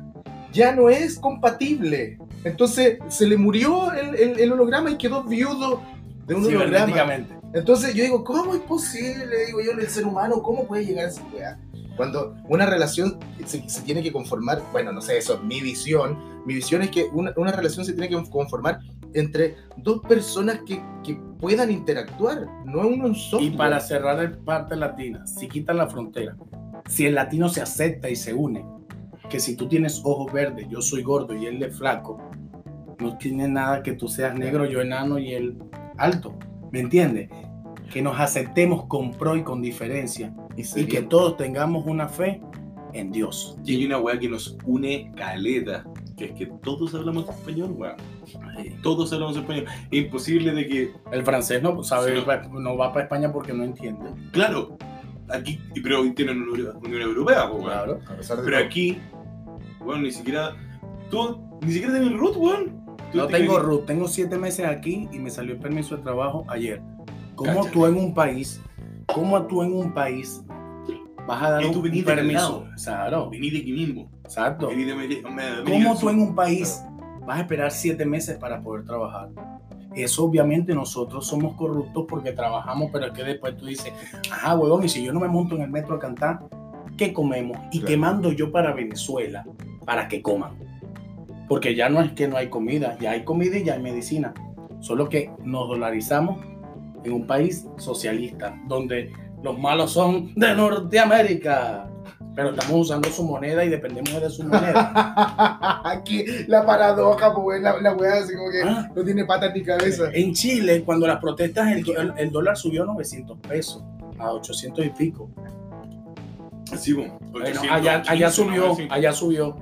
ya 0.52 0.74
no 0.74 0.88
es 0.88 1.18
compatible. 1.18 2.18
Entonces 2.44 2.98
se 3.08 3.26
le 3.26 3.36
murió 3.36 3.92
el, 3.92 4.14
el- 4.14 4.40
el 4.40 4.52
holograma 4.52 4.90
y 4.90 4.96
quedó 4.96 5.24
viudo 5.24 5.82
de 6.26 6.34
un 6.34 6.44
holograma. 6.46 6.86
Cibernéticamente. 6.86 7.34
Entonces 7.54 7.94
yo 7.94 8.02
digo, 8.02 8.24
¿cómo 8.24 8.54
es 8.54 8.60
posible? 8.62 9.46
Digo 9.46 9.60
yo, 9.62 9.72
el 9.72 9.86
ser 9.88 10.04
humano, 10.06 10.42
¿cómo 10.42 10.66
puede 10.66 10.84
llegar 10.84 11.06
a 11.06 11.08
esa 11.08 11.22
weá? 11.34 11.58
Cuando 11.96 12.34
una 12.48 12.66
relación 12.66 13.18
se, 13.46 13.66
se 13.68 13.80
tiene 13.82 14.02
que 14.02 14.12
conformar, 14.12 14.60
bueno, 14.72 14.92
no 14.92 15.00
sé, 15.00 15.16
eso 15.16 15.34
es 15.34 15.42
mi 15.42 15.60
visión. 15.62 16.18
Mi 16.44 16.54
visión 16.54 16.82
es 16.82 16.90
que 16.90 17.04
una, 17.12 17.32
una 17.36 17.52
relación 17.52 17.86
se 17.86 17.92
tiene 17.94 18.08
que 18.10 18.30
conformar 18.30 18.80
entre 19.14 19.56
dos 19.78 20.02
personas 20.06 20.60
que, 20.66 20.82
que 21.02 21.18
puedan 21.40 21.70
interactuar, 21.70 22.46
no 22.66 22.86
uno 22.86 23.06
un 23.06 23.14
software. 23.14 23.52
Y 23.52 23.56
para 23.56 23.80
cerrar 23.80 24.20
el 24.20 24.36
parte 24.36 24.76
latina, 24.76 25.26
si 25.26 25.48
quitan 25.48 25.78
la 25.78 25.86
frontera, 25.86 26.36
si 26.86 27.06
el 27.06 27.14
latino 27.14 27.48
se 27.48 27.62
acepta 27.62 28.10
y 28.10 28.16
se 28.16 28.34
une, 28.34 28.62
que 29.28 29.40
si 29.40 29.56
tú 29.56 29.68
tienes 29.68 30.00
ojos 30.04 30.32
verdes, 30.32 30.66
yo 30.68 30.80
soy 30.80 31.02
gordo 31.02 31.34
y 31.34 31.46
él 31.46 31.62
es 31.62 31.76
flaco, 31.76 32.18
no 32.98 33.16
tiene 33.18 33.48
nada 33.48 33.82
que 33.82 33.92
tú 33.92 34.08
seas 34.08 34.38
negro, 34.38 34.64
yo 34.66 34.80
enano 34.80 35.18
y 35.18 35.32
él 35.34 35.58
alto. 35.98 36.36
¿Me 36.72 36.80
entiendes? 36.80 37.30
Que 37.92 38.02
nos 38.02 38.18
aceptemos 38.18 38.84
con 38.86 39.12
pro 39.12 39.36
y 39.36 39.42
con 39.42 39.62
diferencia 39.62 40.34
y, 40.56 40.62
y 40.80 40.86
que 40.86 41.02
todos 41.02 41.36
tengamos 41.36 41.86
una 41.86 42.08
fe 42.08 42.40
en 42.92 43.12
Dios. 43.12 43.56
Y 43.64 43.76
hay 43.76 43.86
una 43.86 43.98
weá 43.98 44.18
que 44.18 44.28
nos 44.28 44.56
une 44.64 45.12
caleta, 45.16 45.84
que 46.16 46.26
es 46.26 46.32
que 46.32 46.46
todos 46.62 46.94
hablamos 46.94 47.28
español, 47.28 47.72
weón. 47.76 47.96
Todos 48.82 49.12
hablamos 49.12 49.36
español. 49.36 49.66
Es 49.90 49.98
imposible 50.04 50.52
de 50.52 50.66
que, 50.66 50.90
El 51.12 51.22
francés 51.24 51.62
no 51.62 51.82
sabe, 51.82 52.18
Sí, 52.18 52.26
no 52.52 52.76
va 52.76 52.92
para 52.92 53.04
España 53.04 53.32
porque 53.32 53.52
no 53.52 53.64
entiende. 53.64 54.10
claro, 54.32 54.76
aquí, 55.28 55.60
pero 55.82 56.02
tienen 56.14 56.40
una 56.42 56.52
Unión 56.52 56.76
Unión 56.78 57.02
Europea, 57.02 57.48
pues, 57.50 57.62
weón. 57.62 57.72
Claro. 57.72 58.00
a 58.08 58.16
pesar 58.16 58.38
de 58.38 58.44
Pero 58.44 58.56
todo. 58.56 58.66
aquí, 58.66 58.98
weón, 59.86 60.02
ni 60.02 60.10
siquiera, 60.10 60.54
tú, 61.10 61.40
ni 61.62 61.72
siquiera 61.72 61.96
el 61.98 62.18
root, 62.18 62.36
weón. 62.36 62.86
No 63.14 63.26
te 63.26 63.38
tengo 63.38 63.58
RUT, 63.58 63.86
tengo 63.86 64.08
siete 64.08 64.36
meses 64.36 64.66
aquí 64.66 65.08
y 65.12 65.18
me 65.18 65.30
salió 65.30 65.54
el 65.54 65.60
permiso 65.60 65.96
de 65.96 66.02
trabajo 66.02 66.44
ayer. 66.48 66.82
¿Cómo 67.34 67.64
tú 67.66 67.86
en 67.86 67.96
un 67.96 68.14
país, 68.14 68.60
cómo 69.06 69.42
tú 69.46 69.62
en 69.62 69.72
un 69.72 69.92
país 69.92 70.42
vas 71.26 71.42
a 71.42 71.50
dar 71.50 71.66
un, 71.66 72.04
permiso? 72.04 72.66
Claro, 72.82 73.30
Vení 73.30 73.50
de 73.50 73.58
aquí 73.58 73.72
mismo. 73.72 74.10
exacto. 74.24 74.68
Vení 74.68 74.84
de 74.84 75.22
¿Cómo 75.64 75.98
tú 75.98 76.10
en 76.10 76.20
un 76.20 76.34
país 76.34 76.82
vas 77.26 77.38
a 77.38 77.40
esperar 77.42 77.70
siete 77.70 78.04
meses 78.04 78.36
para 78.38 78.60
poder 78.60 78.84
trabajar? 78.84 79.30
Eso 79.94 80.24
obviamente 80.24 80.74
nosotros 80.74 81.26
somos 81.26 81.54
corruptos 81.54 82.04
porque 82.08 82.32
trabajamos, 82.32 82.90
pero 82.92 83.06
es 83.06 83.12
que 83.12 83.24
después 83.24 83.56
tú 83.56 83.66
dices, 83.66 83.92
ajá, 84.30 84.54
huevón, 84.54 84.84
y 84.84 84.88
si 84.90 85.02
yo 85.02 85.12
no 85.12 85.20
me 85.20 85.28
monto 85.28 85.54
en 85.56 85.62
el 85.62 85.70
metro 85.70 85.94
a 85.94 85.98
cantar, 85.98 86.40
¿qué 86.98 87.14
comemos? 87.14 87.56
¿Y 87.70 87.78
Claro. 87.78 87.86
qué 87.86 87.96
mando 87.96 88.32
yo 88.32 88.52
para 88.52 88.74
Venezuela 88.74 89.44
para 89.86 90.08
que 90.08 90.20
coman? 90.20 90.52
Porque 91.48 91.74
ya 91.74 91.88
no 91.88 92.02
es 92.02 92.12
que 92.12 92.28
no 92.28 92.36
hay 92.36 92.48
comida, 92.48 92.98
ya 93.00 93.12
hay 93.12 93.24
comida 93.24 93.56
y 93.56 93.64
ya 93.64 93.74
hay 93.74 93.80
medicina. 93.82 94.34
Solo 94.80 95.08
que 95.08 95.30
nos 95.44 95.68
dolarizamos 95.68 96.44
en 97.04 97.12
un 97.12 97.26
país 97.26 97.66
socialista, 97.78 98.54
donde 98.66 99.12
los 99.42 99.58
malos 99.58 99.92
son 99.92 100.34
de 100.34 100.54
Norteamérica. 100.54 101.88
Pero 102.34 102.50
estamos 102.50 102.82
usando 102.82 103.08
su 103.08 103.24
moneda 103.24 103.64
y 103.64 103.70
dependemos 103.70 104.20
de 104.20 104.28
su 104.28 104.42
moneda. 104.42 105.80
Aquí 105.84 106.24
la 106.48 106.66
paradoja, 106.66 107.32
pues 107.32 107.62
la, 107.62 107.80
la 107.80 107.94
weá 107.94 108.14
así 108.22 108.34
como 108.36 108.50
que 108.50 108.62
Ah. 108.62 108.90
no 108.94 109.02
tiene 109.04 109.24
patas 109.24 109.54
ni 109.54 109.62
cabeza. 109.62 110.10
En 110.12 110.34
Chile, 110.34 110.82
cuando 110.84 111.06
las 111.06 111.18
protestas, 111.18 111.66
el, 111.72 112.30
dólar 112.30 112.56
subió 112.58 112.82
a 112.82 112.86
900 112.86 113.38
pesos, 113.38 113.82
a 114.18 114.32
800 114.32 114.84
y 114.84 114.90
pico. 114.90 115.30
Sí, 116.76 116.92
weón. 116.92 117.12
Bueno, 117.30 117.46
815, 117.46 117.70
allá, 117.70 118.02
allá 118.06 118.30
subió, 118.30 118.62
900. 118.66 118.96
allá 118.96 119.12
subió 119.12 119.56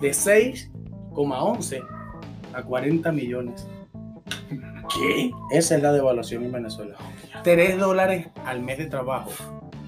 de 0.00 0.10
6,11 0.10 1.86
a 2.54 2.62
40 2.62 3.12
millones. 3.12 3.66
¿Qué? 4.94 5.30
Esa 5.50 5.76
es 5.76 5.82
la 5.82 5.92
devaluación 5.92 6.44
en 6.44 6.52
Venezuela. 6.52 6.96
3 7.44 7.78
dólares 7.78 8.28
al 8.44 8.62
mes 8.62 8.78
de 8.78 8.86
trabajo. 8.86 9.30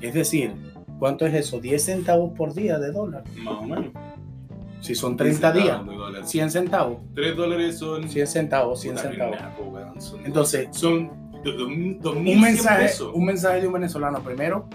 Es 0.00 0.14
decir, 0.14 0.52
¿cuánto 0.98 1.26
es 1.26 1.34
eso? 1.34 1.60
10 1.60 1.82
centavos 1.82 2.32
por 2.36 2.54
día 2.54 2.78
de 2.78 2.92
dólar. 2.92 3.24
Más 3.38 3.54
o 3.54 3.62
menos. 3.62 3.92
Si 4.80 4.94
son 4.94 5.16
30 5.16 5.52
días, 5.52 5.86
de 5.86 5.94
dólares. 5.94 6.30
100 6.30 6.50
centavos. 6.50 6.98
3 7.14 7.36
dólares 7.36 7.78
son. 7.78 8.08
100 8.08 8.26
centavos, 8.26 8.80
100 8.80 8.94
Puta, 8.94 9.08
centavos. 9.08 10.16
Entonces, 10.24 10.68
son 10.72 11.10
un 11.44 12.40
mensaje, 12.40 12.90
un 13.12 13.24
mensaje 13.24 13.60
de 13.60 13.66
un 13.66 13.74
venezolano. 13.74 14.20
Primero, 14.20 14.68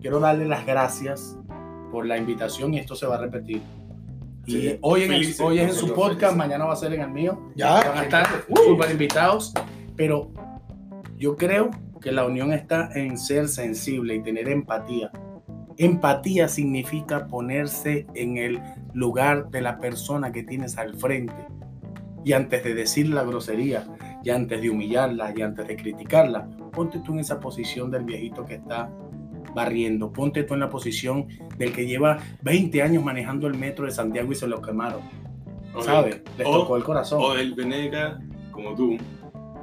quiero 0.00 0.20
darle 0.20 0.46
las 0.46 0.66
gracias 0.66 1.38
por 1.90 2.06
la 2.06 2.18
invitación 2.18 2.74
y 2.74 2.78
esto 2.78 2.94
se 2.94 3.06
va 3.06 3.16
a 3.16 3.18
repetir. 3.18 3.62
Y 4.50 4.60
Sí, 4.70 4.78
hoy, 4.80 5.02
en, 5.04 5.12
el- 5.12 5.20
felices, 5.20 5.40
hoy 5.40 5.58
es 5.60 5.68
en 5.70 5.74
su 5.74 5.94
podcast, 5.94 6.20
felices. 6.20 6.36
mañana 6.36 6.64
va 6.64 6.72
a 6.72 6.76
ser 6.76 6.92
en 6.92 7.00
el 7.02 7.10
mío. 7.10 7.38
Ya, 7.54 7.74
Van 7.74 7.98
a 7.98 8.02
estar 8.02 8.26
súper 8.54 8.90
invitados, 8.90 9.52
pero 9.96 10.30
yo 11.18 11.36
creo 11.36 11.70
que 12.00 12.10
la 12.12 12.24
unión 12.24 12.52
está 12.52 12.90
en 12.94 13.16
ser 13.18 13.48
sensible 13.48 14.14
y 14.16 14.22
tener 14.22 14.48
empatía. 14.48 15.10
Empatía 15.76 16.48
significa 16.48 17.26
ponerse 17.26 18.06
en 18.14 18.36
el 18.38 18.60
lugar 18.92 19.50
de 19.50 19.60
la 19.60 19.78
persona 19.78 20.32
que 20.32 20.42
tienes 20.42 20.76
al 20.78 20.94
frente. 20.96 21.34
Y 22.24 22.32
antes 22.32 22.64
de 22.64 22.74
decir 22.74 23.08
la 23.08 23.22
grosería, 23.22 23.84
y 24.22 24.30
antes 24.30 24.60
de 24.60 24.68
humillarla, 24.68 25.32
y 25.34 25.40
antes 25.42 25.66
de 25.66 25.76
criticarla, 25.76 26.48
ponte 26.72 26.98
tú 27.00 27.12
en 27.14 27.20
esa 27.20 27.40
posición 27.40 27.90
del 27.90 28.04
viejito 28.04 28.44
que 28.44 28.54
está 28.56 28.90
barriendo. 29.54 30.12
Ponte 30.12 30.42
tú 30.44 30.54
en 30.54 30.60
la 30.60 30.68
posición 30.70 31.26
del 31.58 31.72
que 31.72 31.86
lleva 31.86 32.18
20 32.42 32.82
años 32.82 33.04
manejando 33.04 33.46
el 33.46 33.54
metro 33.54 33.84
de 33.86 33.90
Santiago 33.92 34.30
y 34.32 34.34
se 34.34 34.46
lo 34.46 34.60
quemaron. 34.62 35.00
O 35.74 35.82
¿Sabes? 35.82 36.22
Les 36.38 36.46
o- 36.46 36.52
tocó 36.60 36.76
el 36.76 36.84
corazón. 36.84 37.20
O 37.22 37.34
del 37.34 37.54
Veneca, 37.54 38.20
como 38.50 38.74
tú, 38.74 38.96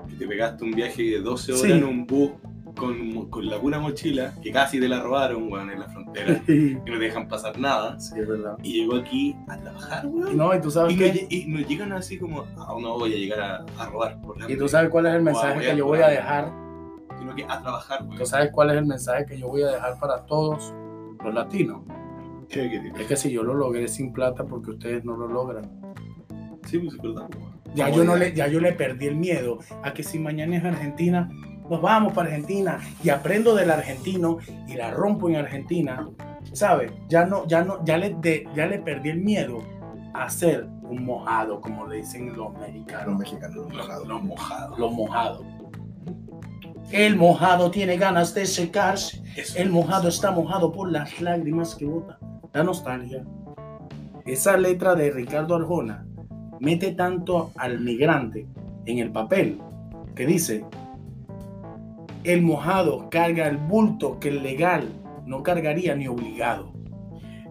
que 0.09 0.15
te 0.15 0.27
pegaste 0.27 0.63
un 0.63 0.71
viaje 0.71 1.03
de 1.03 1.19
12 1.21 1.51
horas 1.51 1.61
Sí. 1.63 1.71
en 1.71 1.83
un 1.83 2.07
bus 2.07 2.31
con, 2.77 3.25
con 3.29 3.47
la 3.49 3.59
pura 3.59 3.79
mochila, 3.79 4.35
que 4.41 4.51
casi 4.51 4.79
te 4.79 4.87
la 4.87 5.01
robaron, 5.01 5.51
weón, 5.51 5.71
en 5.71 5.79
la 5.79 5.89
frontera, 5.89 6.39
y 6.47 6.75
no 6.75 6.83
te 6.85 6.99
dejan 6.99 7.27
pasar 7.27 7.57
nada. 7.59 7.99
Sí, 7.99 8.13
es 8.19 8.27
verdad. 8.27 8.55
Y 8.61 8.81
llegó 8.81 8.97
aquí 8.97 9.35
a 9.47 9.57
trabajar, 9.57 10.05
weón. 10.05 10.37
No, 10.37 10.53
y 10.55 10.61
tú 10.61 10.69
sabes 10.69 10.93
Y, 10.93 10.97
lle- 10.99 11.25
y 11.27 11.45
nos 11.47 11.67
llegan 11.67 11.91
así 11.91 12.19
como, 12.19 12.45
ah, 12.55 12.75
no 12.79 12.99
voy 12.99 13.13
a 13.13 13.17
llegar 13.17 13.39
a, 13.41 13.65
a 13.83 13.89
robar, 13.89 14.21
por 14.21 14.37
Y 14.49 14.55
tú 14.57 14.67
sabes 14.67 14.89
cuál 14.91 15.07
es 15.07 15.15
el 15.15 15.23
mensaje 15.23 15.59
que 15.71 15.75
yo 15.75 15.85
voy 15.87 15.99
a 15.99 16.07
dejar. 16.09 16.51
Sino 17.19 17.35
que 17.35 17.43
a 17.43 17.61
trabajar. 17.61 18.05
Tú 18.17 18.25
sabes 18.25 18.49
cuál 18.51 18.71
es 18.71 18.77
el 18.77 18.85
mensaje 18.85 19.25
que 19.25 19.37
yo 19.39 19.47
voy 19.47 19.63
a 19.63 19.67
dejar 19.67 19.99
para 19.99 20.25
todos 20.25 20.73
los 21.23 21.33
latinos. 21.33 21.81
¿Qué, 22.49 22.69
qué, 22.69 22.91
qué? 22.95 23.01
Es 23.01 23.07
que 23.07 23.15
si 23.17 23.31
yo 23.31 23.43
lo 23.43 23.53
logré 23.53 23.87
sin 23.87 24.13
plata 24.13 24.45
porque 24.45 24.71
ustedes 24.71 25.03
no 25.03 25.15
lo 25.17 25.27
logran. 25.27 25.69
Sí, 26.65 26.79
pues 26.79 26.93
es 26.95 27.01
verdad. 27.01 27.27
Ya 27.75 27.89
yo, 27.89 28.03
no 28.03 28.15
le, 28.15 28.33
ya 28.33 28.47
yo 28.47 28.59
le 28.59 28.71
perdí 28.73 29.07
el 29.07 29.15
miedo 29.15 29.59
a 29.83 29.93
que 29.93 30.01
si 30.03 30.17
mañana 30.19 30.57
es 30.57 30.63
Argentina, 30.65 31.29
nos 31.69 31.81
vamos 31.81 32.13
para 32.13 32.29
Argentina 32.29 32.79
y 33.03 33.09
aprendo 33.09 33.53
del 33.55 33.69
argentino 33.69 34.37
y 34.67 34.75
la 34.75 34.91
rompo 34.91 35.29
en 35.29 35.35
Argentina. 35.35 36.07
¿Sabes? 36.53 36.91
Ya 37.09 37.25
no, 37.25 37.45
ya 37.45 37.63
no, 37.63 37.83
ya 37.83 37.97
le, 37.97 38.15
de- 38.15 38.47
ya 38.55 38.65
le 38.67 38.79
perdí 38.79 39.09
el 39.09 39.19
miedo 39.21 39.59
a 40.13 40.29
ser 40.29 40.65
un 40.83 41.03
mojado, 41.03 41.59
como 41.59 41.85
le 41.85 41.97
dicen 41.97 42.27
los 42.29 42.37
Los 42.53 42.59
mexicanos. 42.59 43.19
mexicanos, 43.19 43.55
los 43.57 43.67
mojados. 43.73 44.07
Los 44.07 44.23
mojados. 44.23 44.79
Los 44.79 44.91
mojados. 44.93 45.41
El 46.91 47.17
mojado 47.17 47.69
tiene 47.69 47.97
ganas 47.97 48.33
de 48.33 48.45
secarse. 48.45 49.21
Eso. 49.35 49.57
El 49.57 49.69
mojado 49.69 50.07
está 50.07 50.31
mojado 50.31 50.71
por 50.71 50.91
las 50.91 51.19
lágrimas 51.21 51.75
que 51.75 51.85
bota. 51.85 52.17
La 52.53 52.63
nostalgia. 52.63 53.25
Esa 54.25 54.57
letra 54.57 54.95
de 54.95 55.11
Ricardo 55.11 55.55
Arjona 55.55 56.05
mete 56.59 56.93
tanto 56.93 57.51
al 57.55 57.79
migrante 57.81 58.47
en 58.85 58.99
el 58.99 59.11
papel 59.11 59.59
que 60.15 60.25
dice, 60.25 60.65
el 62.23 62.41
mojado 62.41 63.09
carga 63.09 63.47
el 63.47 63.57
bulto 63.57 64.19
que 64.19 64.29
el 64.29 64.43
legal 64.43 64.89
no 65.25 65.43
cargaría 65.43 65.95
ni 65.95 66.07
obligado. 66.07 66.73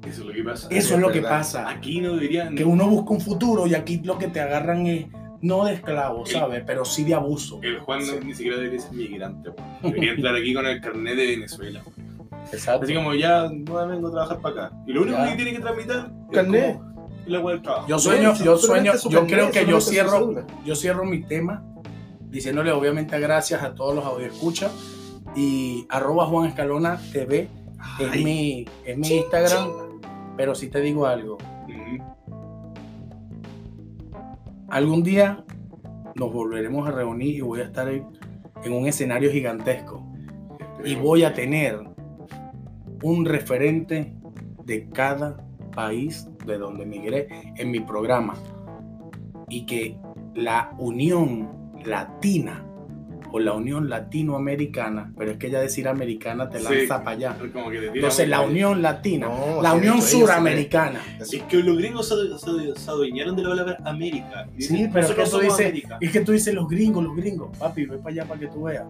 Eso 0.06 0.22
es 0.22 0.26
lo 0.26 0.32
que 0.32 0.44
pasa. 0.44 0.68
Eso 0.70 0.94
es 0.94 1.00
lo 1.00 1.10
que 1.10 1.22
pasa. 1.22 1.68
Aquí 1.68 2.00
no 2.00 2.14
deberían. 2.14 2.54
Que 2.54 2.64
uno 2.64 2.88
busca 2.88 3.12
un 3.12 3.20
futuro 3.20 3.66
y 3.66 3.74
aquí 3.74 4.00
lo 4.02 4.18
que 4.18 4.28
te 4.28 4.40
agarran 4.40 4.86
es 4.86 5.06
no 5.46 5.64
de 5.64 5.74
esclavo, 5.74 6.26
Sí. 6.26 6.32
¿sabes? 6.34 6.62
Pero 6.66 6.84
sí 6.84 7.04
de 7.04 7.14
abuso. 7.14 7.60
El 7.62 7.78
Juan 7.80 8.00
no- 8.00 8.12
Sí. 8.12 8.18
ni 8.24 8.34
siquiera 8.34 8.56
debería 8.58 8.80
ser 8.80 8.92
migrante, 8.92 9.50
weón. 9.50 9.68
Debería 9.82 10.12
entrar 10.12 10.34
aquí 10.36 10.54
con 10.54 10.66
el 10.66 10.80
carnet 10.80 11.16
de 11.16 11.26
Venezuela. 11.26 11.82
Exacto. 12.52 12.84
Así 12.84 12.94
como 12.94 13.14
ya 13.14 13.48
no 13.50 13.86
vengo 13.88 14.08
a 14.08 14.10
trabajar 14.12 14.40
para 14.40 14.66
acá. 14.66 14.76
Y 14.86 14.92
lo 14.92 15.02
único 15.02 15.18
Ya. 15.18 15.30
que 15.30 15.36
tiene 15.36 15.52
que 15.52 15.60
tramitar 15.60 16.12
es 16.30 16.34
Carnet. 16.34 16.76
como 16.76 16.96
la 17.26 17.40
web 17.40 17.54
del 17.56 17.62
trabajo. 17.62 17.88
Yo 17.88 17.98
sueño, 17.98 18.36
Sí, 18.36 18.44
yo 18.44 18.56
sueño, 18.56 18.92
su 18.96 19.10
yo 19.10 19.20
carnet, 19.20 19.34
creo 19.34 19.50
que 19.50 19.70
yo 19.70 19.80
cierro, 19.80 20.34
yo 20.64 20.76
cierro 20.76 21.04
mi 21.04 21.22
tema 21.22 21.64
diciéndole 22.28 22.70
obviamente 22.72 23.18
gracias 23.18 23.62
a 23.62 23.74
todos 23.74 23.94
los 23.96 24.22
escucha 24.22 24.70
y 25.34 25.86
arroba 25.88 26.26
Juan 26.26 26.46
Escalona 26.48 27.00
TV 27.12 27.48
es 27.98 28.22
mi, 28.24 28.64
es 28.84 28.96
mi 28.96 29.08
Instagram, 29.08 29.68
pero 30.36 30.54
si 30.54 30.68
te 30.68 30.80
digo 30.80 31.06
algo, 31.06 31.38
Ujú. 31.64 32.15
Algún 34.68 35.02
día 35.02 35.44
nos 36.14 36.32
volveremos 36.32 36.88
a 36.88 36.92
reunir 36.92 37.36
y 37.36 37.40
voy 37.40 37.60
a 37.60 37.64
estar 37.64 37.88
en, 37.88 38.06
en 38.64 38.72
un 38.72 38.86
escenario 38.86 39.30
gigantesco. 39.30 40.06
Y 40.84 40.94
voy 40.94 41.24
a 41.24 41.32
tener 41.32 41.80
un 43.02 43.24
referente 43.24 44.14
de 44.64 44.88
cada 44.90 45.36
país 45.74 46.28
de 46.44 46.58
donde 46.58 46.84
emigré 46.84 47.28
en 47.56 47.70
mi 47.70 47.80
programa. 47.80 48.34
Y 49.48 49.66
que 49.66 49.96
la 50.34 50.74
unión 50.78 51.72
latina 51.84 52.65
o 53.36 53.38
la 53.38 53.52
unión 53.52 53.90
latinoamericana, 53.90 55.12
pero 55.16 55.32
es 55.32 55.36
que 55.36 55.50
ya 55.50 55.60
decir 55.60 55.88
americana 55.88 56.48
te 56.48 56.58
Sí. 56.58 56.64
lanza 56.64 57.04
para 57.04 57.16
allá. 57.16 57.36
Como 57.52 57.70
que 57.70 57.76
te 57.76 57.80
tira 57.82 57.94
Entonces 57.94 58.28
la 58.28 58.40
unión 58.40 58.80
latina, 58.80 59.28
No, 59.28 59.60
la 59.62 59.72
sí, 59.72 59.76
unión 59.76 60.02
suramericana. 60.02 61.00
Es 61.20 61.42
que 61.42 61.56
los 61.58 61.76
gringos 61.76 62.08
se, 62.08 62.90
adueñaron 62.90 63.36
de 63.36 63.42
la 63.42 63.48
palabra 63.50 63.78
América. 63.84 64.46
Sí, 64.52 64.56
dicen, 64.56 64.90
pero 64.92 65.06
es 65.06 65.12
que 65.12 65.20
nosotros 65.20 65.56
tú 65.56 65.62
dices, 65.62 65.84
es 66.00 66.10
que 66.10 66.20
tú 66.20 66.32
dices 66.32 66.54
los 66.54 66.68
gringos, 66.68 67.04
los 67.04 67.14
gringos, 67.16 67.56
papi, 67.58 67.84
ve 67.84 67.98
para 67.98 68.10
allá 68.10 68.24
para 68.24 68.40
que 68.40 68.46
tú 68.46 68.62
veas. 68.62 68.84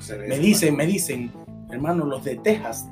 Se 0.00 0.18
Me 0.18 0.38
dicen, 0.38 0.76
me 0.76 0.86
dicen, 0.86 1.30
hermano, 1.70 2.04
los 2.04 2.24
de 2.24 2.36
Texas 2.36 2.88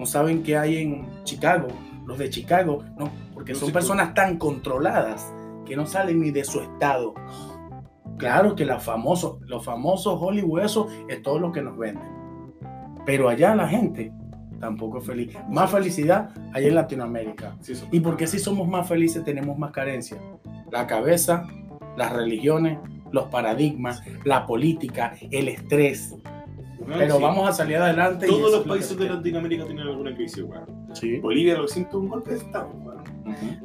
no 0.00 0.04
saben 0.06 0.42
qué 0.42 0.56
hay 0.56 0.78
en 0.78 1.06
Chicago. 1.24 1.68
Los 2.06 2.18
de 2.18 2.28
Chicago, 2.28 2.84
no, 2.98 3.10
porque 3.32 3.52
No 3.52 3.60
son 3.60 3.70
personas 3.72 4.14
tan 4.14 4.36
controladas 4.36 5.32
que 5.64 5.76
no 5.76 5.86
salen 5.86 6.20
ni 6.20 6.32
de 6.32 6.42
su 6.44 6.60
estado. 6.60 7.14
Claro 8.18 8.54
que 8.54 8.64
los 8.64 8.82
famosos, 8.82 9.40
los 9.42 9.64
famosos 9.64 10.16
Hollywood, 10.20 10.60
eso 10.60 10.88
es 11.08 11.22
todo 11.22 11.38
lo 11.38 11.50
que 11.52 11.62
nos 11.62 11.76
venden. 11.76 12.04
Pero 13.04 13.28
allá 13.28 13.54
la 13.54 13.66
gente 13.68 14.12
tampoco 14.60 14.98
es 14.98 15.06
feliz. 15.06 15.36
Más 15.48 15.70
felicidad 15.70 16.30
allá 16.52 16.68
en 16.68 16.74
Latinoamérica. 16.76 17.56
Sí. 17.60 17.74
¿Y 17.90 18.00
porque 18.00 18.26
si 18.26 18.38
somos 18.38 18.68
más 18.68 18.88
felices 18.88 19.24
tenemos 19.24 19.58
más 19.58 19.72
carencia? 19.72 20.18
La 20.70 20.86
cabeza, 20.86 21.46
las 21.96 22.12
religiones, 22.12 22.78
los 23.10 23.24
paradigmas, 23.24 24.02
la 24.24 24.46
política, 24.46 25.14
el 25.30 25.48
estrés. 25.48 26.14
No, 26.86 26.96
Pero 26.98 27.16
sí. 27.16 27.22
vamos 27.22 27.48
a 27.48 27.52
salir 27.52 27.76
adelante. 27.76 28.26
y 28.26 28.30
Todos 28.30 28.50
los 28.52 28.60
es 28.60 28.66
lo 28.66 28.72
países 28.72 28.98
de 28.98 29.08
Latinoamérica 29.08 29.64
tienen 29.66 29.86
alguna 29.86 30.14
crisis, 30.14 30.42
weón. 30.44 30.64
Bolivia 31.22 31.56
lo 31.56 31.68
siento 31.68 31.98
un 31.98 32.08
golpe 32.08 32.30
de 32.32 32.38
estado, 32.38 32.70
weón. 32.84 33.02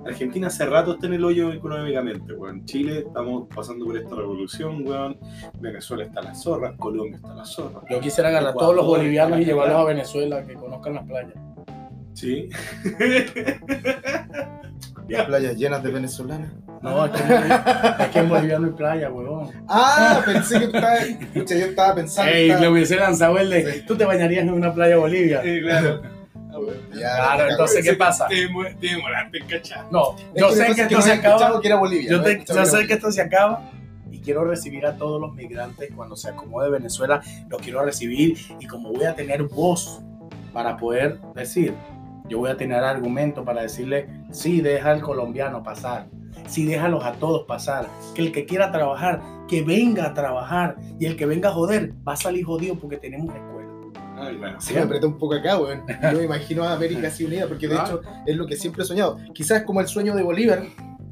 Argentina 0.06 0.48
hace 0.48 0.66
rato 0.66 0.94
está 0.94 1.08
en 1.08 1.14
el 1.14 1.24
hoyo 1.26 1.52
económicamente, 1.52 2.34
weón. 2.34 2.66
Chile 2.66 3.00
estamos 3.08 3.48
pasando 3.54 3.86
por 3.86 3.98
esta 3.98 4.16
revolución, 4.16 4.88
weón. 4.88 5.18
Venezuela 5.60 6.04
está 6.06 6.22
a 6.22 6.24
la 6.24 6.36
zorra, 6.36 6.76
Colombia 6.78 7.16
está 7.18 7.32
a 7.32 7.36
la 7.36 7.46
zorra. 7.46 7.82
Yo 7.90 8.00
quisiera 8.00 8.30
agarrar 8.30 8.50
a 8.50 8.54
todos 8.54 8.76
los 8.76 8.86
bolivianos 8.86 9.40
y 9.40 9.46
llevarlos 9.46 9.78
a 9.78 9.84
Venezuela, 9.86 10.46
que 10.46 10.54
conozcan 10.56 10.94
las 10.96 11.06
playas. 11.06 11.34
Sí. 12.14 12.50
Las 15.08 15.26
playas 15.26 15.56
llenas 15.56 15.82
de 15.84 15.92
venezolanas. 15.92 16.52
No, 16.82 17.06
es 17.06 17.12
que, 17.12 17.22
en 17.24 17.30
Bolivia- 17.30 17.96
es 18.00 18.08
que 18.10 18.20
en 18.20 18.30
Bolivia 18.30 18.60
no 18.60 18.68
hay 18.68 18.74
playa, 18.74 19.10
huevón. 19.10 19.50
Ah, 19.68 20.22
pensé 20.26 20.60
que 20.60 20.68
tú 20.68 20.76
estabas. 20.78 21.08
Escucha, 21.08 21.56
yo 21.56 21.66
estaba 21.66 21.96
pensando. 21.96 22.32
Ey, 22.32 22.44
estaba- 22.50 22.62
le 22.62 22.70
hubiese 22.70 22.96
lanzado 22.98 23.38
el 23.40 23.50
de, 23.50 23.74
Sí. 23.74 23.82
tú 23.88 23.96
te 23.96 24.06
bañarías 24.06 24.44
en 24.44 24.52
una 24.54 24.74
playa 24.74 24.98
Bolivia. 24.98 25.42
Eh, 25.44 25.62
claro. 25.62 26.02
Ya, 26.94 27.16
Claro, 27.16 27.46
ya, 27.46 27.52
entonces, 27.52 27.84
¿qué 27.84 27.94
pasa? 27.98 28.28
Te 28.28 28.36
demo- 28.36 28.64
te 28.80 28.88
demoraste 28.88 29.38
en 29.38 29.48
cachar. 29.48 29.86
No, 29.92 30.16
yo 30.36 30.50
sé 30.52 30.66
que 30.66 30.72
es 30.72 30.78
esto 30.80 31.02
se 31.02 31.12
acaba. 31.20 31.38
Yo, 32.08 32.24
sé 32.66 32.88
que 32.88 32.94
esto 32.94 33.12
se 33.12 33.22
acaba 33.22 33.72
y 34.12 34.20
quiero 34.20 34.44
recibir 34.46 34.86
a 34.86 34.96
todos 34.98 35.20
los 35.22 35.34
migrantes 35.36 35.90
cuando 35.96 36.16
se 36.16 36.30
acomode 36.30 36.70
Venezuela, 36.70 37.22
los 37.50 37.62
quiero 37.62 37.84
recibir 37.84 38.38
y 38.60 38.66
como 38.68 38.92
voy 38.92 39.06
a 39.06 39.16
tener 39.16 39.44
voz 39.44 40.02
para 40.54 40.78
poder 40.78 41.20
decir, 41.36 41.74
yo 42.30 42.40
voy 42.40 42.50
a 42.50 42.58
tener 42.58 42.84
argumento 42.84 43.44
para 43.46 43.62
decirle, 43.62 44.10
sí, 44.32 44.62
deja 44.62 44.92
al 44.92 45.02
colombiano 45.02 45.62
pasar, 45.64 46.08
sí, 46.48 46.66
déjalos 46.66 47.06
a 47.06 47.14
todos 47.14 47.46
pasar, 47.48 47.88
que 48.16 48.22
el 48.22 48.32
que 48.32 48.46
quiera 48.46 48.72
trabajar, 48.72 49.22
que 49.48 49.62
venga 49.62 50.08
a 50.08 50.14
trabajar 50.14 50.76
y 51.00 51.06
el 51.06 51.16
que 51.16 51.26
venga 51.26 51.50
a 51.50 51.54
joder 51.54 51.94
va 52.08 52.14
a 52.14 52.18
salir 52.18 52.44
jodido 52.46 52.76
porque 52.76 52.98
tenemos 52.98 53.34
escuela. 53.34 53.57
Ay, 54.20 54.36
bueno. 54.38 54.60
Sí, 54.60 54.74
me 54.74 54.82
apreté 54.82 55.06
un 55.06 55.18
poco 55.18 55.36
acá, 55.36 55.58
weón. 55.60 55.84
Yo 55.88 56.18
me 56.18 56.24
imagino 56.24 56.64
a 56.64 56.74
América 56.74 57.08
así 57.08 57.24
unida, 57.26 57.48
porque 57.48 57.68
de 57.68 57.76
Ah. 57.78 57.84
hecho 57.86 58.02
es 58.26 58.36
lo 58.36 58.46
que 58.48 58.56
siempre 58.56 58.84
he 58.84 58.86
soñado. 58.86 59.18
Quizás 59.34 59.64
como 59.64 59.80
el 59.82 59.88
sueño 59.88 60.16
de 60.16 60.24
Bolívar, 60.24 60.64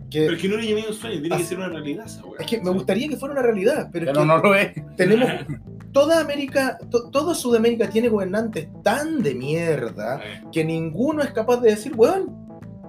que 0.10 0.22
Pero 0.22 0.34
es 0.36 0.42
que 0.42 0.48
no 0.50 0.58
le 0.58 0.68
llamé 0.68 0.86
un 0.88 0.94
sueño, 0.94 1.20
tiene 1.22 1.38
que 1.38 1.44
ser 1.44 1.58
una 1.58 1.70
realidad 1.70 2.06
esa 2.06 2.24
weón. 2.24 2.36
es 2.40 2.46
que 2.48 2.62
me 2.62 2.70
gustaría 2.72 3.08
que 3.10 3.18
fuera 3.18 3.34
una 3.34 3.42
realidad, 3.42 3.90
pero, 3.92 4.06
es 4.06 4.12
Pero 4.12 4.22
que 4.22 4.28
no 4.28 4.38
lo 4.38 4.56
es. 4.56 4.72
tenemos 4.96 5.30
toda 5.92 6.20
América, 6.22 6.78
to- 6.90 7.10
toda 7.10 7.34
Sudamérica 7.36 7.90
tiene 7.90 8.10
gobernantes 8.10 8.68
tan 8.84 9.22
de 9.24 9.34
mierda 9.36 10.22
que 10.52 10.64
ninguno 10.64 11.22
es 11.24 11.32
capaz 11.32 11.58
de 11.62 11.72
decir, 11.72 11.94
weón, 11.96 12.30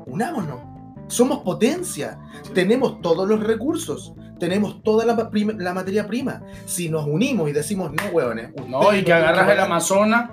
unámonos. 0.06 0.60
Somos 1.08 1.38
potencia, 1.40 2.18
tenemos 2.54 3.00
todos 3.00 3.28
los 3.28 3.42
recursos, 3.42 4.14
tenemos 4.38 4.82
toda 4.82 5.04
la, 5.06 5.72
materia 5.74 6.06
prima. 6.06 6.42
Si 6.64 6.88
nos 6.88 7.06
unimos 7.06 7.48
y 7.48 7.52
decimos, 7.52 7.92
no, 7.92 8.02
weones, 8.12 8.50
No, 8.68 8.94
y 8.94 9.02
que 9.04 9.12
agarras 9.12 9.38
el 9.40 9.44
gobernar". 9.44 9.66
Amazonas 9.66 10.30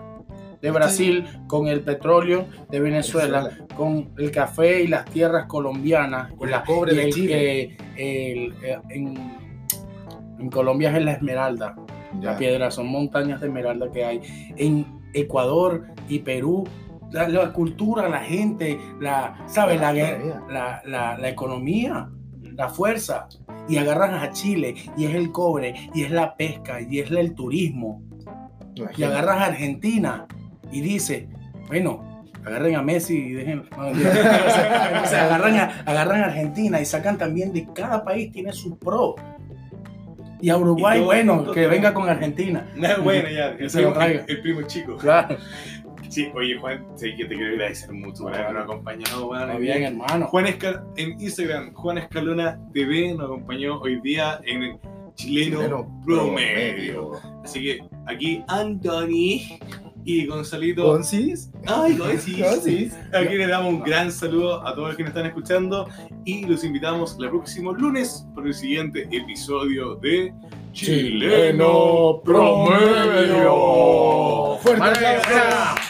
de 0.61 0.71
Brasil 0.71 1.25
con 1.47 1.67
el 1.67 1.81
petróleo 1.81 2.45
de 2.71 2.79
Venezuela, 2.79 3.49
con 3.75 4.11
el 4.17 4.31
café 4.31 4.81
y 4.83 4.87
las 4.87 5.05
tierras 5.05 5.45
colombianas 5.47 6.31
Con 6.33 6.49
la- 6.49 6.63
cobre 6.63 6.93
de 6.95 7.03
el 7.05 7.13
Chile. 7.13 7.77
el- 7.97 8.53
eh, 8.63 8.79
en, 8.89 9.17
en 10.39 10.49
Colombia 10.49 10.95
es 10.97 11.03
la 11.03 11.11
esmeralda, 11.13 11.75
la 12.21 12.37
piedra, 12.37 12.71
son 12.71 12.87
montañas 12.87 13.41
de 13.41 13.47
esmeralda 13.47 13.91
que 13.91 14.05
hay. 14.05 14.21
En 14.57 15.01
Ecuador 15.13 15.83
y 16.09 16.19
Perú, 16.19 16.63
la, 17.13 17.27
la 17.29 17.53
cultura, 17.53 18.09
la 18.09 18.19
gente, 18.19 18.77
la, 18.99 19.45
¿sabes? 19.47 19.79
La, 19.79 19.93
La 19.93 21.17
la, 21.17 21.29
economía, 21.29 22.09
la 22.41 22.67
fuerza. 22.69 23.27
Y 23.69 23.77
agarras 23.77 24.21
a 24.21 24.31
Chile, 24.31 24.75
y 24.97 25.05
es 25.05 25.15
el 25.15 25.31
cobre, 25.31 25.73
y 25.93 26.03
es 26.03 26.11
la 26.11 26.35
pesca, 26.35 26.81
y 26.81 26.99
es 26.99 27.09
el 27.11 27.33
turismo 27.33 28.01
y 28.97 29.03
agarras 29.03 29.37
a 29.37 29.45
Argentina 29.45 30.25
y 30.71 30.81
dices, 30.81 31.25
bueno, 31.67 32.23
agarren 32.45 32.75
a 32.75 32.81
Messi 32.81 33.15
y 33.15 33.33
dejen. 33.33 33.63
no. 33.77 33.87
Entonces, 33.87 34.15
entonces 34.15 35.13
agarran, 35.13 35.55
a, 35.55 35.83
agarran 35.85 36.21
a 36.21 36.25
Argentina 36.25 36.81
y 36.81 36.85
sacan 36.85 37.17
también 37.17 37.53
de 37.53 37.67
cada 37.73 38.03
país 38.03 38.31
tiene 38.31 38.51
su 38.51 38.77
pro. 38.77 39.15
Y 40.41 40.49
a 40.49 40.57
Uruguay, 40.57 40.99
Y 40.99 41.03
bueno, 41.05 41.51
que 41.51 41.67
venga 41.67 41.93
con 41.93 42.09
Argentina. 42.09 42.67
Nah, 42.75 42.97
bueno, 42.97 43.29
ya, 43.29 43.55
Que 43.55 43.63
el 43.63 43.69
se 43.69 43.81
lo 43.81 43.93
primo, 43.93 44.21
el 44.27 44.41
primo 44.41 44.61
chico. 44.63 44.97
Claro. 44.97 45.37
Sí, 46.13 46.29
oye 46.35 46.55
Juan, 46.59 46.85
sí 46.95 47.15
que 47.15 47.25
te 47.25 47.33
quiero 47.33 47.53
agradecer 47.53 47.91
mucho 47.91 48.25
por 48.25 48.35
habernos 48.35 48.65
acompañado, 48.65 49.25
weón. 49.25 49.49
Está 49.49 49.57
bien, 49.57 49.83
hermano. 49.83 50.27
Juan 50.27 50.45
Escal 50.45 50.83
en 50.95 51.19
Instagram, 51.19 51.73
Juan 51.73 51.97
Escalona 51.97 52.59
TV 52.71 53.15
nos 53.15 53.25
acompañó 53.25 53.79
hoy 53.81 53.99
día 54.01 54.39
en 54.45 54.61
el 54.61 54.77
Chileno, 55.15 55.57
Chileno 55.57 56.01
Promedio. 56.05 57.13
Así 57.43 57.63
que 57.63 57.83
aquí 58.05 58.43
Anthony 58.47 59.57
y 60.05 60.27
Gonzalito. 60.27 60.83
Concis. 60.83 61.49
Ay, 61.65 61.97
Gonzis. 61.97 62.43
Concis. 62.43 62.93
Aquí 63.11 63.35
les 63.35 63.47
damos 63.47 63.73
un 63.73 63.81
gran 63.81 64.11
saludo 64.11 64.63
a 64.67 64.75
todos 64.75 64.89
los 64.89 64.97
que 64.97 65.01
nos 65.01 65.09
están 65.09 65.25
escuchando 65.25 65.89
y 66.25 66.45
los 66.45 66.63
invitamos 66.63 67.17
el 67.19 67.29
próximo 67.29 67.73
lunes 67.73 68.23
por 68.35 68.45
el 68.45 68.53
siguiente 68.53 69.07
episodio 69.11 69.95
de 69.95 70.31
Chileno 70.73 72.21
Promedio. 72.23 73.49
Fuerte 74.61 74.79
Vale, 74.79 75.07
aplauso. 75.07 75.82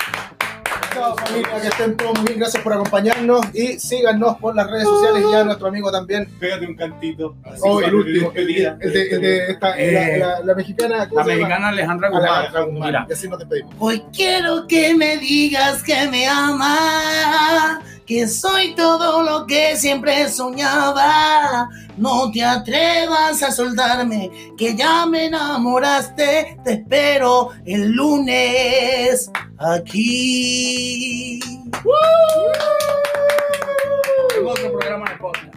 Familia, 1.15 1.61
que 1.61 1.67
estén 1.67 1.97
todos 1.97 2.13
muy 2.19 2.27
bien, 2.27 2.39
gracias 2.39 2.63
por 2.63 2.73
acompañarnos 2.73 3.41
y 3.53 3.79
síganos 3.79 4.37
por 4.37 4.55
las 4.55 4.69
redes 4.69 4.83
sociales 4.85 5.23
y 5.31 5.35
a 5.35 5.43
nuestro 5.43 5.67
amigo 5.67 5.91
también. 5.91 6.27
Pégate 6.39 6.65
un 6.67 6.75
cantito. 6.75 7.35
Oh, 7.61 7.81
el 7.81 7.93
último, 7.93 8.31
el, 8.33 8.47
despedida. 8.47 8.77
el 8.79 8.93
de, 8.93 9.09
el 9.09 9.21
de 9.21 9.51
esta, 9.51 9.77
Eh, 9.77 10.17
la, 10.19 10.27
la- 10.27 10.39
la 10.45 10.55
mexicana. 10.55 11.09
¿cómo 11.09 11.21
La 11.21 11.27
mexicana 11.27 11.67
Alejandra 11.69 12.09
Guzmán. 12.09 12.27
Alejandra 12.29 12.61
Guzmán. 12.63 12.87
Mira, 12.89 13.05
Y 13.09 13.13
así 13.13 13.27
nos 13.29 13.39
despedimos. 13.39 13.73
Hoy 13.79 14.03
quiero 14.15 14.67
que 14.67 14.95
me 14.95 15.17
digas 15.17 15.83
que 15.83 16.07
me 16.09 16.27
amas, 16.27 17.79
que 18.05 18.27
soy 18.27 18.75
todo 18.75 19.23
lo 19.23 19.45
que 19.45 19.75
siempre 19.75 20.29
soñaba. 20.29 21.69
No 21.97 22.31
te 22.31 22.43
atrevas 22.43 23.43
a 23.43 23.51
soltarme, 23.51 24.31
que 24.57 24.75
ya 24.75 25.05
me 25.05 25.25
enamoraste. 25.25 26.57
Te 26.63 26.73
espero 26.73 27.49
el 27.65 27.91
lunes 27.91 29.29
aquí. 29.59 31.39
¡Woo! 31.83 31.93
Programa 34.71 35.05
de. 35.05 35.52